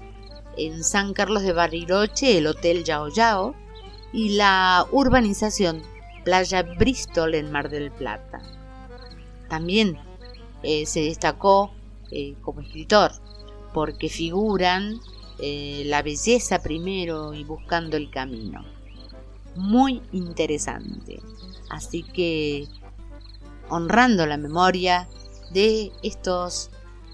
En 0.57 0.86
San 0.86 1.14
Carlos 1.14 1.44
de 1.44 1.52
Bariloche, 1.52 2.38
el 2.38 2.48
Hotel 2.48 2.86
Yao 2.86 3.10
Yao 3.10 3.56
y 4.14 4.38
la 4.38 4.88
urbanización 4.91 5.84
Playa 6.23 6.64
Bristol 6.64 7.36
en 7.36 7.52
Mar 7.52 7.69
del 7.69 7.91
Plata. 7.91 8.41
También 9.49 9.99
eh, 10.64 10.86
se 10.86 11.02
destacó 11.02 11.72
eh, 12.10 12.36
como 12.41 12.61
escritor 12.61 13.11
porque 13.73 14.07
figuran 14.07 15.02
eh, 15.40 15.84
La 15.88 16.02
belleza 16.02 16.60
primero 16.60 17.34
y 17.34 17.44
Buscando 17.44 17.98
el 17.98 18.10
camino. 18.10 18.64
Muy 19.56 20.02
interesante. 20.11 21.22
Así 21.69 22.03
que 22.03 22.68
honrando 23.69 24.26
la 24.26 24.38
memoria 24.38 25.07
de 25.52 25.91
estos 26.03 26.69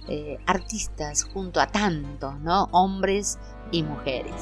eh, 0.08 0.38
artistas 0.46 1.24
junto 1.24 1.62
a 1.62 1.68
tantos, 1.68 2.40
¿no? 2.40 2.68
Hombres 2.72 3.38
y 3.72 3.84
mujeres. 3.84 4.34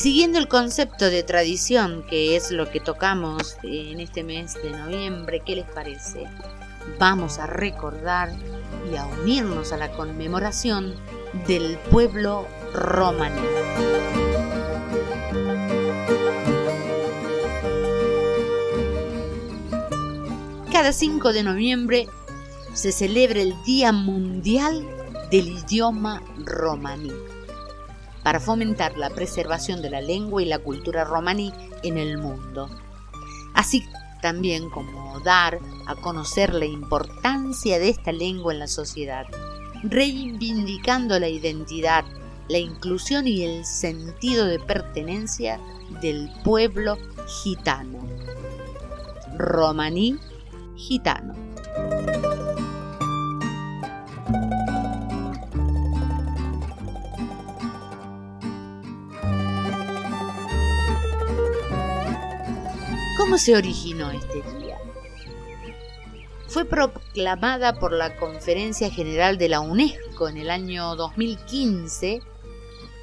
Siguiendo 0.00 0.38
el 0.38 0.48
concepto 0.48 1.10
de 1.10 1.22
tradición, 1.22 2.02
que 2.08 2.34
es 2.34 2.50
lo 2.50 2.70
que 2.70 2.80
tocamos 2.80 3.58
en 3.62 4.00
este 4.00 4.24
mes 4.24 4.54
de 4.54 4.70
noviembre, 4.70 5.42
¿qué 5.44 5.56
les 5.56 5.66
parece? 5.66 6.24
Vamos 6.98 7.38
a 7.38 7.46
recordar 7.46 8.30
y 8.90 8.96
a 8.96 9.04
unirnos 9.04 9.72
a 9.72 9.76
la 9.76 9.92
conmemoración 9.92 10.94
del 11.46 11.76
pueblo 11.90 12.48
romaní. 12.72 13.42
Cada 20.72 20.94
5 20.94 21.32
de 21.34 21.42
noviembre 21.42 22.08
se 22.72 22.90
celebra 22.90 23.42
el 23.42 23.54
Día 23.64 23.92
Mundial 23.92 24.82
del 25.30 25.48
Idioma 25.48 26.22
Romaní 26.38 27.12
para 28.22 28.40
fomentar 28.40 28.96
la 28.96 29.10
preservación 29.10 29.82
de 29.82 29.90
la 29.90 30.00
lengua 30.00 30.42
y 30.42 30.46
la 30.46 30.58
cultura 30.58 31.04
romaní 31.04 31.52
en 31.82 31.98
el 31.98 32.18
mundo, 32.18 32.68
así 33.54 33.84
también 34.20 34.68
como 34.70 35.20
dar 35.20 35.58
a 35.86 35.94
conocer 35.96 36.54
la 36.54 36.66
importancia 36.66 37.78
de 37.78 37.88
esta 37.88 38.12
lengua 38.12 38.52
en 38.52 38.58
la 38.58 38.66
sociedad, 38.66 39.26
reivindicando 39.82 41.18
la 41.18 41.28
identidad, 41.28 42.04
la 42.48 42.58
inclusión 42.58 43.26
y 43.26 43.42
el 43.44 43.64
sentido 43.64 44.46
de 44.46 44.58
pertenencia 44.58 45.58
del 46.00 46.30
pueblo 46.44 46.98
gitano. 47.42 47.98
Romaní 49.36 50.18
gitano. 50.76 51.34
¿Cómo 63.30 63.38
se 63.38 63.56
originó 63.56 64.10
este 64.10 64.42
día? 64.58 64.76
Fue 66.48 66.64
proclamada 66.64 67.78
por 67.78 67.92
la 67.92 68.16
Conferencia 68.16 68.90
General 68.90 69.38
de 69.38 69.48
la 69.48 69.60
UNESCO 69.60 70.28
en 70.28 70.36
el 70.36 70.50
año 70.50 70.96
2015, 70.96 72.22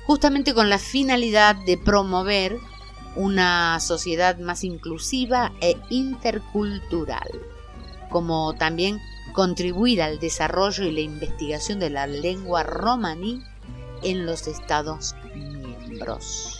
justamente 0.06 0.54
con 0.54 0.70
la 0.70 0.80
finalidad 0.80 1.56
de 1.56 1.78
promover 1.78 2.58
una 3.16 3.80
sociedad 3.80 4.38
más 4.38 4.66
inclusiva 4.66 5.54
e 5.62 5.78
intercultural, 5.90 7.30
como 8.10 8.54
también 8.54 9.00
contribuir 9.32 10.02
al 10.02 10.20
desarrollo 10.20 10.84
y 10.84 10.92
la 10.92 11.00
investigación 11.00 11.80
de 11.80 11.90
la 11.90 12.06
lengua 12.06 12.64
romaní 12.64 13.42
en 14.04 14.26
los 14.26 14.48
Estados 14.48 15.16
miembros. 15.34 16.57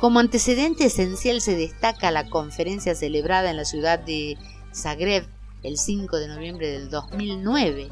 Como 0.00 0.20
antecedente 0.20 0.84
esencial 0.84 1.40
se 1.40 1.56
destaca 1.56 2.10
la 2.10 2.28
conferencia 2.28 2.94
celebrada 2.94 3.50
en 3.50 3.56
la 3.56 3.64
ciudad 3.64 3.98
de 3.98 4.36
Zagreb 4.74 5.26
el 5.62 5.78
5 5.78 6.18
de 6.18 6.28
noviembre 6.28 6.68
del 6.68 6.90
2009, 6.90 7.88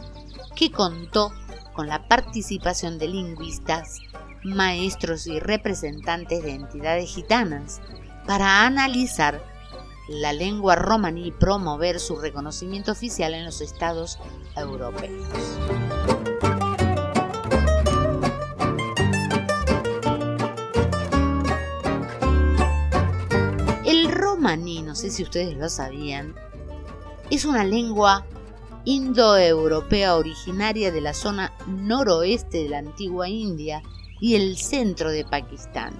que 0.55 0.71
contó 0.71 1.33
con 1.73 1.89
la 1.89 2.07
participación 2.07 2.99
de 2.99 3.09
lingüistas, 3.09 4.01
maestros 4.45 5.27
y 5.27 5.41
representantes 5.41 6.43
de 6.43 6.53
entidades 6.53 7.09
gitanas 7.11 7.81
para 8.27 8.67
analizar 8.67 9.43
la 10.09 10.35
lengua 10.35 10.77
romaní 10.77 11.29
y 11.29 11.33
promover 11.33 11.99
su 11.99 12.17
reconocimiento 12.17 12.93
oficial 12.93 13.33
en 13.35 13.47
los 13.47 13.63
estados 13.63 14.19
europeos. 14.57 15.27
Romaní, 24.45 24.83
no 24.83 24.95
sé 24.95 25.11
si 25.11 25.23
ustedes 25.23 25.57
lo 25.57 25.71
sabían, 25.71 26.35
es 27.31 27.47
una 27.47 27.65
lengua 27.65 28.27
indoeuropea 28.85 30.17
originaria 30.17 30.93
de 30.93 31.01
la 31.01 31.15
zona 31.15 31.55
noroeste 31.67 32.65
de 32.65 32.69
la 32.69 32.79
antigua 32.79 33.27
India 33.27 33.83
y 34.21 34.35
el 34.35 34.59
centro 34.59 35.11
de 35.11 35.25
Pakistán, 35.25 35.95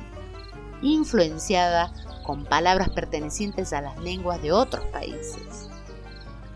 influenciada 0.83 1.91
con 2.23 2.45
palabras 2.45 2.91
pertenecientes 2.91 3.73
a 3.73 3.81
las 3.81 3.99
lenguas 3.99 4.43
de 4.43 4.53
otros 4.53 4.85
países. 4.93 5.71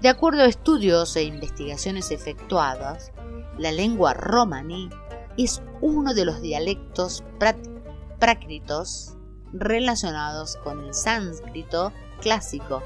De 0.02 0.10
acuerdo 0.10 0.43
a 0.43 0.47
estudios 0.47 1.16
e 1.16 1.23
investigaciones 1.23 2.10
efectuadas, 2.10 3.12
la 3.56 3.73
lengua 3.73 4.12
romaní 4.12 4.90
es 5.39 5.62
uno 5.81 6.12
de 6.12 6.27
los 6.27 6.43
dialectos 6.43 7.24
prácritos 8.19 9.18
relacionados 9.53 10.57
con 10.57 10.85
el 10.85 10.95
sánscrito 10.95 11.93
clásico, 12.20 12.83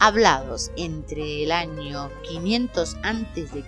hablados 0.00 0.70
entre 0.76 1.44
el 1.44 1.52
año 1.52 2.10
500 2.28 2.96
a.C. 3.02 3.64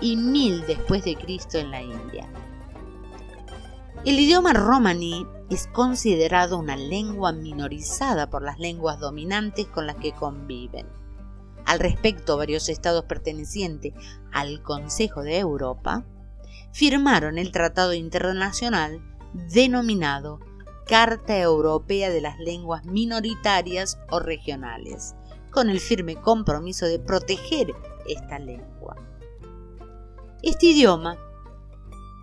y 0.00 0.16
1000 0.16 0.66
después 0.66 1.04
de 1.04 1.16
Cristo 1.16 1.58
en 1.58 1.70
la 1.70 1.82
India. 1.82 2.28
El 4.04 4.18
idioma 4.18 4.52
romaní 4.52 5.26
es 5.48 5.68
considerado 5.68 6.58
una 6.58 6.76
lengua 6.76 7.32
minorizada 7.32 8.28
por 8.30 8.42
las 8.42 8.58
lenguas 8.58 8.98
dominantes 8.98 9.68
con 9.68 9.86
las 9.86 9.96
que 9.96 10.12
conviven. 10.12 10.86
Al 11.66 11.78
respecto, 11.78 12.36
varios 12.36 12.68
estados 12.68 13.04
pertenecientes 13.04 13.94
al 14.32 14.62
Consejo 14.62 15.22
de 15.22 15.38
Europa 15.38 16.04
firmaron 16.72 17.38
el 17.38 17.52
tratado 17.52 17.94
internacional 17.94 19.00
denominado 19.52 20.40
Carta 20.86 21.38
Europea 21.38 22.10
de 22.10 22.20
las 22.20 22.38
Lenguas 22.38 22.84
Minoritarias 22.84 23.98
o 24.10 24.18
Regionales, 24.18 25.14
con 25.50 25.70
el 25.70 25.80
firme 25.80 26.16
compromiso 26.16 26.86
de 26.86 26.98
proteger 26.98 27.72
esta 28.06 28.38
lengua. 28.38 28.96
Este 30.42 30.66
idioma, 30.66 31.16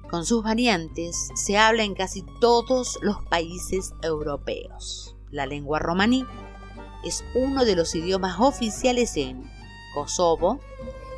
con 0.09 0.25
sus 0.25 0.43
variantes, 0.43 1.29
se 1.35 1.57
habla 1.57 1.83
en 1.83 1.95
casi 1.95 2.25
todos 2.41 2.99
los 3.01 3.17
países 3.29 3.93
europeos. 4.01 5.15
La 5.31 5.45
lengua 5.45 5.79
romaní 5.79 6.25
es 7.03 7.23
uno 7.35 7.63
de 7.63 7.75
los 7.75 7.95
idiomas 7.95 8.39
oficiales 8.39 9.15
en 9.15 9.49
Kosovo, 9.93 10.59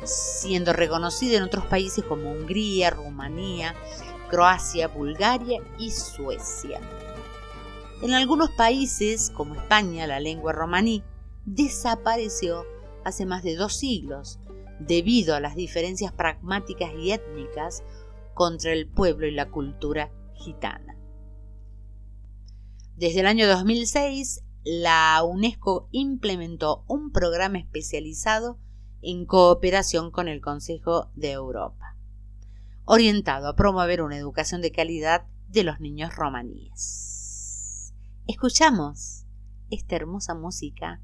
siendo 0.04 0.72
reconocido 0.72 1.36
en 1.36 1.42
otros 1.42 1.66
países 1.66 2.04
como 2.04 2.30
Hungría, 2.30 2.90
Rumanía, 2.90 3.74
Croacia, 4.28 4.88
Bulgaria 4.88 5.60
y 5.78 5.90
Suecia. 5.90 6.80
En 8.02 8.14
algunos 8.14 8.50
países, 8.50 9.30
como 9.30 9.54
España, 9.54 10.08
la 10.08 10.18
lengua 10.18 10.52
romaní 10.52 11.04
desapareció 11.44 12.64
hace 13.04 13.26
más 13.26 13.44
de 13.44 13.54
dos 13.54 13.76
siglos 13.76 14.40
debido 14.80 15.36
a 15.36 15.40
las 15.40 15.54
diferencias 15.54 16.12
pragmáticas 16.12 16.90
y 16.98 17.12
étnicas 17.12 17.84
contra 18.34 18.72
el 18.72 18.88
pueblo 18.88 19.28
y 19.28 19.30
la 19.30 19.50
cultura 19.50 20.10
gitana. 20.34 20.96
Desde 22.96 23.20
el 23.20 23.26
año 23.26 23.46
2006, 23.46 24.42
la 24.64 25.22
UNESCO 25.22 25.88
implementó 25.92 26.84
un 26.88 27.12
programa 27.12 27.58
especializado 27.58 28.58
en 29.00 29.26
cooperación 29.26 30.10
con 30.10 30.26
el 30.26 30.40
Consejo 30.40 31.12
de 31.14 31.30
Europa, 31.30 31.96
orientado 32.84 33.46
a 33.46 33.54
promover 33.54 34.02
una 34.02 34.16
educación 34.16 34.60
de 34.60 34.72
calidad 34.72 35.24
de 35.50 35.62
los 35.62 35.78
niños 35.78 36.16
romaníes 36.16 37.11
escuchamos 38.28 39.24
esta 39.70 39.96
hermosa 39.96 40.34
música 40.34 41.00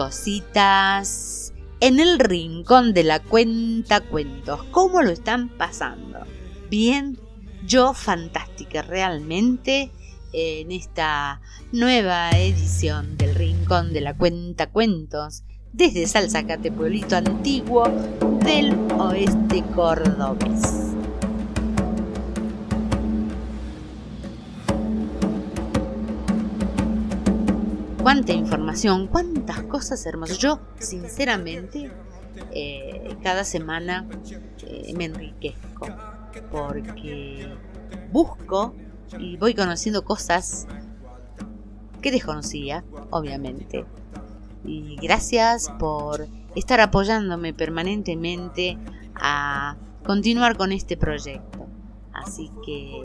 cositas 0.00 1.52
en 1.80 2.00
el 2.00 2.18
rincón 2.18 2.94
de 2.94 3.04
la 3.04 3.20
cuenta 3.20 4.00
cuentos. 4.00 4.64
¿Cómo 4.70 5.02
lo 5.02 5.10
están 5.10 5.50
pasando? 5.50 6.20
Bien, 6.70 7.18
yo 7.66 7.92
fantástica 7.92 8.80
realmente 8.80 9.92
en 10.32 10.72
esta 10.72 11.42
nueva 11.70 12.30
edición 12.30 13.18
del 13.18 13.34
rincón 13.34 13.92
de 13.92 14.00
la 14.00 14.16
cuenta 14.16 14.70
cuentos 14.70 15.42
desde 15.74 16.06
Salzacate, 16.06 16.72
pueblito 16.72 17.16
antiguo 17.16 17.84
del 18.42 18.74
oeste 18.98 19.62
cordobés. 19.74 20.99
Cuánta 28.02 28.32
información, 28.32 29.06
cuántas 29.06 29.62
cosas 29.64 30.04
hermosas. 30.06 30.38
Yo, 30.38 30.60
sinceramente, 30.78 31.90
eh, 32.52 33.16
cada 33.22 33.44
semana 33.44 34.06
eh, 34.66 34.92
me 34.96 35.06
enriquezco 35.06 35.86
porque 36.50 37.48
busco 38.12 38.74
y 39.18 39.36
voy 39.36 39.54
conociendo 39.54 40.04
cosas 40.04 40.66
que 42.00 42.10
desconocía, 42.10 42.84
obviamente. 43.10 43.84
Y 44.64 44.96
gracias 44.96 45.70
por 45.78 46.26
estar 46.54 46.80
apoyándome 46.80 47.52
permanentemente 47.54 48.78
a 49.14 49.76
continuar 50.04 50.56
con 50.56 50.72
este 50.72 50.96
proyecto. 50.96 51.66
Así 52.12 52.50
que, 52.64 53.02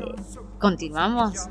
¿continuamos? 0.59 1.47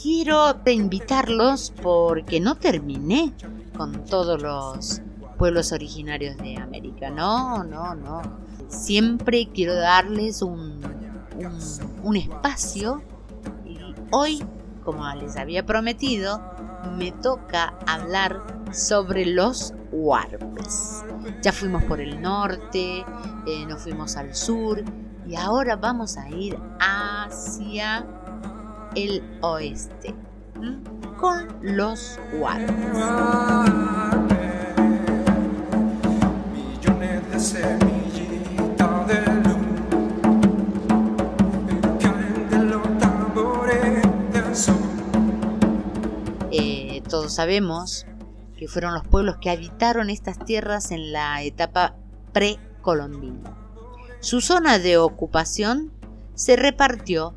Quiero 0.00 0.54
invitarlos 0.66 1.72
porque 1.82 2.40
no 2.40 2.56
terminé 2.56 3.32
con 3.76 4.04
todos 4.04 4.40
los 4.40 5.02
pueblos 5.38 5.72
originarios 5.72 6.36
de 6.38 6.56
América. 6.56 7.10
No, 7.10 7.64
no, 7.64 7.94
no. 7.94 8.22
Siempre 8.68 9.48
quiero 9.52 9.74
darles 9.74 10.42
un, 10.42 10.80
un, 11.36 11.58
un 12.02 12.16
espacio 12.16 13.02
y 13.64 13.78
hoy, 14.10 14.44
como 14.84 15.08
les 15.14 15.36
había 15.36 15.64
prometido, 15.64 16.40
me 16.96 17.12
toca 17.12 17.74
hablar 17.86 18.42
sobre 18.72 19.26
los 19.26 19.74
huarpes. 19.90 21.04
Ya 21.42 21.52
fuimos 21.52 21.82
por 21.84 22.00
el 22.00 22.20
norte, 22.20 23.04
eh, 23.46 23.66
nos 23.66 23.82
fuimos 23.82 24.16
al 24.16 24.34
sur 24.34 24.82
y 25.26 25.34
ahora 25.34 25.76
vamos 25.76 26.16
a 26.16 26.28
ir 26.28 26.58
hacia 26.78 28.06
el 28.96 29.22
oeste 29.42 30.14
con 31.18 31.46
los 31.60 32.18
sol. 44.54 44.76
Eh, 46.50 47.02
todos 47.08 47.34
sabemos 47.34 48.06
que 48.56 48.66
fueron 48.66 48.94
los 48.94 49.06
pueblos 49.06 49.36
que 49.42 49.50
habitaron 49.50 50.08
estas 50.08 50.38
tierras 50.38 50.90
en 50.90 51.12
la 51.12 51.42
etapa 51.42 51.94
precolombina. 52.32 53.54
Su 54.20 54.40
zona 54.40 54.78
de 54.78 54.96
ocupación 54.96 55.92
se 56.34 56.56
repartió 56.56 57.34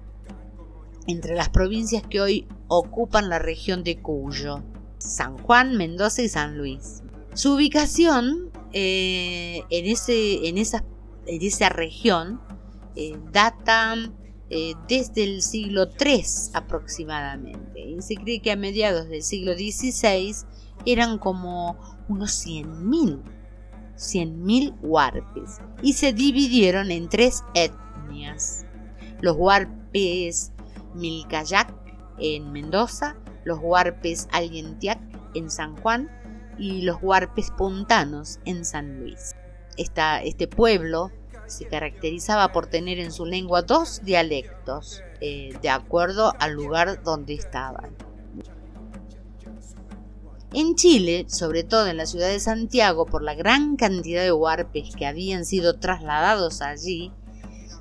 entre 1.09 1.35
las 1.35 1.49
provincias 1.49 2.03
que 2.07 2.21
hoy 2.21 2.47
ocupan 2.67 3.29
la 3.29 3.39
región 3.39 3.83
de 3.83 3.97
Cuyo, 3.97 4.63
San 4.99 5.39
Juan, 5.39 5.75
Mendoza 5.75 6.21
y 6.21 6.29
San 6.29 6.55
Luis. 6.55 7.01
Su 7.33 7.55
ubicación 7.55 8.51
eh, 8.73 9.63
en, 9.71 9.85
ese, 9.87 10.47
en, 10.47 10.59
esa, 10.59 10.83
en 11.25 11.41
esa 11.41 11.69
región 11.69 12.39
eh, 12.95 13.17
data 13.31 13.95
eh, 14.51 14.73
desde 14.87 15.23
el 15.23 15.41
siglo 15.41 15.87
III 15.99 16.23
aproximadamente. 16.53 17.79
Y 17.79 18.01
se 18.03 18.15
cree 18.15 18.39
que 18.39 18.51
a 18.51 18.55
mediados 18.55 19.09
del 19.09 19.23
siglo 19.23 19.53
XVI 19.53 20.35
eran 20.85 21.17
como 21.17 21.75
unos 22.07 22.45
100.000 22.45 23.23
100.000 23.95 24.77
huarpes 24.81 25.59
y 25.81 25.91
se 25.91 26.13
dividieron 26.13 26.89
en 26.89 27.09
tres 27.09 27.43
etnias. 27.53 28.65
Los 29.19 29.35
huarpes 29.35 30.53
Milcayac 30.93 31.73
en 32.17 32.51
Mendoza, 32.51 33.15
los 33.43 33.59
huarpes 33.61 34.27
Alguentiac 34.31 34.99
en 35.33 35.49
San 35.49 35.75
Juan 35.77 36.09
y 36.57 36.81
los 36.81 36.97
huarpes 37.01 37.51
puntanos 37.51 38.39
en 38.45 38.65
San 38.65 38.99
Luis. 38.99 39.35
Este 39.77 40.47
pueblo 40.47 41.11
se 41.47 41.67
caracterizaba 41.67 42.51
por 42.51 42.67
tener 42.67 42.99
en 42.99 43.11
su 43.11 43.25
lengua 43.25 43.61
dos 43.61 44.01
dialectos, 44.03 45.01
eh, 45.21 45.57
de 45.61 45.69
acuerdo 45.69 46.33
al 46.39 46.53
lugar 46.53 47.01
donde 47.03 47.33
estaban. 47.33 47.95
En 50.51 50.75
Chile, 50.75 51.25
sobre 51.27 51.63
todo 51.63 51.87
en 51.87 51.97
la 51.97 52.07
ciudad 52.07 52.27
de 52.27 52.39
Santiago, 52.39 53.05
por 53.05 53.21
la 53.21 53.35
gran 53.35 53.75
cantidad 53.75 54.23
de 54.23 54.31
huarpes 54.31 54.95
que 54.95 55.05
habían 55.05 55.45
sido 55.45 55.79
trasladados 55.79 56.61
allí, 56.61 57.11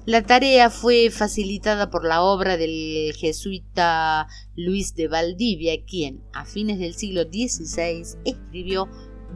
la 0.08 0.22
tarea 0.22 0.70
fue 0.70 1.10
facilitada 1.10 1.90
por 1.90 2.02
la 2.02 2.22
obra 2.22 2.56
del 2.56 3.12
jesuita 3.14 4.26
Luis 4.56 4.94
de 4.94 5.06
Valdivia, 5.06 5.84
quien, 5.84 6.22
a 6.32 6.46
fines 6.46 6.78
del 6.78 6.94
siglo 6.94 7.24
XVI, 7.24 8.16
escribió 8.24 8.88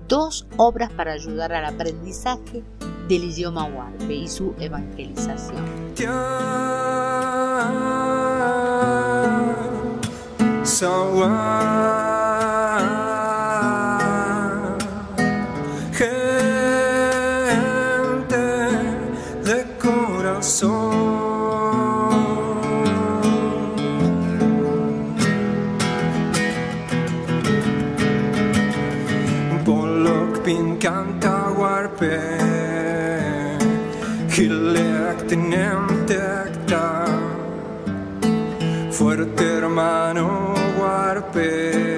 dos 0.08 0.46
obras 0.56 0.90
para 0.90 1.12
ayudar 1.12 1.52
al 1.52 1.66
aprendizaje 1.66 2.62
del 3.06 3.24
idioma 3.24 3.64
huarpe 3.66 4.14
y 4.14 4.26
su 4.26 4.54
evangelización. 4.58 5.92
song 20.42 20.82
bolok 29.64 30.42
pin 30.44 30.76
canta 30.82 31.54
warpe 31.54 32.18
Hileak 34.34 35.28
tenem 35.28 35.86
tecta 36.10 37.06
Fuerte 38.90 39.44
hermano 39.58 40.54
guarpé. 40.76 41.91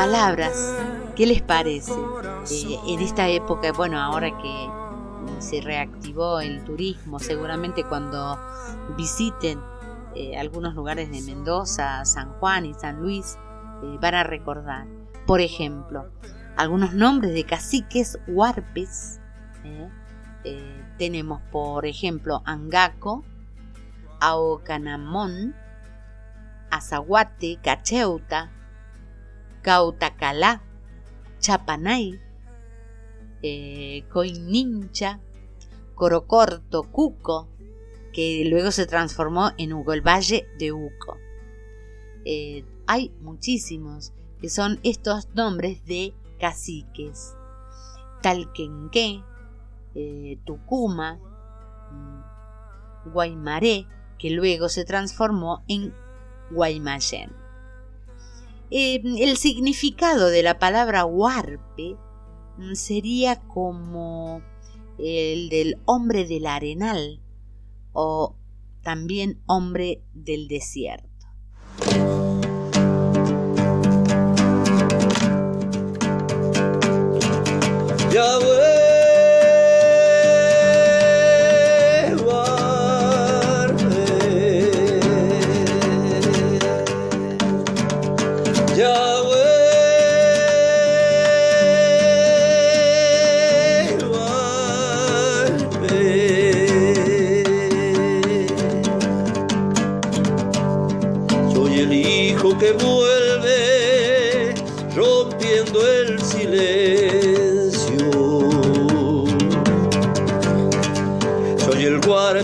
Palabras, 0.00 0.56
¿qué 1.14 1.26
les 1.26 1.42
parece? 1.42 1.92
Eh, 2.50 2.78
en 2.86 3.00
esta 3.00 3.28
época, 3.28 3.70
bueno, 3.72 4.00
ahora 4.00 4.30
que 4.38 4.70
se 5.40 5.60
reactivó 5.60 6.40
el 6.40 6.64
turismo, 6.64 7.18
seguramente 7.18 7.84
cuando 7.84 8.38
visiten 8.96 9.60
eh, 10.14 10.38
algunos 10.38 10.74
lugares 10.74 11.10
de 11.10 11.20
Mendoza, 11.20 12.02
San 12.06 12.32
Juan 12.38 12.64
y 12.64 12.72
San 12.72 13.02
Luis, 13.02 13.36
eh, 13.82 13.98
van 14.00 14.14
a 14.14 14.24
recordar. 14.24 14.86
Por 15.26 15.42
ejemplo, 15.42 16.08
algunos 16.56 16.94
nombres 16.94 17.34
de 17.34 17.44
caciques 17.44 18.18
huarpes. 18.26 19.20
eh, 19.64 19.90
eh, 20.44 20.84
tenemos, 20.96 21.42
por 21.52 21.84
ejemplo, 21.84 22.40
Angaco, 22.46 23.22
Aocanamón, 24.18 25.54
Azaguate, 26.70 27.58
Cacheuta, 27.62 28.50
Cautacalá, 29.62 30.62
Chapanay, 31.38 32.20
eh, 33.42 34.04
Coinincha, 34.12 35.20
Corocorto, 35.94 36.84
Cuco, 36.84 37.48
que 38.12 38.44
luego 38.48 38.70
se 38.70 38.86
transformó 38.86 39.52
en 39.58 39.72
Hugo, 39.72 39.92
el 39.92 40.02
Valle 40.02 40.46
de 40.58 40.72
Uco. 40.72 41.16
Eh, 42.24 42.64
hay 42.86 43.14
muchísimos 43.20 44.12
que 44.40 44.48
son 44.48 44.80
estos 44.82 45.28
nombres 45.34 45.84
de 45.84 46.14
caciques. 46.38 47.34
Talquenque, 48.22 49.22
eh, 49.94 50.38
Tucuma, 50.44 51.18
mm, 51.90 53.10
Guaymaré, 53.12 53.86
que 54.18 54.30
luego 54.30 54.68
se 54.68 54.84
transformó 54.84 55.62
en 55.68 55.94
Guaymallén. 56.50 57.39
Eh, 58.70 59.02
el 59.18 59.36
significado 59.36 60.28
de 60.28 60.44
la 60.44 60.58
palabra 60.58 61.04
huarpe 61.04 61.96
mm, 62.58 62.74
sería 62.74 63.40
como 63.40 64.42
el 64.98 65.48
del 65.48 65.78
hombre 65.86 66.26
del 66.26 66.46
arenal 66.46 67.20
o 67.92 68.36
también 68.82 69.40
hombre 69.46 70.02
del 70.14 70.46
desierto. 70.46 71.08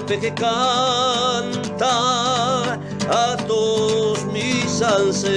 Guarpe 0.07 0.20
que 0.20 0.33
canta 0.35 2.74
a 3.09 3.37
todos 3.47 4.24
mis 4.27 4.83
ancestros. 4.83 5.37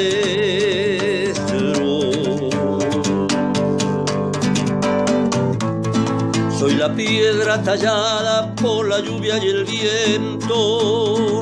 Soy 6.60 6.76
la 6.76 6.94
piedra 6.94 7.64
tallada 7.64 8.54
por 8.56 8.88
la 8.88 9.00
lluvia 9.00 9.44
y 9.44 9.48
el 9.48 9.66
viento 9.66 11.40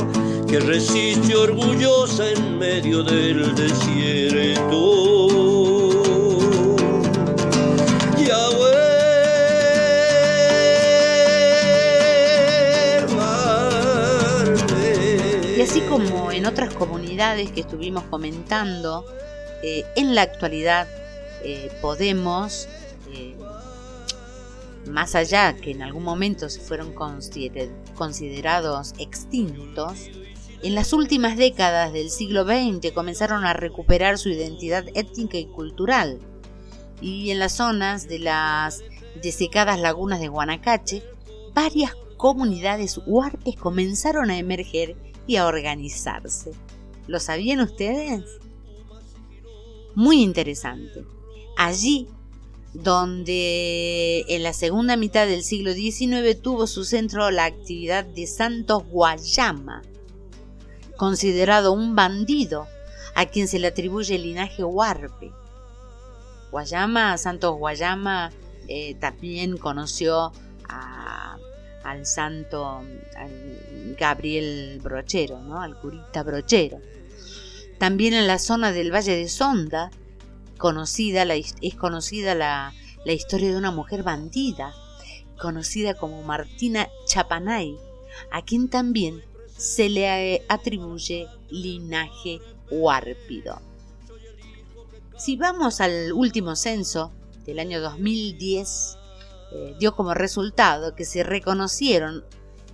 que 0.47 0.59
resiste 0.59 1.35
orgullosa 1.35 2.29
en 2.29 2.57
medio 2.57 3.03
del 3.03 3.53
desierto. 3.55 5.56
Así 15.69 15.81
como 15.81 16.31
en 16.31 16.45
otras 16.45 16.73
comunidades 16.73 17.51
que 17.51 17.59
estuvimos 17.59 18.03
comentando, 18.05 19.03
eh, 19.63 19.83
en 19.97 20.15
la 20.15 20.21
actualidad 20.21 20.87
eh, 21.43 21.69
podemos, 21.81 22.69
eh, 23.13 23.35
más 24.89 25.13
allá 25.15 25.57
que 25.57 25.71
en 25.71 25.81
algún 25.81 26.03
momento 26.03 26.47
se 26.47 26.61
fueron 26.61 26.93
consider- 26.95 27.69
considerados 27.95 28.93
extintos, 28.97 30.09
en 30.63 30.73
las 30.73 30.93
últimas 30.93 31.35
décadas 31.35 31.91
del 31.91 32.11
siglo 32.11 32.45
XX 32.45 32.93
comenzaron 32.93 33.43
a 33.43 33.51
recuperar 33.51 34.17
su 34.17 34.29
identidad 34.29 34.85
étnica 34.95 35.37
y 35.37 35.47
cultural. 35.47 36.17
Y 37.01 37.31
en 37.31 37.39
las 37.39 37.51
zonas 37.51 38.07
de 38.07 38.19
las 38.19 38.83
desecadas 39.21 39.81
lagunas 39.81 40.21
de 40.21 40.29
Guanacache, 40.29 41.03
varias 41.53 41.91
comunidades 42.15 43.01
huarpes 43.05 43.57
comenzaron 43.57 44.31
a 44.31 44.37
emerger 44.37 44.95
y 45.27 45.35
a 45.35 45.45
organizarse. 45.45 46.51
¿Lo 47.07 47.19
sabían 47.19 47.59
ustedes? 47.59 48.23
Muy 49.95 50.21
interesante. 50.21 51.05
Allí, 51.57 52.07
donde 52.73 54.25
en 54.27 54.43
la 54.43 54.53
segunda 54.53 54.95
mitad 54.97 55.25
del 55.25 55.43
siglo 55.43 55.73
XIX 55.73 56.39
tuvo 56.41 56.67
su 56.67 56.83
centro 56.85 57.31
la 57.31 57.45
actividad 57.45 58.05
de 58.05 58.27
Santos 58.27 58.83
Guayama, 58.89 59.81
considerado 60.97 61.71
un 61.73 61.95
bandido 61.95 62.67
a 63.15 63.25
quien 63.25 63.47
se 63.47 63.59
le 63.59 63.67
atribuye 63.67 64.15
el 64.15 64.23
linaje 64.23 64.63
huarpe. 64.63 65.31
Guayama, 66.51 67.17
Santos 67.17 67.57
Guayama, 67.57 68.31
eh, 68.67 68.95
también 68.95 69.57
conoció 69.57 70.31
a- 70.69 71.36
al 71.87 72.05
santo 72.05 72.67
al 72.67 73.95
Gabriel 73.97 74.79
Brochero, 74.83 75.39
¿no? 75.39 75.61
al 75.61 75.79
curita 75.79 76.21
Brochero. 76.21 76.81
También 77.77 78.13
en 78.13 78.27
la 78.27 78.39
zona 78.39 78.73
del 78.73 78.93
Valle 78.93 79.15
de 79.15 79.29
Sonda 79.29 79.89
conocida 80.57 81.23
es 81.33 81.75
conocida 81.75 82.35
la, 82.35 82.73
la 83.05 83.13
historia 83.13 83.51
de 83.51 83.57
una 83.57 83.71
mujer 83.71 84.03
bandida, 84.03 84.73
conocida 85.39 85.93
como 85.93 86.23
Martina 86.23 86.89
Chapanay, 87.05 87.77
a 88.31 88.41
quien 88.41 88.67
también 88.67 89.23
se 89.55 89.87
le 89.87 90.43
atribuye 90.49 91.27
linaje 91.49 92.41
huárpido. 92.69 93.61
Si 95.17 95.37
vamos 95.37 95.79
al 95.79 96.11
último 96.11 96.57
censo 96.57 97.13
del 97.45 97.59
año 97.59 97.79
2010, 97.79 98.97
eh, 99.53 99.75
dio 99.79 99.95
como 99.95 100.13
resultado 100.13 100.95
que 100.95 101.05
se 101.05 101.23
reconocieron 101.23 102.23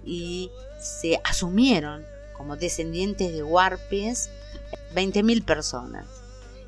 y 0.06 0.52
se 0.80 1.20
asumieron 1.24 2.06
como 2.36 2.58
descendientes 2.58 3.32
de 3.32 3.44
huarpes 3.44 4.30
20.000 4.96 5.46
personas, 5.46 6.08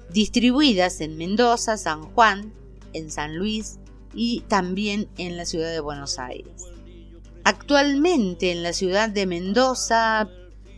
distribuidas 0.10 1.02
en 1.02 1.18
Mendoza, 1.18 1.78
San 1.78 2.04
Juan, 2.04 2.54
en 2.94 3.12
San 3.12 3.36
Luis 3.38 3.80
y 4.14 4.42
también 4.42 5.10
en 5.18 5.38
la 5.38 5.46
ciudad 5.46 5.72
de 5.72 5.80
Buenos 5.80 6.20
Aires. 6.20 6.66
Actualmente 7.44 8.52
en 8.52 8.64
la 8.64 8.74
ciudad 8.74 9.10
de 9.10 9.26
Mendoza 9.26 10.30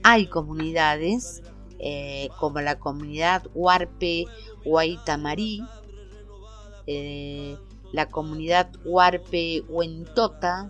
hay 0.04 0.28
comunidades 0.28 1.42
eh, 1.80 2.30
como 2.40 2.60
la 2.60 2.80
comunidad 2.80 3.44
Huarpe 3.54 4.26
Guaitamarí, 4.66 5.62
eh, 6.88 7.58
la 7.98 8.10
comunidad 8.10 8.70
Huarpe 8.86 9.64
Huentota 9.68 10.70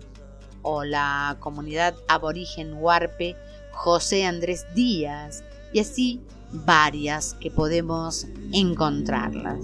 o 0.62 0.82
la 0.82 1.36
comunidad 1.40 1.94
aborigen 2.08 2.72
Huarpe 2.72 3.36
José 3.70 4.24
Andrés 4.24 4.64
Díaz 4.74 5.44
y 5.74 5.80
así 5.80 6.22
varias 6.50 7.34
que 7.34 7.50
podemos 7.50 8.26
encontrarlas. 8.54 9.58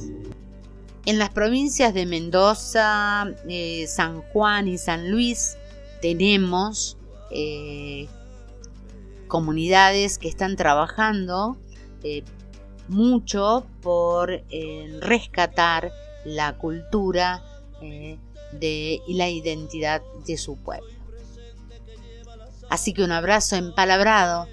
En 1.06 1.18
las 1.18 1.30
provincias 1.30 1.94
de 1.94 2.04
Mendoza, 2.04 3.28
eh, 3.48 3.86
San 3.88 4.20
Juan 4.20 4.68
y 4.68 4.76
San 4.76 5.10
Luis 5.10 5.56
tenemos 6.02 6.98
eh, 7.30 8.08
comunidades 9.26 10.18
que 10.18 10.28
están 10.28 10.56
trabajando 10.56 11.56
eh, 12.02 12.24
mucho 12.88 13.66
por 13.80 14.42
rescatar 15.00 15.90
la 16.26 16.58
cultura 16.58 17.42
de, 18.52 19.00
y 19.06 19.14
la 19.14 19.28
identidad 19.28 20.02
de 20.26 20.36
su 20.36 20.56
pueblo. 20.56 20.88
Así 22.70 22.92
que 22.92 23.04
un 23.04 23.12
abrazo 23.12 23.56
empalabrado 23.56 24.48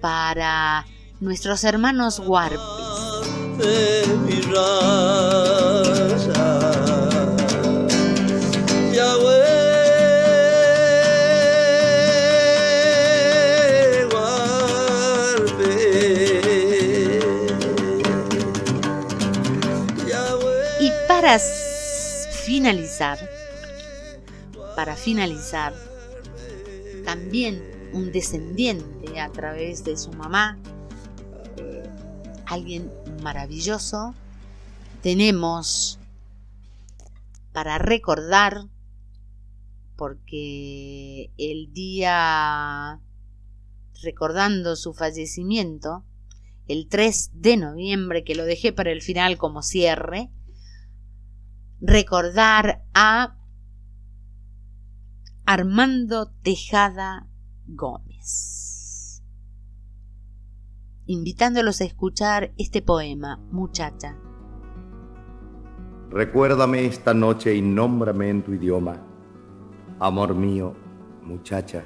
para 0.00 0.86
nuestros 1.20 1.64
hermanos 1.64 2.20
Warpis. 2.20 2.60
Y 20.80 20.90
para 21.08 21.38
finalizar, 22.44 23.18
para 24.76 24.96
finalizar, 24.96 25.72
también 27.04 27.62
un 27.94 28.12
descendiente 28.12 29.18
a 29.18 29.30
través 29.30 29.82
de 29.84 29.96
su 29.96 30.12
mamá, 30.12 30.58
alguien 32.44 32.90
maravilloso, 33.22 34.14
tenemos 35.02 35.98
para 37.52 37.78
recordar, 37.78 38.66
porque 39.96 41.30
el 41.38 41.72
día 41.72 43.00
recordando 44.02 44.76
su 44.76 44.92
fallecimiento, 44.92 46.04
el 46.68 46.88
3 46.88 47.30
de 47.34 47.56
noviembre, 47.56 48.22
que 48.22 48.34
lo 48.34 48.44
dejé 48.44 48.72
para 48.72 48.90
el 48.90 49.00
final 49.00 49.38
como 49.38 49.62
cierre, 49.62 50.30
recordar 51.86 52.82
a 52.94 53.36
Armando 55.44 56.32
Tejada 56.42 57.28
Gómez. 57.66 59.22
Invitándolos 61.04 61.82
a 61.82 61.84
escuchar 61.84 62.54
este 62.56 62.80
poema, 62.80 63.38
muchacha. 63.50 64.16
Recuérdame 66.08 66.86
esta 66.86 67.12
noche 67.12 67.54
y 67.54 67.60
nómbrame 67.60 68.30
en 68.30 68.42
tu 68.42 68.54
idioma. 68.54 69.02
Amor 70.00 70.34
mío, 70.34 70.74
muchacha, 71.22 71.82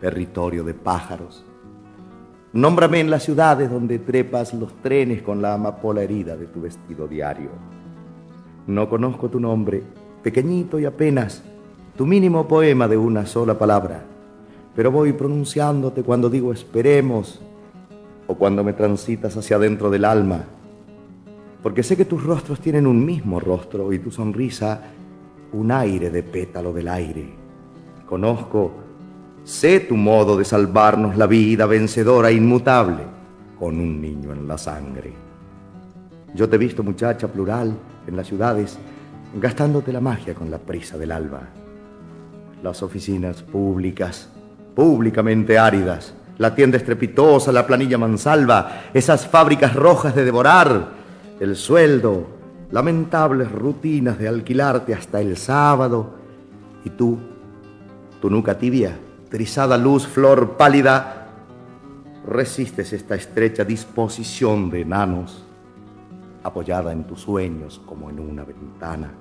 territorio 0.00 0.64
de 0.64 0.74
pájaros. 0.74 1.44
Nómbrame 2.52 2.98
en 2.98 3.10
las 3.10 3.22
ciudades 3.22 3.70
donde 3.70 4.00
trepas 4.00 4.54
los 4.54 4.74
trenes 4.82 5.22
con 5.22 5.40
la 5.40 5.54
amapola 5.54 6.02
herida 6.02 6.36
de 6.36 6.46
tu 6.46 6.62
vestido 6.62 7.06
diario. 7.06 7.77
No 8.68 8.86
conozco 8.86 9.30
tu 9.30 9.40
nombre, 9.40 9.82
pequeñito 10.22 10.78
y 10.78 10.84
apenas, 10.84 11.42
tu 11.96 12.04
mínimo 12.04 12.46
poema 12.46 12.86
de 12.86 12.98
una 12.98 13.24
sola 13.24 13.58
palabra, 13.58 14.04
pero 14.76 14.92
voy 14.92 15.14
pronunciándote 15.14 16.02
cuando 16.02 16.28
digo 16.28 16.52
esperemos 16.52 17.40
o 18.26 18.34
cuando 18.34 18.62
me 18.62 18.74
transitas 18.74 19.34
hacia 19.38 19.56
adentro 19.56 19.88
del 19.88 20.04
alma, 20.04 20.44
porque 21.62 21.82
sé 21.82 21.96
que 21.96 22.04
tus 22.04 22.22
rostros 22.22 22.60
tienen 22.60 22.86
un 22.86 23.02
mismo 23.02 23.40
rostro 23.40 23.90
y 23.90 24.00
tu 24.00 24.10
sonrisa 24.10 24.82
un 25.54 25.72
aire 25.72 26.10
de 26.10 26.22
pétalo 26.22 26.74
del 26.74 26.88
aire. 26.88 27.26
Conozco, 28.04 28.72
sé 29.44 29.80
tu 29.80 29.96
modo 29.96 30.36
de 30.36 30.44
salvarnos 30.44 31.16
la 31.16 31.26
vida 31.26 31.64
vencedora, 31.64 32.30
inmutable, 32.30 33.00
con 33.58 33.80
un 33.80 33.98
niño 33.98 34.34
en 34.34 34.46
la 34.46 34.58
sangre. 34.58 35.14
Yo 36.34 36.50
te 36.50 36.56
he 36.56 36.58
visto, 36.58 36.82
muchacha 36.82 37.28
plural, 37.28 37.74
en 38.08 38.16
las 38.16 38.26
ciudades, 38.26 38.78
gastándote 39.34 39.92
la 39.92 40.00
magia 40.00 40.34
con 40.34 40.50
la 40.50 40.58
prisa 40.58 40.98
del 40.98 41.12
alba. 41.12 41.42
Las 42.62 42.82
oficinas 42.82 43.42
públicas, 43.42 44.28
públicamente 44.74 45.58
áridas, 45.58 46.14
la 46.38 46.54
tienda 46.54 46.76
estrepitosa, 46.76 47.52
la 47.52 47.66
planilla 47.66 47.98
mansalva, 47.98 48.82
esas 48.94 49.26
fábricas 49.26 49.74
rojas 49.74 50.14
de 50.14 50.24
devorar, 50.24 50.88
el 51.40 51.56
sueldo, 51.56 52.26
lamentables 52.70 53.50
rutinas 53.50 54.18
de 54.18 54.28
alquilarte 54.28 54.94
hasta 54.94 55.20
el 55.20 55.36
sábado, 55.36 56.14
y 56.84 56.90
tú, 56.90 57.18
tu 58.20 58.30
nuca 58.30 58.56
tibia, 58.56 58.96
trizada 59.28 59.76
luz, 59.76 60.06
flor 60.06 60.56
pálida, 60.56 61.28
resistes 62.26 62.92
esta 62.92 63.14
estrecha 63.14 63.64
disposición 63.64 64.70
de 64.70 64.82
enanos, 64.82 65.44
apoyada 66.48 66.92
en 66.92 67.04
tus 67.04 67.20
sueños 67.20 67.80
como 67.86 68.10
en 68.10 68.20
una 68.20 68.44
ventana 68.44 69.12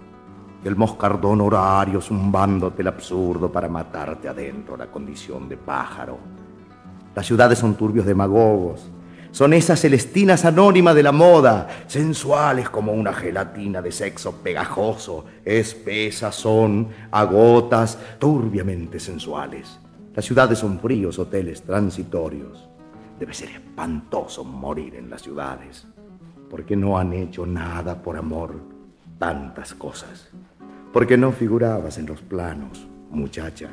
el 0.64 0.76
moscardón 0.76 1.42
horario 1.42 2.02
zumbándote 2.02 2.82
el 2.82 2.88
absurdo 2.88 3.52
para 3.52 3.70
matarte 3.70 4.28
adentro 4.28 4.76
la 4.76 4.88
condición 4.88 5.48
de 5.48 5.58
pájaro. 5.58 6.18
Las 7.16 7.26
ciudades 7.26 7.60
son 7.60 7.76
turbios 7.76 8.06
demagogos, 8.06 8.90
son 9.32 9.54
esas 9.54 9.80
celestinas 9.80 10.46
anónimas 10.46 10.96
de 10.96 11.04
la 11.04 11.12
moda, 11.12 11.68
sensuales 11.88 12.70
como 12.70 12.92
una 12.92 13.14
gelatina 13.14 13.82
de 13.82 13.92
sexo 13.92 14.38
pegajoso, 14.38 15.26
espesas 15.46 16.36
son, 16.36 16.88
agotas, 17.12 17.98
turbiamente 18.20 19.00
sensuales. 19.00 19.80
Las 20.16 20.26
ciudades 20.26 20.60
son 20.60 20.80
fríos 20.80 21.20
hoteles 21.20 21.62
transitorios. 21.62 22.68
Debe 23.20 23.34
ser 23.34 23.50
espantoso 23.50 24.44
morir 24.44 24.96
en 24.96 25.10
las 25.10 25.22
ciudades, 25.22 25.88
porque 26.50 26.76
no 26.76 26.98
han 26.98 27.14
hecho 27.14 27.46
nada 27.46 28.02
por 28.02 28.18
amor, 28.18 28.56
tantas 29.18 29.74
cosas 29.74 30.30
porque 30.98 31.16
no 31.16 31.32
figurabas 31.32 32.00
en 32.00 32.08
los 32.08 32.22
planos, 32.22 32.88
muchacha. 33.12 33.70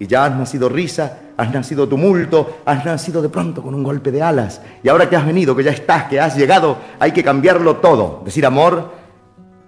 Y 0.00 0.06
ya 0.08 0.24
has 0.24 0.36
nacido 0.36 0.68
risa, 0.68 1.18
has 1.36 1.52
nacido 1.52 1.88
tumulto, 1.88 2.58
has 2.64 2.84
nacido 2.84 3.22
de 3.22 3.28
pronto 3.28 3.62
con 3.62 3.72
un 3.72 3.84
golpe 3.84 4.10
de 4.10 4.20
alas. 4.20 4.60
Y 4.82 4.88
ahora 4.88 5.08
que 5.08 5.14
has 5.14 5.24
venido, 5.24 5.54
que 5.54 5.62
ya 5.62 5.70
estás, 5.70 6.04
que 6.04 6.18
has 6.18 6.36
llegado, 6.36 6.78
hay 6.98 7.12
que 7.12 7.22
cambiarlo 7.22 7.76
todo. 7.76 8.22
Decir 8.24 8.46
amor 8.46 8.90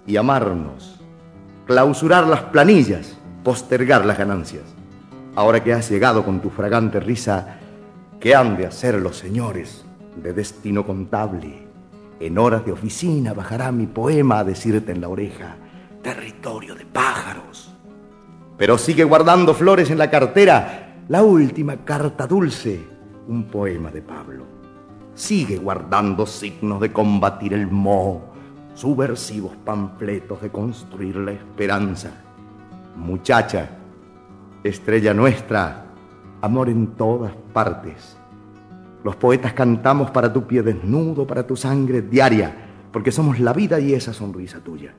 y 0.08 0.16
amarnos. 0.16 1.00
Clausurar 1.68 2.26
las 2.26 2.42
planillas, 2.44 3.16
postergar 3.44 4.04
las 4.04 4.18
ganancias. 4.18 4.64
Ahora 5.36 5.62
que 5.62 5.72
has 5.72 5.88
llegado 5.88 6.24
con 6.24 6.40
tu 6.40 6.50
fragante 6.50 6.98
risa, 6.98 7.58
¿qué 8.18 8.34
han 8.34 8.56
de 8.56 8.66
hacer 8.66 8.96
los 8.96 9.18
señores 9.18 9.84
de 10.16 10.32
destino 10.32 10.84
contable? 10.84 11.61
En 12.22 12.38
horas 12.38 12.64
de 12.64 12.70
oficina 12.70 13.32
bajará 13.32 13.72
mi 13.72 13.88
poema 13.88 14.38
a 14.38 14.44
decirte 14.44 14.92
en 14.92 15.00
la 15.00 15.08
oreja 15.08 15.56
territorio 16.04 16.76
de 16.76 16.86
pájaros. 16.86 17.74
Pero 18.56 18.78
sigue 18.78 19.02
guardando 19.02 19.54
flores 19.54 19.90
en 19.90 19.98
la 19.98 20.08
cartera, 20.08 21.02
la 21.08 21.24
última 21.24 21.78
carta 21.78 22.28
dulce, 22.28 22.80
un 23.26 23.42
poema 23.46 23.90
de 23.90 24.02
Pablo. 24.02 24.44
Sigue 25.16 25.56
guardando 25.56 26.24
signos 26.24 26.80
de 26.80 26.92
combatir 26.92 27.54
el 27.54 27.66
moho, 27.66 28.22
subversivos 28.74 29.56
panfletos 29.64 30.40
de 30.42 30.50
construir 30.50 31.16
la 31.16 31.32
esperanza. 31.32 32.12
Muchacha, 32.94 33.68
estrella 34.62 35.12
nuestra, 35.12 35.86
amor 36.40 36.68
en 36.68 36.86
todas 36.94 37.32
partes. 37.52 38.16
Los 39.04 39.16
poetas 39.16 39.52
cantamos 39.52 40.10
para 40.10 40.32
tu 40.32 40.46
pie 40.46 40.62
desnudo, 40.62 41.26
para 41.26 41.46
tu 41.46 41.56
sangre 41.56 42.02
diaria, 42.02 42.88
porque 42.92 43.12
somos 43.12 43.40
la 43.40 43.52
vida 43.52 43.80
y 43.80 43.94
esa 43.94 44.12
sonrisa 44.12 44.60
tuya 44.60 44.94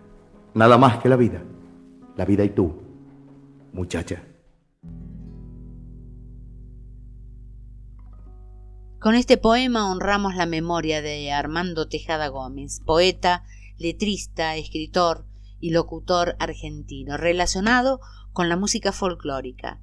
nada 0.53 0.77
más 0.77 1.01
que 1.01 1.09
la 1.09 1.15
vida, 1.15 1.43
la 2.15 2.25
vida 2.25 2.43
y 2.43 2.49
tú, 2.49 2.81
muchacha. 3.73 4.23
Con 8.99 9.15
este 9.15 9.37
poema 9.37 9.91
honramos 9.91 10.35
la 10.35 10.45
memoria 10.45 11.01
de 11.01 11.31
Armando 11.31 11.89
Tejada 11.89 12.29
Gómez, 12.29 12.79
poeta, 12.85 13.43
letrista, 13.77 14.55
escritor 14.55 15.25
y 15.59 15.71
locutor 15.71 16.35
argentino, 16.39 17.17
relacionado 17.17 17.99
con 18.31 18.47
la 18.47 18.55
música 18.55 18.91
folclórica 18.91 19.81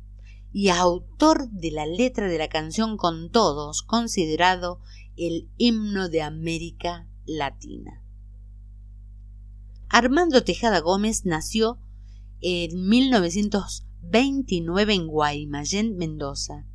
y 0.52 0.68
autor 0.68 1.48
de 1.50 1.70
la 1.70 1.86
letra 1.86 2.28
de 2.28 2.38
la 2.38 2.48
canción 2.48 2.96
Con 2.96 3.30
Todos, 3.30 3.82
considerado 3.82 4.80
el 5.16 5.48
himno 5.56 6.08
de 6.08 6.22
América 6.22 7.06
Latina. 7.26 8.02
Armando 9.88 10.42
Tejada 10.44 10.78
Gómez 10.80 11.24
nació 11.24 11.78
en 12.40 12.88
1929 12.88 14.94
en 14.94 15.06
Guaymallén, 15.06 15.96
Mendoza, 15.96 16.66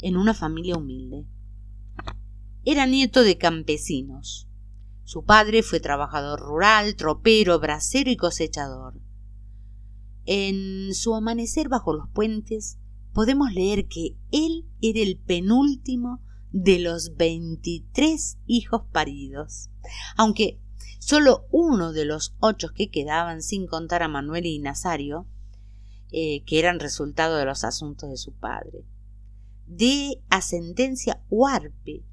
en 0.00 0.16
una 0.16 0.32
familia 0.34 0.76
humilde. 0.76 1.26
Era 2.64 2.86
nieto 2.86 3.22
de 3.22 3.38
campesinos. 3.38 4.48
Su 5.04 5.24
padre 5.24 5.62
fue 5.62 5.78
trabajador 5.80 6.40
rural, 6.40 6.96
tropero, 6.96 7.60
bracero 7.60 8.10
y 8.10 8.16
cosechador. 8.16 9.00
En 10.24 10.94
su 10.94 11.14
amanecer 11.14 11.68
bajo 11.68 11.92
los 11.92 12.08
puentes 12.08 12.78
podemos 13.14 13.52
leer 13.52 13.86
que 13.86 14.16
él 14.32 14.66
era 14.82 15.00
el 15.00 15.16
penúltimo 15.16 16.20
de 16.50 16.80
los 16.80 17.16
23 17.16 18.38
hijos 18.46 18.82
paridos, 18.92 19.70
aunque 20.16 20.60
solo 20.98 21.46
uno 21.50 21.92
de 21.92 22.04
los 22.04 22.34
ocho 22.40 22.68
que 22.74 22.90
quedaban, 22.90 23.40
sin 23.40 23.66
contar 23.66 24.02
a 24.02 24.08
Manuel 24.08 24.46
y 24.46 24.58
Nazario, 24.58 25.26
eh, 26.10 26.44
que 26.44 26.58
eran 26.58 26.80
resultado 26.80 27.36
de 27.36 27.44
los 27.44 27.64
asuntos 27.64 28.10
de 28.10 28.16
su 28.16 28.32
padre. 28.34 28.84
De 29.66 30.22
ascendencia 30.28 31.24
huarpe, 31.30 32.04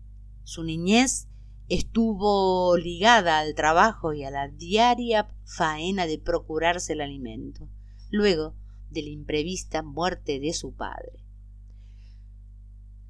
su 0.44 0.64
niñez 0.64 1.28
estuvo 1.68 2.76
ligada 2.78 3.40
al 3.40 3.56
trabajo 3.56 4.14
y 4.14 4.24
a 4.24 4.32
la 4.32 4.50
diaria 4.50 5.30
faena 5.46 6.06
de 6.06 6.20
procurarse 6.20 6.94
el 6.94 7.02
alimento, 7.02 7.70
luego 8.10 8.56
de 8.92 9.02
la 9.04 9.10
imprevista 9.10 9.82
muerte 9.82 10.40
de 10.40 10.54
su 10.54 10.74
padre. 10.74 11.24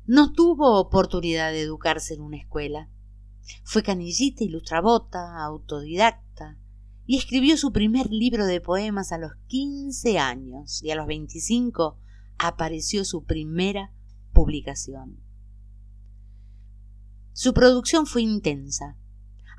No 0.06 0.34
tuvo 0.34 0.80
oportunidad 0.80 1.52
de 1.52 1.62
educarse 1.62 2.14
en 2.14 2.22
una 2.22 2.38
escuela. 2.38 2.90
Fue 3.64 3.84
canillita 3.84 4.44
y 4.44 4.50
lustrabota, 4.50 5.44
autodidacta, 5.44 6.58
y 7.06 7.18
escribió 7.18 7.58
su 7.58 7.72
primer 7.72 8.12
libro 8.12 8.46
de 8.46 8.62
poemas 8.62 9.12
a 9.12 9.18
los 9.18 9.34
15 9.48 10.20
años 10.20 10.82
y 10.84 10.92
a 10.92 10.96
los 10.96 11.08
25 11.08 11.98
apareció 12.38 13.04
su 13.06 13.24
primera 13.24 13.92
publicación. 14.34 15.20
Su 17.34 17.54
producción 17.54 18.06
fue 18.06 18.22
intensa, 18.22 18.98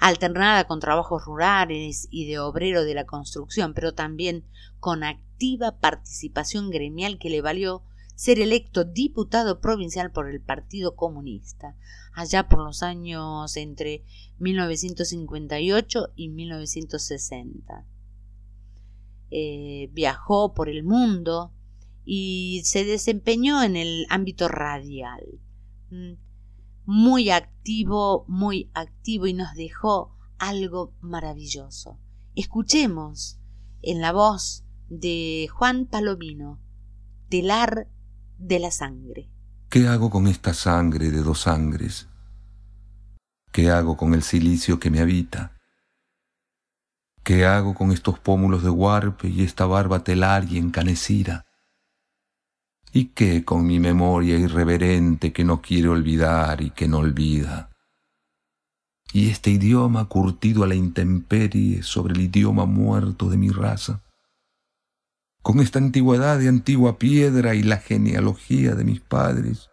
alternada 0.03 0.67
con 0.67 0.81
trabajos 0.81 1.25
rurales 1.25 2.09
y 2.11 2.27
de 2.27 2.41
obrero 2.41 2.85
de 2.85 2.93
la 2.93 3.07
construcción, 3.07 3.73
pero 3.73 3.95
también 3.95 4.45
con 4.81 5.05
activa 5.05 5.79
participación 5.79 6.71
gremial 6.71 7.21
que 7.21 7.31
le 7.31 7.41
valió 7.41 7.85
ser 8.17 8.41
electo 8.41 8.85
diputado 8.85 9.61
provincial 9.61 10.11
por 10.11 10.29
el 10.29 10.41
Partido 10.41 10.97
Comunista, 10.97 11.77
allá 12.15 12.49
por 12.49 12.65
los 12.65 12.83
años 12.83 13.57
entre 13.57 14.03
1958 14.41 16.09
y 16.17 16.31
1960. 16.31 17.87
Eh, 19.31 19.89
viajó 19.93 20.53
por 20.53 20.69
el 20.69 20.83
mundo 20.83 21.53
y 22.05 22.63
se 22.65 22.85
desempeñó 22.85 23.63
en 23.63 23.77
el 23.77 24.07
ámbito 24.11 24.49
radial. 24.49 25.23
Muy 26.85 27.31
activo, 27.31 28.25
muy 28.29 28.71
activo 28.75 29.27
y 29.27 29.35
nos 29.35 29.55
dejó 29.55 30.17
algo 30.39 30.95
maravilloso. 31.01 31.99
Escuchemos 32.35 33.39
en 33.83 34.01
la 34.01 34.13
voz 34.13 34.65
de 34.89 35.49
Juan 35.53 35.87
Palomino, 35.87 36.61
telar 37.29 37.89
de 38.39 38.59
la 38.59 38.71
sangre. 38.71 39.31
¿Qué 39.69 39.87
hago 39.87 40.11
con 40.11 40.27
esta 40.27 40.53
sangre 40.53 41.11
de 41.11 41.23
dos 41.23 41.43
sangres? 41.43 42.09
¿Qué 43.53 43.71
hago 43.71 43.97
con 43.97 44.15
el 44.15 44.23
silicio 44.23 44.81
que 44.81 44.91
me 44.91 45.01
habita? 45.01 45.53
¿Qué 47.23 47.47
hago 47.47 47.75
con 47.75 47.93
estos 47.93 48.19
pómulos 48.19 48.65
de 48.65 48.71
huarpe 48.71 49.29
y 49.29 49.43
esta 49.43 49.67
barba 49.67 50.03
telar 50.03 50.45
y 50.51 50.59
encanecida? 50.59 51.47
¿Y 52.95 53.07
qué 53.07 53.43
con 53.43 53.67
mi 53.67 53.81
memoria 53.81 54.37
irreverente 54.37 55.33
que 55.33 55.45
no 55.45 55.63
quiere 55.63 55.89
olvidar 55.89 56.61
y 56.61 56.71
que 56.71 56.89
no 56.89 56.99
olvida? 56.99 57.71
¿Y 59.15 59.31
este 59.31 59.51
idioma 59.51 60.05
curtido 60.11 60.63
a 60.63 60.67
la 60.67 60.75
intemperie 60.75 61.83
sobre 61.83 62.13
el 62.13 62.21
idioma 62.21 62.67
muerto 62.67 63.31
de 63.31 63.39
mi 63.39 63.49
raza? 63.49 64.03
Con 65.43 65.61
esta 65.61 65.79
antigüedad 65.79 66.39
de 66.39 66.49
antigua 66.49 66.99
piedra 66.99 67.55
y 67.55 67.63
la 67.63 67.79
genealogía 67.79 68.75
de 68.75 68.85
mis 68.85 69.01
padres, 69.01 69.71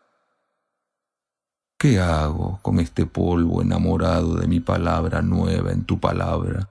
¿qué 1.77 1.99
hago 1.99 2.59
con 2.61 2.79
este 2.79 3.05
polvo 3.05 3.61
enamorado 3.61 4.35
de 4.35 4.47
mi 4.47 4.61
palabra 4.61 5.21
nueva 5.21 5.73
en 5.73 5.83
tu 5.83 5.99
palabra? 5.99 6.69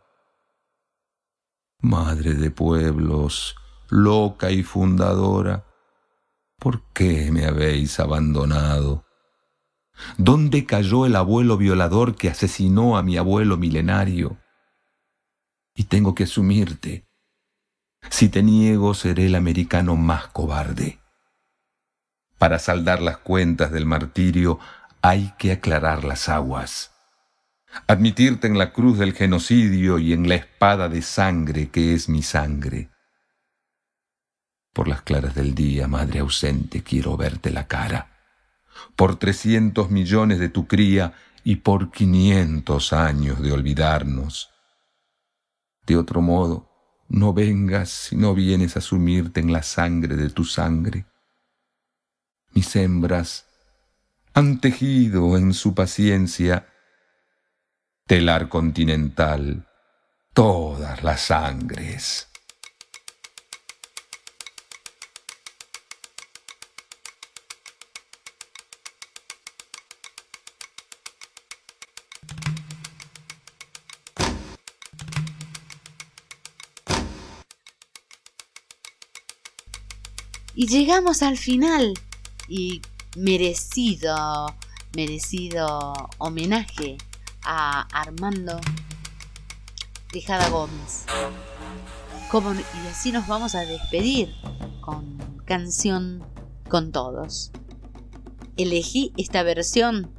Madre 1.82 2.34
de 2.34 2.50
pueblos, 2.50 3.54
loca 3.90 4.50
y 4.50 4.62
fundadora, 4.62 5.67
¿Por 6.58 6.82
qué 6.92 7.30
me 7.30 7.46
habéis 7.46 8.00
abandonado? 8.00 9.06
¿Dónde 10.16 10.66
cayó 10.66 11.06
el 11.06 11.14
abuelo 11.14 11.56
violador 11.56 12.16
que 12.16 12.28
asesinó 12.28 12.96
a 12.96 13.04
mi 13.04 13.16
abuelo 13.16 13.56
milenario? 13.56 14.38
Y 15.76 15.84
tengo 15.84 16.16
que 16.16 16.24
asumirte. 16.24 17.06
Si 18.10 18.28
te 18.28 18.42
niego, 18.42 18.94
seré 18.94 19.26
el 19.26 19.36
americano 19.36 19.94
más 19.94 20.26
cobarde. 20.28 20.98
Para 22.38 22.58
saldar 22.58 23.02
las 23.02 23.18
cuentas 23.18 23.70
del 23.70 23.86
martirio 23.86 24.58
hay 25.00 25.32
que 25.38 25.52
aclarar 25.52 26.02
las 26.02 26.28
aguas. 26.28 26.92
Admitirte 27.86 28.48
en 28.48 28.58
la 28.58 28.72
cruz 28.72 28.98
del 28.98 29.12
genocidio 29.12 30.00
y 30.00 30.12
en 30.12 30.28
la 30.28 30.34
espada 30.34 30.88
de 30.88 31.02
sangre 31.02 31.68
que 31.68 31.94
es 31.94 32.08
mi 32.08 32.22
sangre. 32.22 32.90
Por 34.78 34.86
las 34.86 35.02
claras 35.02 35.34
del 35.34 35.56
día, 35.56 35.88
madre 35.88 36.20
ausente, 36.20 36.84
quiero 36.84 37.16
verte 37.16 37.50
la 37.50 37.66
cara. 37.66 38.12
Por 38.94 39.16
trescientos 39.16 39.90
millones 39.90 40.38
de 40.38 40.50
tu 40.50 40.68
cría 40.68 41.14
y 41.42 41.56
por 41.56 41.90
quinientos 41.90 42.92
años 42.92 43.42
de 43.42 43.50
olvidarnos. 43.50 44.50
De 45.84 45.96
otro 45.96 46.20
modo, 46.20 46.70
no 47.08 47.32
vengas 47.32 47.90
si 47.90 48.14
no 48.14 48.34
vienes 48.34 48.76
a 48.76 48.80
sumirte 48.80 49.40
en 49.40 49.52
la 49.52 49.64
sangre 49.64 50.14
de 50.14 50.30
tu 50.30 50.44
sangre. 50.44 51.06
Mis 52.52 52.76
hembras 52.76 53.46
han 54.32 54.60
tejido 54.60 55.36
en 55.36 55.54
su 55.54 55.74
paciencia 55.74 56.68
telar 58.06 58.48
continental 58.48 59.66
todas 60.32 61.02
las 61.02 61.20
sangres. 61.20 62.27
Y 80.60 80.66
llegamos 80.66 81.22
al 81.22 81.36
final 81.36 81.94
y 82.48 82.82
merecido, 83.16 84.56
merecido 84.96 85.92
homenaje 86.18 86.98
a 87.44 87.82
Armando 87.92 88.58
Tejada 90.10 90.50
Gómez. 90.50 91.06
Y 92.32 92.88
así 92.88 93.12
nos 93.12 93.28
vamos 93.28 93.54
a 93.54 93.60
despedir 93.60 94.34
con 94.80 95.40
canción 95.44 96.24
con 96.68 96.90
todos. 96.90 97.52
Elegí 98.56 99.12
esta 99.16 99.44
versión 99.44 100.10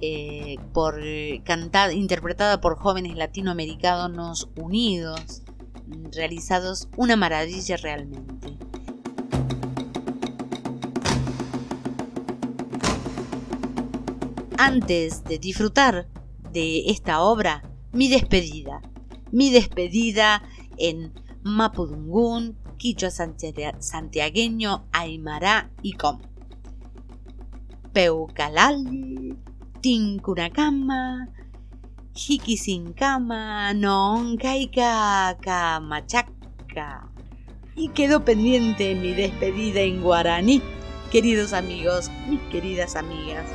eh, 0.00 0.56
por 0.72 1.02
cantada, 1.44 1.92
interpretada 1.92 2.62
por 2.62 2.78
jóvenes 2.78 3.14
latinoamericanos 3.14 4.48
unidos, 4.56 5.42
realizados 6.12 6.88
una 6.96 7.14
maravilla 7.14 7.76
realmente. 7.76 8.56
Antes 14.62 15.24
de 15.24 15.40
disfrutar 15.40 16.06
de 16.52 16.90
esta 16.90 17.20
obra, 17.20 17.64
mi 17.92 18.08
despedida. 18.08 18.80
Mi 19.32 19.50
despedida 19.50 20.42
en 20.78 21.12
Mapudungún, 21.42 22.56
Quichua 22.78 23.10
Santiagueño, 23.10 24.86
Aymara 24.92 25.72
y 25.82 25.94
Com. 25.94 26.20
Peucalal, 27.92 29.36
Tincunacama, 29.80 31.28
Jiquisincama, 32.14 33.74
Noncaika, 33.74 35.38
Camachaca. 35.40 37.10
Y 37.74 37.88
quedó 37.88 38.24
pendiente 38.24 38.94
mi 38.94 39.12
despedida 39.12 39.80
en 39.80 40.02
guaraní, 40.02 40.62
queridos 41.10 41.52
amigos, 41.52 42.12
mis 42.28 42.40
queridas 42.42 42.94
amigas. 42.94 43.46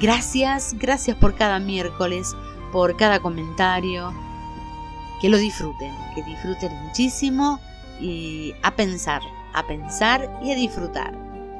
Gracias, 0.00 0.74
gracias 0.78 1.16
por 1.16 1.34
cada 1.34 1.58
miércoles, 1.58 2.34
por 2.72 2.96
cada 2.96 3.20
comentario. 3.20 4.12
Que 5.20 5.28
lo 5.28 5.36
disfruten, 5.36 5.92
que 6.14 6.22
disfruten 6.22 6.72
muchísimo 6.84 7.58
y 8.00 8.54
a 8.62 8.76
pensar, 8.76 9.20
a 9.54 9.66
pensar 9.66 10.40
y 10.42 10.52
a 10.52 10.54
disfrutar. 10.54 11.12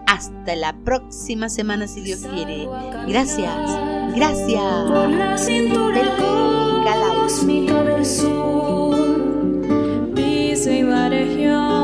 Hasta 0.06 0.54
la 0.56 0.72
próxima 0.84 1.48
semana 1.48 1.86
si 1.88 2.00
Dios 2.00 2.20
quiere. 2.20 2.68
Gracias, 3.06 4.14
gracias. 4.14 4.90
La 5.10 5.36
cintura 5.36 6.18
cósmica 7.28 7.84
del 7.84 8.06
sur, 8.06 8.96
y 10.16 10.82
va 10.82 11.77